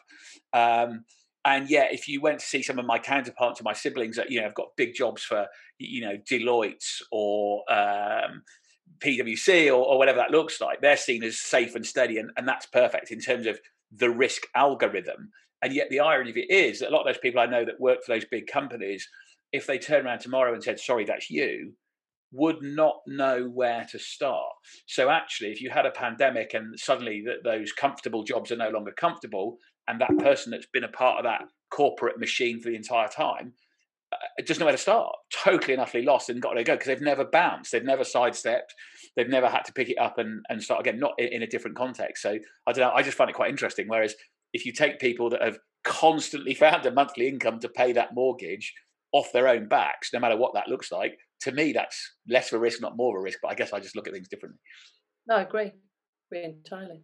Um, 0.53 1.05
and 1.43 1.69
yet, 1.69 1.93
if 1.93 2.07
you 2.07 2.21
went 2.21 2.39
to 2.39 2.45
see 2.45 2.61
some 2.61 2.79
of 2.79 2.85
my 2.85 2.99
counterparts 2.99 3.59
and 3.59 3.65
my 3.65 3.73
siblings 3.73 4.15
that 4.15 4.31
you 4.31 4.39
know 4.39 4.45
have 4.45 4.53
got 4.53 4.75
big 4.77 4.93
jobs 4.93 5.23
for 5.23 5.47
you 5.79 6.01
know 6.01 6.17
Deloitte 6.29 7.01
or 7.11 7.63
um, 7.71 8.43
PwC 8.99 9.67
or, 9.67 9.83
or, 9.83 9.97
whatever 9.97 10.17
that 10.19 10.31
looks 10.31 10.61
like, 10.61 10.79
they're 10.79 10.95
seen 10.95 11.23
as 11.23 11.39
safe 11.39 11.75
and 11.75 11.85
steady, 11.85 12.17
and, 12.17 12.29
and 12.37 12.47
that's 12.47 12.67
perfect 12.67 13.11
in 13.11 13.19
terms 13.19 13.47
of 13.47 13.59
the 13.91 14.09
risk 14.09 14.43
algorithm. 14.55 15.31
And 15.63 15.73
yet, 15.73 15.89
the 15.89 15.99
irony 15.99 16.29
of 16.29 16.37
it 16.37 16.49
is 16.49 16.79
that 16.79 16.89
a 16.89 16.91
lot 16.91 17.01
of 17.01 17.07
those 17.07 17.21
people 17.21 17.41
I 17.41 17.45
know 17.47 17.65
that 17.65 17.79
work 17.79 18.03
for 18.03 18.13
those 18.13 18.25
big 18.25 18.47
companies 18.47 19.07
if 19.51 19.67
they 19.67 19.77
turned 19.77 20.05
around 20.05 20.19
tomorrow 20.19 20.53
and 20.53 20.63
said, 20.63 20.79
sorry, 20.79 21.05
that's 21.05 21.29
you, 21.29 21.73
would 22.31 22.61
not 22.61 22.95
know 23.07 23.49
where 23.53 23.85
to 23.91 23.99
start. 23.99 24.53
So 24.87 25.09
actually, 25.09 25.51
if 25.51 25.61
you 25.61 25.69
had 25.69 25.85
a 25.85 25.91
pandemic 25.91 26.53
and 26.53 26.79
suddenly 26.79 27.23
that 27.25 27.43
those 27.43 27.71
comfortable 27.73 28.23
jobs 28.23 28.51
are 28.51 28.57
no 28.57 28.69
longer 28.69 28.91
comfortable, 28.91 29.57
and 29.87 29.99
that 29.99 30.17
person 30.19 30.51
that's 30.51 30.67
been 30.67 30.83
a 30.83 30.89
part 30.89 31.17
of 31.17 31.23
that 31.25 31.41
corporate 31.71 32.19
machine 32.19 32.61
for 32.61 32.69
the 32.69 32.75
entire 32.75 33.07
time 33.07 33.53
uh, 34.11 34.43
just 34.43 34.59
know 34.59 34.65
where 34.65 34.73
to 34.73 34.81
start, 34.81 35.15
totally 35.43 35.73
and 35.73 35.81
utterly 35.81 36.03
lost 36.03 36.29
and 36.29 36.41
got 36.41 36.53
to 36.53 36.63
go 36.63 36.73
because 36.73 36.87
they've 36.87 37.01
never 37.01 37.25
bounced, 37.25 37.71
they've 37.71 37.83
never 37.83 38.03
sidestepped, 38.03 38.73
they've 39.15 39.29
never 39.29 39.47
had 39.47 39.63
to 39.63 39.73
pick 39.73 39.89
it 39.89 39.97
up 39.97 40.17
and, 40.17 40.43
and 40.49 40.61
start 40.61 40.81
again, 40.81 40.99
not 40.99 41.13
in, 41.17 41.27
in 41.27 41.43
a 41.43 41.47
different 41.47 41.77
context. 41.77 42.21
So 42.21 42.37
I 42.67 42.71
don't 42.71 42.81
know, 42.81 42.91
I 42.91 43.03
just 43.03 43.17
find 43.17 43.29
it 43.29 43.35
quite 43.35 43.49
interesting. 43.49 43.87
Whereas 43.87 44.15
if 44.53 44.65
you 44.65 44.73
take 44.73 44.99
people 44.99 45.29
that 45.29 45.41
have 45.41 45.59
constantly 45.83 46.53
found 46.65 46.85
a 46.85 46.91
monthly 46.91 47.27
income 47.27 47.59
to 47.59 47.69
pay 47.69 47.93
that 47.93 48.13
mortgage, 48.13 48.73
off 49.13 49.31
their 49.33 49.47
own 49.47 49.67
backs, 49.67 50.09
no 50.13 50.19
matter 50.19 50.37
what 50.37 50.53
that 50.53 50.67
looks 50.67 50.91
like. 50.91 51.17
To 51.41 51.51
me, 51.51 51.73
that's 51.73 52.15
less 52.29 52.51
of 52.51 52.57
a 52.57 52.59
risk, 52.59 52.81
not 52.81 52.95
more 52.95 53.17
of 53.17 53.21
a 53.21 53.23
risk. 53.23 53.39
But 53.41 53.51
I 53.51 53.55
guess 53.55 53.73
I 53.73 53.79
just 53.79 53.95
look 53.95 54.07
at 54.07 54.13
things 54.13 54.29
differently. 54.29 54.59
No, 55.27 55.35
I 55.35 55.41
agree. 55.41 55.71
Agree 56.31 56.43
entirely. 56.43 57.03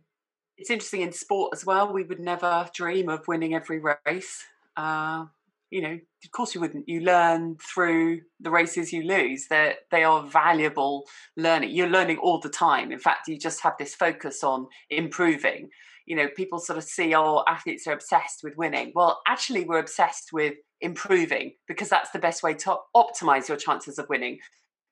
It's 0.58 0.72
interesting 0.72 1.02
in 1.02 1.12
sport 1.12 1.52
as 1.54 1.66
well. 1.66 1.94
We 1.94 2.04
would 2.04 2.20
never 2.20 2.70
dream 2.74 3.10
of 3.10 3.28
winning 3.28 3.54
every 3.54 3.82
race. 4.06 4.44
Uh, 4.76 5.26
you 5.70 5.82
know, 5.82 5.94
of 5.94 6.32
course 6.32 6.56
you 6.56 6.62
wouldn't. 6.62 6.88
You 6.88 7.02
learn 7.02 7.58
through 7.58 8.22
the 8.40 8.52
races 8.52 8.94
you 8.94 9.04
lose. 9.04 9.48
That 9.50 9.78
they 9.92 10.04
are 10.04 10.26
valuable 10.26 11.04
learning. 11.36 11.72
You're 11.72 11.90
learning 11.90 12.18
all 12.18 12.40
the 12.40 12.50
time. 12.50 12.92
In 12.92 13.00
fact, 13.00 13.28
you 13.28 13.38
just 13.38 13.62
have 13.62 13.74
this 13.78 13.94
focus 13.94 14.44
on 14.44 14.68
improving. 14.90 15.70
You 16.06 16.16
know, 16.16 16.28
people 16.36 16.60
sort 16.60 16.78
of 16.78 16.86
see, 16.86 17.14
oh, 17.14 17.44
athletes 17.50 17.86
are 17.86 17.94
obsessed 17.94 18.40
with 18.42 18.56
winning. 18.56 18.94
Well, 18.96 19.20
actually, 19.28 19.66
we're 19.66 19.80
obsessed 19.80 20.30
with 20.32 20.54
improving 20.82 21.54
because 21.68 21.90
that's 21.90 22.12
the 22.12 22.20
best 22.20 22.44
way 22.44 22.54
to 22.54 22.78
optimize 22.96 23.48
your 23.48 23.58
chances 23.58 24.00
of 24.00 24.10
winning. 24.10 24.40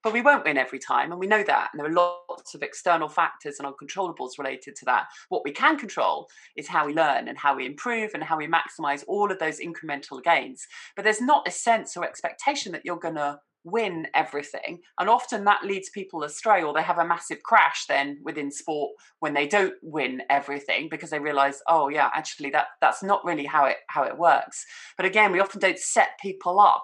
But 0.04 0.14
we 0.14 0.22
won't 0.22 0.46
win 0.46 0.60
every 0.60 0.78
time, 0.78 1.10
and 1.12 1.20
we 1.20 1.26
know 1.26 1.42
that. 1.42 1.70
And 1.74 1.80
there 1.80 1.90
are 1.90 2.20
lots 2.30 2.54
of 2.54 2.62
external 2.62 3.10
factors 3.10 3.58
and 3.60 3.68
uncontrollables 3.68 4.38
related 4.38 4.76
to 4.76 4.86
that. 4.86 5.08
What 5.30 5.42
we 5.44 5.52
can 5.52 5.80
control 5.80 6.28
is 6.56 6.68
how 6.68 6.86
we 6.86 6.94
learn 6.94 7.28
and 7.28 7.38
how 7.40 7.56
we 7.56 7.66
improve 7.66 8.12
and 8.14 8.24
how 8.24 8.38
we 8.38 8.48
maximize 8.48 9.04
all 9.08 9.32
of 9.32 9.40
those 9.40 9.60
incremental 9.60 10.24
gains. 10.24 10.64
But 10.96 11.06
there's 11.06 11.22
not 11.22 11.48
a 11.48 11.52
sense 11.52 11.98
or 11.98 12.04
expectation 12.04 12.72
that 12.74 12.84
you're 12.86 13.00
going 13.00 13.16
to 13.16 13.40
win 13.66 14.08
everything. 14.14 14.80
And 15.00 15.10
often 15.10 15.44
that 15.44 15.66
leads 15.66 15.90
people 15.90 16.24
astray 16.24 16.64
or 16.64 16.74
they 16.74 16.84
have 16.84 17.00
a 17.00 17.06
massive 17.06 17.42
crash 17.44 17.86
then 17.88 18.20
within 18.24 18.52
sport 18.52 18.92
when 19.20 19.34
they 19.34 19.48
don't 19.48 19.74
win 19.82 20.22
everything 20.30 20.88
because 20.90 21.10
they 21.10 21.20
realize, 21.20 21.62
oh 21.68 21.90
yeah, 21.90 22.10
actually 22.14 22.52
that 22.52 22.68
that's 22.80 23.04
not 23.04 23.26
really 23.26 23.46
how 23.46 23.66
it 23.66 23.78
how 23.90 24.04
it 24.04 24.18
works. 24.18 24.64
But 24.96 25.08
again, 25.08 25.32
we 25.32 25.40
often 25.40 25.60
don't 25.60 25.80
set 25.80 26.10
people 26.22 26.60
up 26.60 26.84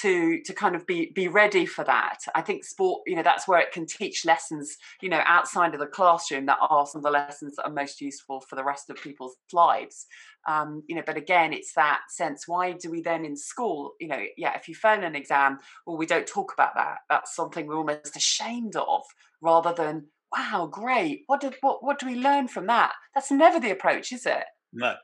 to 0.00 0.40
to 0.44 0.54
kind 0.54 0.76
of 0.76 0.86
be 0.86 1.10
be 1.14 1.26
ready 1.26 1.66
for 1.66 1.84
that. 1.84 2.18
I 2.34 2.42
think 2.42 2.64
sport, 2.64 3.02
you 3.06 3.16
know, 3.16 3.24
that's 3.24 3.48
where 3.48 3.60
it 3.60 3.72
can 3.72 3.84
teach 3.84 4.24
lessons, 4.24 4.76
you 5.02 5.08
know, 5.08 5.22
outside 5.26 5.74
of 5.74 5.80
the 5.80 5.86
classroom 5.86 6.46
that 6.46 6.58
are 6.60 6.86
some 6.86 7.00
of 7.00 7.04
the 7.04 7.10
lessons 7.10 7.56
that 7.56 7.66
are 7.66 7.72
most 7.72 8.00
useful 8.00 8.40
for 8.40 8.54
the 8.54 8.64
rest 8.64 8.88
of 8.88 9.02
people's 9.02 9.36
lives. 9.52 10.06
Um, 10.48 10.82
you 10.88 10.96
know, 10.96 11.02
but 11.04 11.16
again, 11.16 11.52
it's 11.52 11.74
that 11.74 12.00
sense. 12.08 12.44
Why 12.46 12.72
do 12.72 12.90
we 12.90 13.02
then 13.02 13.24
in 13.24 13.36
school, 13.36 13.92
you 14.00 14.08
know, 14.08 14.22
yeah, 14.36 14.56
if 14.56 14.68
you 14.68 14.74
fail 14.74 15.02
an 15.02 15.14
exam, 15.14 15.58
well, 15.86 15.98
we 15.98 16.06
don't 16.06 16.26
talk 16.26 16.52
about 16.52 16.74
that. 16.76 16.98
That's 17.08 17.34
something 17.34 17.66
we're 17.66 17.76
almost 17.76 18.16
ashamed 18.16 18.76
of, 18.76 19.02
rather 19.42 19.72
than 19.72 20.06
wow, 20.34 20.68
great. 20.70 21.22
What 21.26 21.40
did 21.40 21.56
what 21.60 21.84
what 21.84 21.98
do 21.98 22.06
we 22.06 22.14
learn 22.16 22.48
from 22.48 22.66
that? 22.66 22.92
That's 23.14 23.30
never 23.30 23.60
the 23.60 23.70
approach, 23.72 24.12
is 24.12 24.26
it? 24.26 24.44
No, 24.72 24.94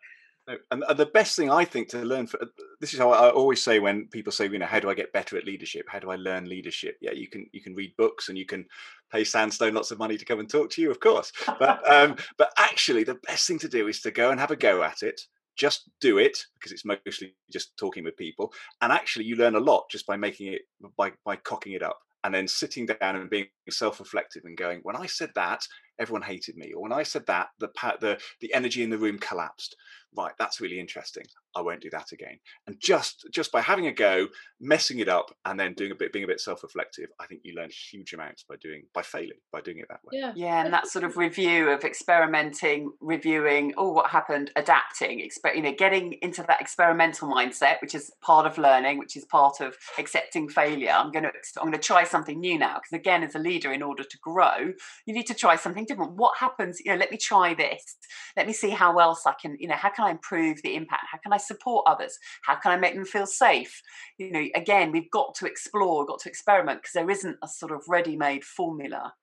and 0.71 0.85
the 0.97 1.07
best 1.07 1.37
thing 1.37 1.51
I 1.51 1.65
think 1.65 1.89
to 1.89 1.99
learn 2.05 2.27
for 2.27 2.39
this 2.81 2.93
is 2.93 3.01
how 3.01 3.11
I 3.11 3.31
always 3.31 3.63
say 3.63 3.81
when 3.81 4.07
people 4.09 4.33
say, 4.33 4.49
you 4.49 4.59
know, 4.59 4.67
how 4.67 4.79
do 4.79 4.89
I 4.89 4.95
get 4.95 5.13
better 5.13 5.37
at 5.37 5.45
leadership? 5.45 5.87
How 5.89 5.99
do 5.99 6.11
I 6.11 6.17
learn 6.17 6.49
leadership? 6.49 6.97
Yeah, 7.01 7.13
you 7.13 7.29
can 7.29 7.47
you 7.53 7.61
can 7.61 7.75
read 7.75 7.97
books 7.97 8.29
and 8.29 8.39
you 8.39 8.47
can 8.47 8.65
pay 9.11 9.25
Sandstone 9.25 9.75
lots 9.75 9.91
of 9.91 9.99
money 9.99 10.17
to 10.17 10.25
come 10.25 10.39
and 10.39 10.49
talk 10.49 10.71
to 10.71 10.83
you, 10.83 10.91
of 10.91 11.01
course. 11.01 11.33
But 11.59 11.91
um, 11.93 12.17
but 12.39 12.53
actually, 12.59 13.05
the 13.05 13.19
best 13.27 13.47
thing 13.47 13.59
to 13.61 13.69
do 13.69 13.89
is 13.89 14.01
to 14.03 14.11
go 14.11 14.31
and 14.31 14.39
have 14.39 14.51
a 14.51 14.57
go 14.57 14.83
at 14.83 15.03
it. 15.03 15.21
Just 15.57 15.91
do 16.01 16.19
it 16.19 16.39
because 16.55 16.71
it's 16.71 16.85
mostly 16.85 17.35
just 17.51 17.77
talking 17.77 18.05
with 18.05 18.17
people, 18.17 18.53
and 18.83 18.93
actually, 18.93 19.25
you 19.25 19.37
learn 19.37 19.57
a 19.57 19.61
lot 19.61 19.85
just 19.91 20.07
by 20.07 20.17
making 20.17 20.53
it 20.53 20.63
by 20.97 21.13
by 21.25 21.37
cocking 21.37 21.73
it 21.73 21.83
up 21.83 21.99
and 22.27 22.35
then 22.35 22.49
sitting 22.49 22.87
down 22.87 23.17
and 23.17 23.31
being 23.31 23.47
self-reflective 23.73 24.43
and 24.45 24.57
going, 24.57 24.81
when 24.83 24.97
I 24.97 25.07
said 25.07 25.31
that, 25.35 25.67
everyone 25.99 26.23
hated 26.23 26.57
me, 26.57 26.73
or 26.73 26.83
when 26.83 26.93
I 26.93 27.03
said 27.03 27.27
that, 27.27 27.49
the 27.59 27.69
the 28.01 28.19
the 28.41 28.53
energy 28.55 28.83
in 28.83 28.91
the 28.91 28.99
room 28.99 29.19
collapsed. 29.19 29.77
Right, 30.17 30.33
that's 30.39 30.63
really 30.63 30.81
interesting. 30.81 31.25
I 31.55 31.61
won't 31.61 31.83
do 31.83 31.91
that 31.91 32.13
again. 32.13 32.39
And 32.67 32.77
just 32.81 33.27
just 33.33 33.53
by 33.53 33.61
having 33.61 33.87
a 33.87 33.93
go, 33.93 34.29
messing 34.61 34.99
it 34.99 35.09
up, 35.09 35.31
and 35.45 35.61
then 35.61 35.75
doing 35.75 35.91
a 35.91 35.95
bit, 35.95 36.13
being 36.13 36.25
a 36.25 36.29
bit 36.29 36.41
self-reflective, 36.41 37.09
I 37.21 37.27
think 37.27 37.43
you 37.45 37.55
learn 37.55 37.69
huge 37.91 38.15
amounts 38.15 38.45
by 38.49 38.57
doing 38.63 38.85
by 38.95 39.03
failing 39.03 39.39
by 39.53 39.61
doing 39.61 39.79
it 39.79 39.87
that 39.89 40.01
way. 40.05 40.19
Yeah, 40.19 40.33
yeah, 40.35 40.65
and 40.65 40.73
that 40.73 40.87
sort 40.87 41.05
of 41.05 41.17
review 41.19 41.69
of 41.69 41.85
experimenting, 41.85 42.93
reviewing, 43.01 43.75
oh, 43.77 43.93
what 43.93 44.11
happened, 44.11 44.53
adapting, 44.57 45.19
exper- 45.19 45.55
you 45.55 45.63
know, 45.63 45.75
getting 45.77 46.15
into 46.23 46.43
that 46.45 46.61
experimental 46.61 47.29
mindset, 47.29 47.83
which 47.83 47.95
is 47.95 48.11
part 48.23 48.47
of 48.47 48.57
learning, 48.57 48.99
which 48.99 49.17
is 49.17 49.25
part 49.27 49.61
of 49.61 49.77
accepting 49.99 50.49
failure. 50.49 50.93
I'm 50.93 51.13
going 51.13 51.25
to 51.25 51.33
I'm 51.59 51.69
going 51.69 51.73
to 51.73 51.79
try 51.79 52.05
something 52.05 52.41
new 52.41 52.59
now 52.59 52.77
because 52.77 52.99
again, 52.99 53.23
as 53.23 53.35
a 53.35 53.39
leader, 53.39 53.56
in 53.65 53.83
order 53.83 54.03
to 54.03 54.19
grow, 54.23 54.73
you 55.07 55.15
need 55.15 55.27
to 55.27 55.35
try 55.35 55.57
something 55.57 55.85
different. 55.85 56.13
What 56.17 56.39
happens? 56.39 56.81
You 56.85 56.93
know, 56.93 56.99
let 56.99 57.11
me 57.11 57.17
try 57.17 57.55
this. 57.55 57.97
Let 58.37 58.47
me 58.47 58.53
see 58.53 58.71
how 58.71 58.99
else 58.99 59.27
I 59.27 59.35
can. 59.41 59.57
You 59.59 59.69
know, 59.69 59.75
how 59.75 59.91
can 59.91 60.07
I 60.07 60.11
improve 60.11 60.63
the 60.63 60.75
impact? 60.75 61.07
How 61.11 61.19
can 61.19 61.33
I 61.33 61.39
support 61.39 61.85
others? 61.89 62.19
How 62.43 62.57
can 62.57 62.73
I 62.73 62.77
make 62.77 62.95
them 62.95 63.05
feel 63.05 63.27
safe? 63.27 63.83
You 64.19 64.31
know, 64.33 64.45
again, 64.55 64.93
we've 64.93 65.11
got 65.11 65.35
to 65.37 65.47
explore, 65.47 66.05
got 66.07 66.21
to 66.21 66.29
experiment 66.29 66.83
because 66.83 66.93
there 66.93 67.11
isn't 67.11 67.37
a 67.43 67.49
sort 67.49 67.73
of 67.73 67.83
ready-made 67.89 68.45
formula. 68.45 69.15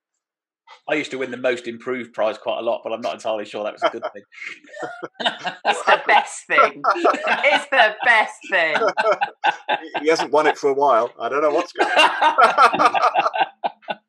I 0.90 0.96
used 0.96 1.12
to 1.12 1.18
win 1.18 1.32
the 1.32 1.38
most 1.38 1.68
improved 1.68 2.14
prize 2.14 2.38
quite 2.38 2.60
a 2.60 2.62
lot, 2.62 2.82
but 2.84 2.92
I'm 2.92 3.02
not 3.02 3.14
entirely 3.14 3.46
sure 3.46 3.64
that 3.64 3.74
was 3.74 3.84
a 3.84 3.90
good 3.90 4.04
thing. 4.14 4.24
it's 5.66 5.84
the 5.84 6.02
best 6.06 6.46
thing. 6.48 6.82
It's 6.96 7.66
the 7.70 7.96
best 8.04 8.40
thing. 8.50 8.76
he 10.02 10.10
hasn't 10.10 10.32
won 10.32 10.48
it 10.48 10.58
for 10.58 10.70
a 10.70 10.74
while. 10.74 11.12
I 11.20 11.30
don't 11.30 11.42
know 11.42 11.52
what's 11.52 11.72
going 11.72 11.90
on. 11.90 12.96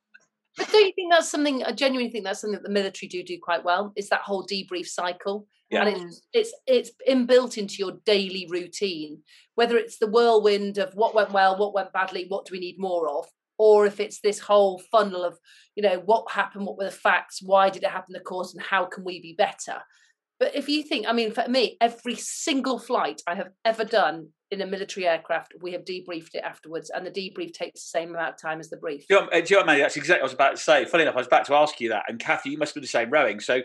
But 0.57 0.71
don't 0.71 0.87
you 0.87 0.93
think 0.95 1.13
that's 1.13 1.31
something? 1.31 1.65
I 1.65 1.73
genuinely 1.73 2.13
think 2.13 2.25
that's 2.25 2.41
something 2.41 2.61
that 2.61 2.63
the 2.63 2.73
military 2.73 3.09
do 3.09 3.23
do 3.23 3.39
quite 3.43 3.65
well. 3.65 3.93
Is 3.97 4.09
that 4.11 4.21
whole 4.21 4.47
debrief 4.47 4.87
cycle, 4.87 5.47
yeah. 5.71 5.85
and 5.85 5.97
it's 5.97 6.23
it's 6.33 6.55
it's 6.67 6.91
inbuilt 7.09 7.59
into 7.59 7.77
your 7.79 7.93
daily 8.05 8.47
routine. 8.49 9.23
Whether 9.57 9.77
it's 9.77 9.99
the 9.99 10.07
whirlwind 10.07 10.79
of 10.79 10.95
what 10.95 11.15
went 11.15 11.33
well, 11.33 11.59
what 11.59 11.75
went 11.75 11.93
badly, 11.93 12.27
what 12.29 12.47
do 12.47 12.53
we 12.53 12.61
need 12.61 12.77
more 12.79 13.09
of, 13.09 13.27
or 13.59 13.87
if 13.87 13.99
it's 13.99 14.21
this 14.21 14.39
whole 14.39 14.81
funnel 14.93 15.25
of 15.25 15.39
you 15.75 15.83
know 15.83 16.03
what 16.05 16.31
happened, 16.31 16.67
what 16.67 16.79
were 16.79 16.85
the 16.85 16.91
facts, 16.91 17.41
why 17.43 17.71
did 17.71 17.83
it 17.83 17.91
happen, 17.91 18.13
the 18.13 18.21
course, 18.21 18.55
and 18.55 18.63
how 18.63 18.85
can 18.85 19.05
we 19.05 19.21
be 19.21 19.35
better. 19.37 19.83
But 20.41 20.55
if 20.55 20.69
you 20.69 20.83
think, 20.83 21.07
I 21.07 21.13
mean, 21.13 21.33
for 21.33 21.49
me, 21.49 21.77
every 21.81 22.17
single 22.17 22.79
flight 22.79 23.23
I 23.27 23.37
have 23.37 23.51
ever 23.65 23.85
done 23.85 24.31
in 24.55 24.61
a 24.63 24.67
military 24.67 25.07
aircraft, 25.07 25.55
we 25.61 25.73
have 25.73 25.85
debriefed 25.85 26.35
it 26.35 26.43
afterwards, 26.45 26.91
and 26.91 27.07
the 27.07 27.11
debrief 27.11 27.53
takes 27.53 27.83
the 27.83 27.99
same 27.99 28.11
amount 28.11 28.35
of 28.35 28.41
time 28.41 28.61
as 28.61 28.71
the 28.71 28.77
brief. 28.77 29.07
Do 29.07 29.15
you, 29.15 29.21
know, 29.21 29.27
uh, 29.29 29.41
do 29.41 29.41
you 29.41 29.51
know 29.51 29.59
what, 29.59 29.67
Mandy? 29.67 29.83
That's 29.83 29.97
exactly 29.97 30.23
what 30.23 30.31
I 30.31 30.33
was 30.33 30.33
about 30.33 30.57
to 30.57 30.63
say. 30.63 30.85
Funny 30.87 31.03
enough, 31.03 31.15
I 31.15 31.19
was 31.19 31.27
about 31.27 31.45
to 31.47 31.55
ask 31.55 31.81
you 31.81 31.91
that, 31.91 32.05
and 32.09 32.19
Kathy, 32.19 32.51
you 32.51 32.59
must 32.59 32.75
be 32.75 32.81
the 32.81 32.87
same 32.87 33.11
rowing. 33.11 33.41
So 33.41 33.61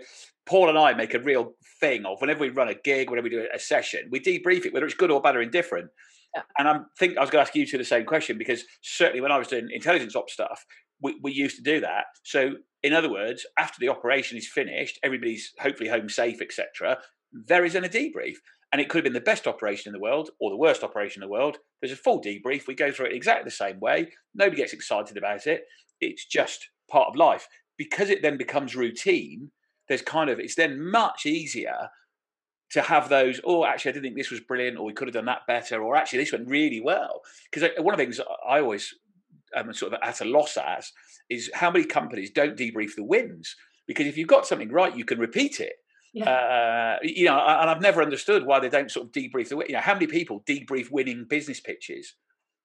Paul 0.45 0.69
and 0.69 0.77
I 0.77 0.93
make 0.93 1.13
a 1.13 1.19
real 1.19 1.53
thing 1.79 2.05
of 2.05 2.19
whenever 2.19 2.41
we 2.41 2.49
run 2.49 2.69
a 2.69 2.73
gig, 2.73 3.09
whenever 3.09 3.25
we 3.25 3.29
do 3.29 3.47
a 3.53 3.59
session, 3.59 4.09
we 4.11 4.19
debrief 4.19 4.65
it, 4.65 4.73
whether 4.73 4.85
it's 4.85 4.95
good 4.95 5.11
or 5.11 5.21
bad 5.21 5.35
or 5.35 5.41
indifferent. 5.41 5.89
Yeah. 6.35 6.41
And 6.57 6.67
I 6.67 6.79
think 6.97 7.17
I 7.17 7.21
was 7.21 7.29
going 7.29 7.43
to 7.43 7.47
ask 7.47 7.55
you 7.55 7.65
two 7.65 7.77
the 7.77 7.83
same 7.83 8.05
question 8.05 8.37
because 8.37 8.63
certainly 8.81 9.21
when 9.21 9.31
I 9.31 9.37
was 9.37 9.47
doing 9.47 9.69
intelligence 9.71 10.15
op 10.15 10.29
stuff, 10.29 10.65
we, 11.01 11.17
we 11.21 11.31
used 11.31 11.55
to 11.57 11.63
do 11.63 11.79
that. 11.81 12.05
So 12.23 12.53
in 12.83 12.93
other 12.93 13.11
words, 13.11 13.45
after 13.57 13.77
the 13.79 13.89
operation 13.89 14.37
is 14.37 14.47
finished, 14.47 14.99
everybody's 15.03 15.53
hopefully 15.59 15.89
home 15.89 16.09
safe, 16.09 16.41
etc. 16.41 16.97
There 17.31 17.65
is 17.65 17.73
then 17.73 17.85
a 17.85 17.89
debrief. 17.89 18.35
And 18.72 18.80
it 18.80 18.88
could 18.88 18.99
have 18.99 19.03
been 19.03 19.13
the 19.13 19.22
best 19.22 19.47
operation 19.47 19.89
in 19.89 19.93
the 19.93 20.03
world 20.03 20.30
or 20.39 20.51
the 20.51 20.57
worst 20.57 20.84
operation 20.84 21.24
in 21.24 21.28
the 21.28 21.32
world. 21.32 21.57
There's 21.82 21.91
a 21.91 21.95
full 21.95 22.22
debrief. 22.22 22.67
We 22.67 22.76
go 22.76 22.91
through 22.91 23.07
it 23.07 23.15
exactly 23.15 23.45
the 23.45 23.51
same 23.51 23.80
way. 23.80 24.09
Nobody 24.36 24.57
gets 24.57 24.74
excited 24.74 25.17
about 25.17 25.47
it. 25.47 25.65
It's 25.99 26.26
just 26.26 26.70
part 26.89 27.07
of 27.09 27.15
life. 27.15 27.47
Because 27.78 28.09
it 28.09 28.22
then 28.22 28.38
becomes 28.38 28.76
routine, 28.76 29.51
there's 29.88 30.01
kind 30.01 30.30
of, 30.30 30.39
it's 30.39 30.55
then 30.55 30.91
much 30.91 31.26
easier 31.26 31.89
to 32.72 32.82
have 32.82 33.09
those, 33.09 33.41
oh, 33.43 33.65
actually, 33.65 33.89
I 33.89 33.93
didn't 33.93 34.03
think 34.03 34.17
this 34.17 34.30
was 34.30 34.41
brilliant, 34.41 34.78
or 34.78 34.86
we 34.86 34.93
could 34.93 35.07
have 35.07 35.15
done 35.15 35.26
that 35.26 35.47
better, 35.47 35.82
or 35.82 35.95
actually, 35.95 36.20
this 36.20 36.32
went 36.32 36.47
really 36.47 36.82
well. 36.82 37.22
Because 37.51 37.70
one 37.80 37.93
of 37.93 37.97
the 37.97 38.03
things 38.03 38.20
I 38.47 38.59
always 38.59 38.93
am 39.55 39.74
sort 39.74 39.93
of 39.93 39.99
at 40.03 40.22
a 40.22 40.26
loss 40.26 40.57
as 40.57 40.91
is 41.30 41.49
how 41.55 41.72
many 41.72 41.86
companies 41.86 42.30
don't 42.30 42.57
debrief 42.57 42.95
the 42.95 43.03
wins. 43.03 43.55
Because 43.88 44.05
if 44.05 44.17
you've 44.17 44.28
got 44.28 44.45
something 44.45 44.72
right, 44.72 44.95
you 44.95 45.05
can 45.05 45.17
repeat 45.17 45.59
it. 45.59 45.74
Yeah. 46.14 46.30
Uh, 46.30 46.97
you 47.03 47.26
know, 47.26 47.38
and 47.38 47.70
I've 47.70 47.82
never 47.82 48.01
understood 48.01 48.45
why 48.45 48.60
they 48.60 48.70
don't 48.70 48.91
sort 48.91 49.07
of 49.07 49.12
debrief 49.12 49.49
the. 49.49 49.64
You 49.68 49.74
know, 49.74 49.82
how 49.82 49.93
many 49.93 50.07
people 50.07 50.43
debrief 50.47 50.91
winning 50.91 51.26
business 51.30 51.60
pitches? 51.60 52.16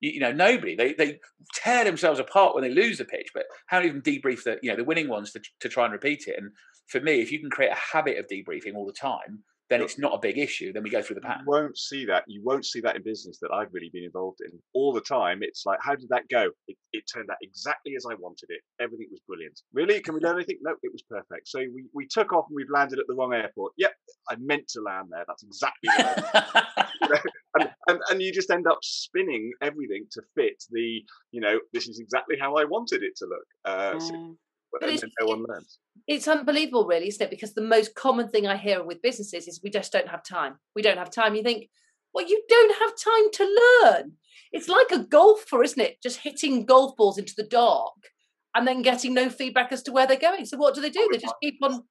You, 0.01 0.13
you 0.13 0.21
know, 0.21 0.33
nobody. 0.33 0.75
They 0.75 0.95
they 0.95 1.21
tear 1.55 1.85
themselves 1.85 2.19
apart 2.21 2.55
when 2.55 2.65
they 2.65 2.71
lose 2.71 2.99
the 2.99 3.05
pitch, 3.05 3.29
but 3.35 3.45
how 3.67 3.81
do 3.81 3.87
you 3.87 3.91
even 3.91 4.03
debrief 4.03 4.45
the 4.45 4.59
you 4.63 4.71
know 4.71 4.77
the 4.77 4.85
winning 4.85 5.09
ones 5.09 5.33
to 5.33 5.41
to 5.61 5.69
try 5.69 5.85
and 5.85 5.93
repeat 5.93 6.25
it? 6.27 6.37
And 6.39 6.53
for 6.87 7.01
me, 7.01 7.21
if 7.21 7.31
you 7.31 7.39
can 7.39 7.51
create 7.51 7.73
a 7.73 7.97
habit 7.97 8.19
of 8.19 8.27
debriefing 8.29 8.75
all 8.75 8.87
the 8.87 8.93
time, 8.93 9.43
then 9.71 9.81
it's 9.81 9.99
not 9.99 10.13
a 10.15 10.19
big 10.19 10.39
issue. 10.39 10.73
Then 10.73 10.83
we 10.83 10.91
go 10.91 11.01
through 11.01 11.15
the 11.15 11.23
pattern. 11.23 11.45
You 11.47 11.53
won't 11.53 11.79
see 11.79 12.05
that. 12.07 12.25
You 12.27 12.43
won't 12.45 12.67
see 12.67 12.81
that 12.81 12.97
in 12.97 13.03
business 13.03 13.39
that 13.41 13.51
I've 13.51 13.73
really 13.73 13.91
been 13.93 14.05
involved 14.05 14.41
in 14.41 14.59
all 14.75 14.93
the 14.93 15.01
time. 15.01 15.39
It's 15.41 15.65
like, 15.65 15.79
how 15.83 15.95
did 15.95 16.09
that 16.11 16.29
go? 16.31 16.51
It, 16.69 16.77
it 16.93 17.05
turned 17.13 17.31
out 17.31 17.39
exactly 17.43 17.95
as 17.97 18.05
I 18.05 18.15
wanted 18.15 18.47
it. 18.51 18.61
Everything 18.81 19.09
was 19.11 19.21
brilliant. 19.27 19.61
Really? 19.73 20.01
Can 20.01 20.15
we 20.15 20.21
learn 20.21 20.37
anything? 20.37 20.59
No, 20.63 20.75
it 20.83 20.93
was 20.93 21.03
perfect. 21.09 21.49
So 21.49 21.61
we, 21.61 21.85
we 21.95 22.07
took 22.07 22.33
off 22.33 22.45
and 22.49 22.57
we've 22.57 22.71
landed 22.71 22.99
at 22.99 23.07
the 23.09 23.15
wrong 23.15 23.33
airport. 23.33 23.73
Yep, 23.79 23.93
I 24.29 24.37
meant 24.39 24.69
to 24.69 24.83
land 24.83 25.09
there. 25.11 25.25
That's 25.27 25.43
exactly 25.43 25.89
right. 25.99 26.85
you 27.01 27.09
know, 27.09 27.17
and, 27.59 27.71
and, 27.89 28.01
and 28.11 28.23
you 28.23 28.33
just 28.33 28.51
end 28.51 28.67
up 28.67 28.79
spinning 28.83 29.51
everything 29.63 30.05
to 30.13 30.23
fit 30.35 30.63
the, 30.71 31.03
you 31.33 31.41
know, 31.41 31.59
this 31.73 31.89
is 31.89 32.01
exactly 32.01 32.37
how 32.39 32.57
I 32.57 32.65
wanted 32.65 33.03
it 33.03 33.17
to 33.17 33.27
look. 33.27 33.47
Uh, 33.65 33.95
mm. 33.95 34.03
so 34.03 34.37
but, 34.81 34.89
and, 34.89 35.13
no 35.21 35.27
one 35.27 35.45
learns. 35.49 35.79
It's 36.07 36.29
unbelievable, 36.29 36.87
really, 36.87 37.09
isn't 37.09 37.23
it? 37.23 37.31
Because 37.31 37.55
the 37.55 37.63
most 37.63 37.95
common 37.95 38.29
thing 38.29 38.47
I 38.47 38.57
hear 38.57 38.83
with 38.83 39.03
businesses 39.03 39.49
is 39.49 39.61
we 39.63 39.71
just 39.71 39.93
don't 39.93 40.09
have 40.09 40.23
time. 40.25 40.57
We 40.75 40.83
don't 40.83 40.99
have 40.99 41.11
time. 41.11 41.35
You 41.35 41.43
think, 41.43 41.69
well, 42.13 42.27
you 42.27 42.43
don't 42.49 42.77
have 42.79 42.93
time 42.97 43.31
to 43.33 43.59
learn. 43.83 44.13
It's 44.53 44.69
like 44.69 44.91
a 44.93 45.05
golfer, 45.05 45.63
isn't 45.63 45.81
it? 45.81 46.03
Just 46.03 46.21
hitting 46.21 46.67
golf 46.67 46.97
balls 46.97 47.19
into 47.19 47.35
the 47.37 47.43
dark 47.43 47.95
and 48.55 48.67
then 48.67 48.83
getting 48.83 49.15
no 49.15 49.29
feedback 49.29 49.73
as 49.73 49.83
to 49.85 49.93
where 49.93 50.07
they're 50.07 50.17
going. 50.17 50.47
So 50.47 50.57
what 50.57 50.75
do 50.75 50.81
they 50.81 50.91
do? 50.91 51.09
They 51.11 51.19
just 51.19 51.35
keep 51.43 51.57
on 51.63 51.83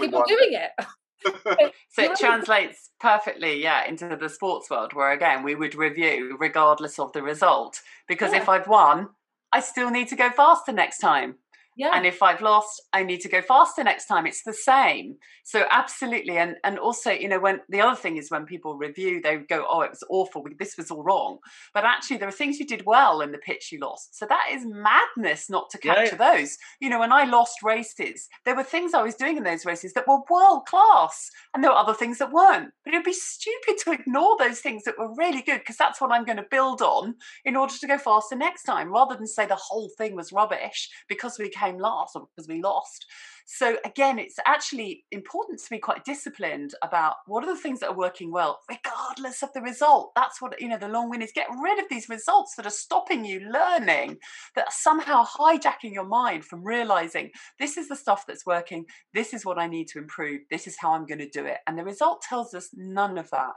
keep 0.00 0.14
on 0.14 0.24
doing 0.26 0.52
it. 0.52 0.70
so 1.90 2.02
it 2.02 2.18
translates 2.18 2.90
perfectly, 2.98 3.62
yeah, 3.62 3.86
into 3.86 4.16
the 4.16 4.28
sports 4.28 4.70
world 4.70 4.94
where 4.94 5.12
again 5.12 5.42
we 5.42 5.54
would 5.54 5.74
review 5.74 6.36
regardless 6.40 6.98
of 6.98 7.12
the 7.12 7.22
result. 7.22 7.80
Because 8.08 8.32
yeah. 8.32 8.40
if 8.40 8.48
I've 8.48 8.66
won, 8.66 9.08
I 9.52 9.60
still 9.60 9.90
need 9.90 10.08
to 10.08 10.16
go 10.16 10.30
faster 10.30 10.72
next 10.72 10.98
time. 10.98 11.36
Yeah. 11.80 11.92
And 11.94 12.04
if 12.04 12.22
I've 12.22 12.42
lost, 12.42 12.82
I 12.92 13.02
need 13.02 13.20
to 13.20 13.28
go 13.30 13.40
faster 13.40 13.82
next 13.82 14.04
time. 14.04 14.26
It's 14.26 14.42
the 14.42 14.52
same. 14.52 15.16
So 15.44 15.64
absolutely. 15.70 16.36
And 16.36 16.56
and 16.62 16.78
also, 16.78 17.10
you 17.10 17.26
know, 17.26 17.40
when 17.40 17.60
the 17.70 17.80
other 17.80 17.96
thing 17.96 18.18
is 18.18 18.30
when 18.30 18.44
people 18.44 18.76
review, 18.76 19.22
they 19.22 19.38
go, 19.38 19.64
Oh, 19.66 19.80
it 19.80 19.88
was 19.88 20.04
awful. 20.10 20.44
This 20.58 20.76
was 20.76 20.90
all 20.90 21.02
wrong. 21.02 21.38
But 21.72 21.84
actually 21.84 22.18
there 22.18 22.28
are 22.28 22.32
things 22.32 22.60
you 22.60 22.66
did 22.66 22.84
well 22.84 23.22
in 23.22 23.32
the 23.32 23.38
pitch 23.38 23.72
you 23.72 23.80
lost. 23.80 24.18
So 24.18 24.26
that 24.26 24.48
is 24.52 24.66
madness 24.66 25.48
not 25.48 25.70
to 25.70 25.78
capture 25.78 26.18
yeah. 26.20 26.36
those. 26.36 26.58
You 26.82 26.90
know, 26.90 27.00
when 27.00 27.12
I 27.12 27.24
lost 27.24 27.62
races, 27.62 28.28
there 28.44 28.54
were 28.54 28.62
things 28.62 28.92
I 28.92 29.02
was 29.02 29.14
doing 29.14 29.38
in 29.38 29.44
those 29.44 29.64
races 29.64 29.94
that 29.94 30.06
were 30.06 30.18
world 30.30 30.66
class. 30.66 31.30
And 31.54 31.64
there 31.64 31.70
were 31.70 31.78
other 31.78 31.94
things 31.94 32.18
that 32.18 32.30
weren't. 32.30 32.72
But 32.84 32.92
it'd 32.92 33.04
be 33.04 33.14
stupid 33.14 33.78
to 33.84 33.92
ignore 33.92 34.36
those 34.38 34.60
things 34.60 34.84
that 34.84 34.98
were 34.98 35.14
really 35.16 35.40
good 35.40 35.60
because 35.60 35.78
that's 35.78 35.98
what 35.98 36.12
I'm 36.12 36.26
going 36.26 36.36
to 36.36 36.46
build 36.50 36.82
on 36.82 37.14
in 37.46 37.56
order 37.56 37.72
to 37.80 37.86
go 37.86 37.96
faster 37.96 38.36
next 38.36 38.64
time, 38.64 38.92
rather 38.92 39.16
than 39.16 39.26
say 39.26 39.46
the 39.46 39.56
whole 39.56 39.88
thing 39.96 40.14
was 40.14 40.30
rubbish 40.30 40.90
because 41.08 41.38
we 41.38 41.48
came 41.48 41.69
last 41.78 42.14
because 42.14 42.48
we 42.48 42.62
lost. 42.62 43.06
So 43.46 43.78
again, 43.84 44.18
it's 44.18 44.38
actually 44.46 45.04
important 45.10 45.58
to 45.58 45.70
be 45.70 45.78
quite 45.78 46.04
disciplined 46.04 46.74
about 46.82 47.16
what 47.26 47.42
are 47.42 47.52
the 47.52 47.60
things 47.60 47.80
that 47.80 47.90
are 47.90 47.96
working 47.96 48.30
well, 48.30 48.60
regardless 48.68 49.42
of 49.42 49.52
the 49.54 49.60
result. 49.60 50.12
That's 50.14 50.40
what 50.40 50.60
you 50.60 50.68
know. 50.68 50.78
The 50.78 50.88
long 50.88 51.10
win 51.10 51.20
is 51.20 51.32
get 51.34 51.48
rid 51.60 51.78
of 51.78 51.86
these 51.90 52.08
results 52.08 52.54
that 52.56 52.66
are 52.66 52.70
stopping 52.70 53.24
you 53.24 53.40
learning, 53.40 54.18
that 54.54 54.66
are 54.68 54.72
somehow 54.72 55.24
hijacking 55.24 55.92
your 55.92 56.06
mind 56.06 56.44
from 56.44 56.64
realizing 56.64 57.30
this 57.58 57.76
is 57.76 57.88
the 57.88 57.96
stuff 57.96 58.24
that's 58.26 58.46
working. 58.46 58.84
This 59.14 59.34
is 59.34 59.44
what 59.44 59.58
I 59.58 59.66
need 59.66 59.88
to 59.88 59.98
improve. 59.98 60.42
This 60.50 60.66
is 60.66 60.76
how 60.78 60.92
I'm 60.92 61.06
going 61.06 61.18
to 61.18 61.28
do 61.28 61.44
it. 61.44 61.58
And 61.66 61.76
the 61.76 61.84
result 61.84 62.22
tells 62.22 62.54
us 62.54 62.70
none 62.74 63.18
of 63.18 63.28
that. 63.30 63.52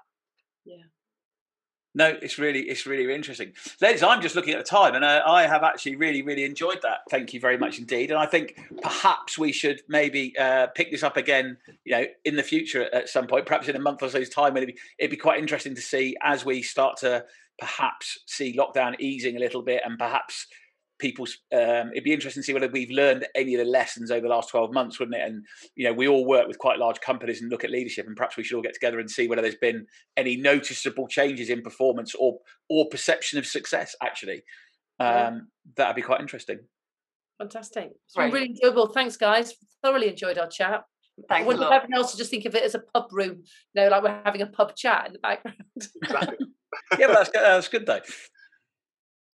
Yeah. 0.66 0.84
No, 1.96 2.08
it's 2.08 2.40
really 2.40 2.62
it's 2.62 2.88
really 2.88 3.14
interesting, 3.14 3.54
ladies. 3.80 4.02
I'm 4.02 4.22
just 4.22 4.36
looking 4.36 4.54
at 4.54 4.58
the 4.58 4.70
time, 4.70 4.96
and 4.96 5.06
uh, 5.06 5.22
I 5.28 5.46
have 5.46 5.62
actually 5.62 5.96
really 5.96 6.24
really 6.24 6.44
enjoyed 6.44 6.80
that. 6.82 7.00
Thank 7.10 7.34
you 7.34 7.40
very 7.40 7.58
much 7.58 7.78
indeed. 7.78 8.10
And 8.10 8.20
I 8.20 8.26
think 8.26 8.60
perhaps 8.82 9.38
we 9.38 9.52
should 9.52 9.82
maybe 9.88 10.34
uh, 10.38 10.68
pick 10.68 10.92
this 10.92 11.04
up 11.04 11.18
again, 11.18 11.58
you 11.86 11.92
know, 11.92 12.06
in 12.26 12.36
the 12.36 12.44
future 12.44 12.94
at 12.94 13.10
some 13.10 13.28
point, 13.28 13.46
perhaps 13.46 13.68
in 13.68 13.76
a 13.76 13.80
month 13.80 14.02
or 14.02 14.10
so's 14.10 14.30
time. 14.30 14.58
It'd 14.58 14.68
be, 14.68 14.78
it'd 14.98 15.12
be 15.12 15.18
quite 15.18 15.40
interesting 15.40 15.76
to 15.76 15.82
see 15.82 16.16
as 16.24 16.44
we 16.44 16.64
start 16.64 16.98
to 16.98 17.26
perhaps 17.60 18.20
see 18.26 18.58
lockdown 18.58 19.00
easing 19.00 19.36
a 19.36 19.40
little 19.40 19.62
bit, 19.62 19.84
and 19.86 20.00
perhaps 20.00 20.48
people's 21.04 21.38
um, 21.54 21.92
it'd 21.92 22.04
be 22.04 22.14
interesting 22.14 22.42
to 22.42 22.46
see 22.46 22.54
whether 22.54 22.70
we've 22.70 22.90
learned 22.90 23.28
any 23.36 23.54
of 23.56 23.60
the 23.60 23.70
lessons 23.70 24.10
over 24.10 24.22
the 24.22 24.34
last 24.34 24.50
12 24.50 24.74
months 24.74 25.00
wouldn't 25.00 25.18
it 25.18 25.28
and 25.28 25.46
you 25.76 25.86
know 25.86 25.94
we 25.94 26.08
all 26.08 26.26
work 26.26 26.48
with 26.48 26.58
quite 26.58 26.80
large 26.80 27.00
companies 27.02 27.42
and 27.42 27.52
look 27.52 27.64
at 27.64 27.70
leadership 27.70 28.08
and 28.08 28.16
perhaps 28.16 28.38
we 28.38 28.44
should 28.44 28.56
all 28.56 28.62
get 28.62 28.74
together 28.74 29.00
and 29.00 29.12
see 29.12 29.28
whether 29.28 29.42
there's 29.42 29.56
been 29.56 29.86
any 30.16 30.38
noticeable 30.38 31.08
changes 31.08 31.50
in 31.50 31.62
performance 31.62 32.16
or 32.16 32.40
or 32.70 32.88
perception 32.90 33.38
of 33.38 33.46
success 33.46 33.96
actually 34.02 34.44
um, 35.00 35.08
yeah. 35.08 35.32
that'd 35.76 35.96
be 35.96 36.02
quite 36.02 36.22
interesting 36.22 36.60
Fantastic. 37.40 37.90
It's 38.06 38.16
been 38.16 38.32
really 38.32 38.46
enjoyable. 38.48 38.88
Thanks, 38.88 39.18
guys. 39.18 39.56
Thoroughly 39.82 40.08
enjoyed 40.08 40.38
our 40.38 40.48
chat. 40.48 40.84
Thanks 41.30 41.44
I 41.44 41.48
want 41.48 41.62
everyone 41.62 41.94
else 41.96 42.12
to 42.12 42.18
just 42.18 42.32
think 42.32 42.46
of 42.46 42.56
it 42.56 42.64
as 42.64 42.74
a 42.74 42.80
pub 42.80 43.08
room, 43.12 43.44
you 43.74 43.82
know, 43.82 43.90
like 43.90 44.04
we're 44.04 44.22
having 44.24 44.42
a 44.42 44.48
pub 44.48 44.76
chat 44.76 45.08
in 45.08 45.14
the 45.14 45.20
background. 45.20 45.58
Exactly. 46.02 46.38
yeah, 47.00 47.08
but 47.08 47.14
that's, 47.14 47.30
that's 47.32 47.68
good 47.68 47.86
though. 47.86 48.00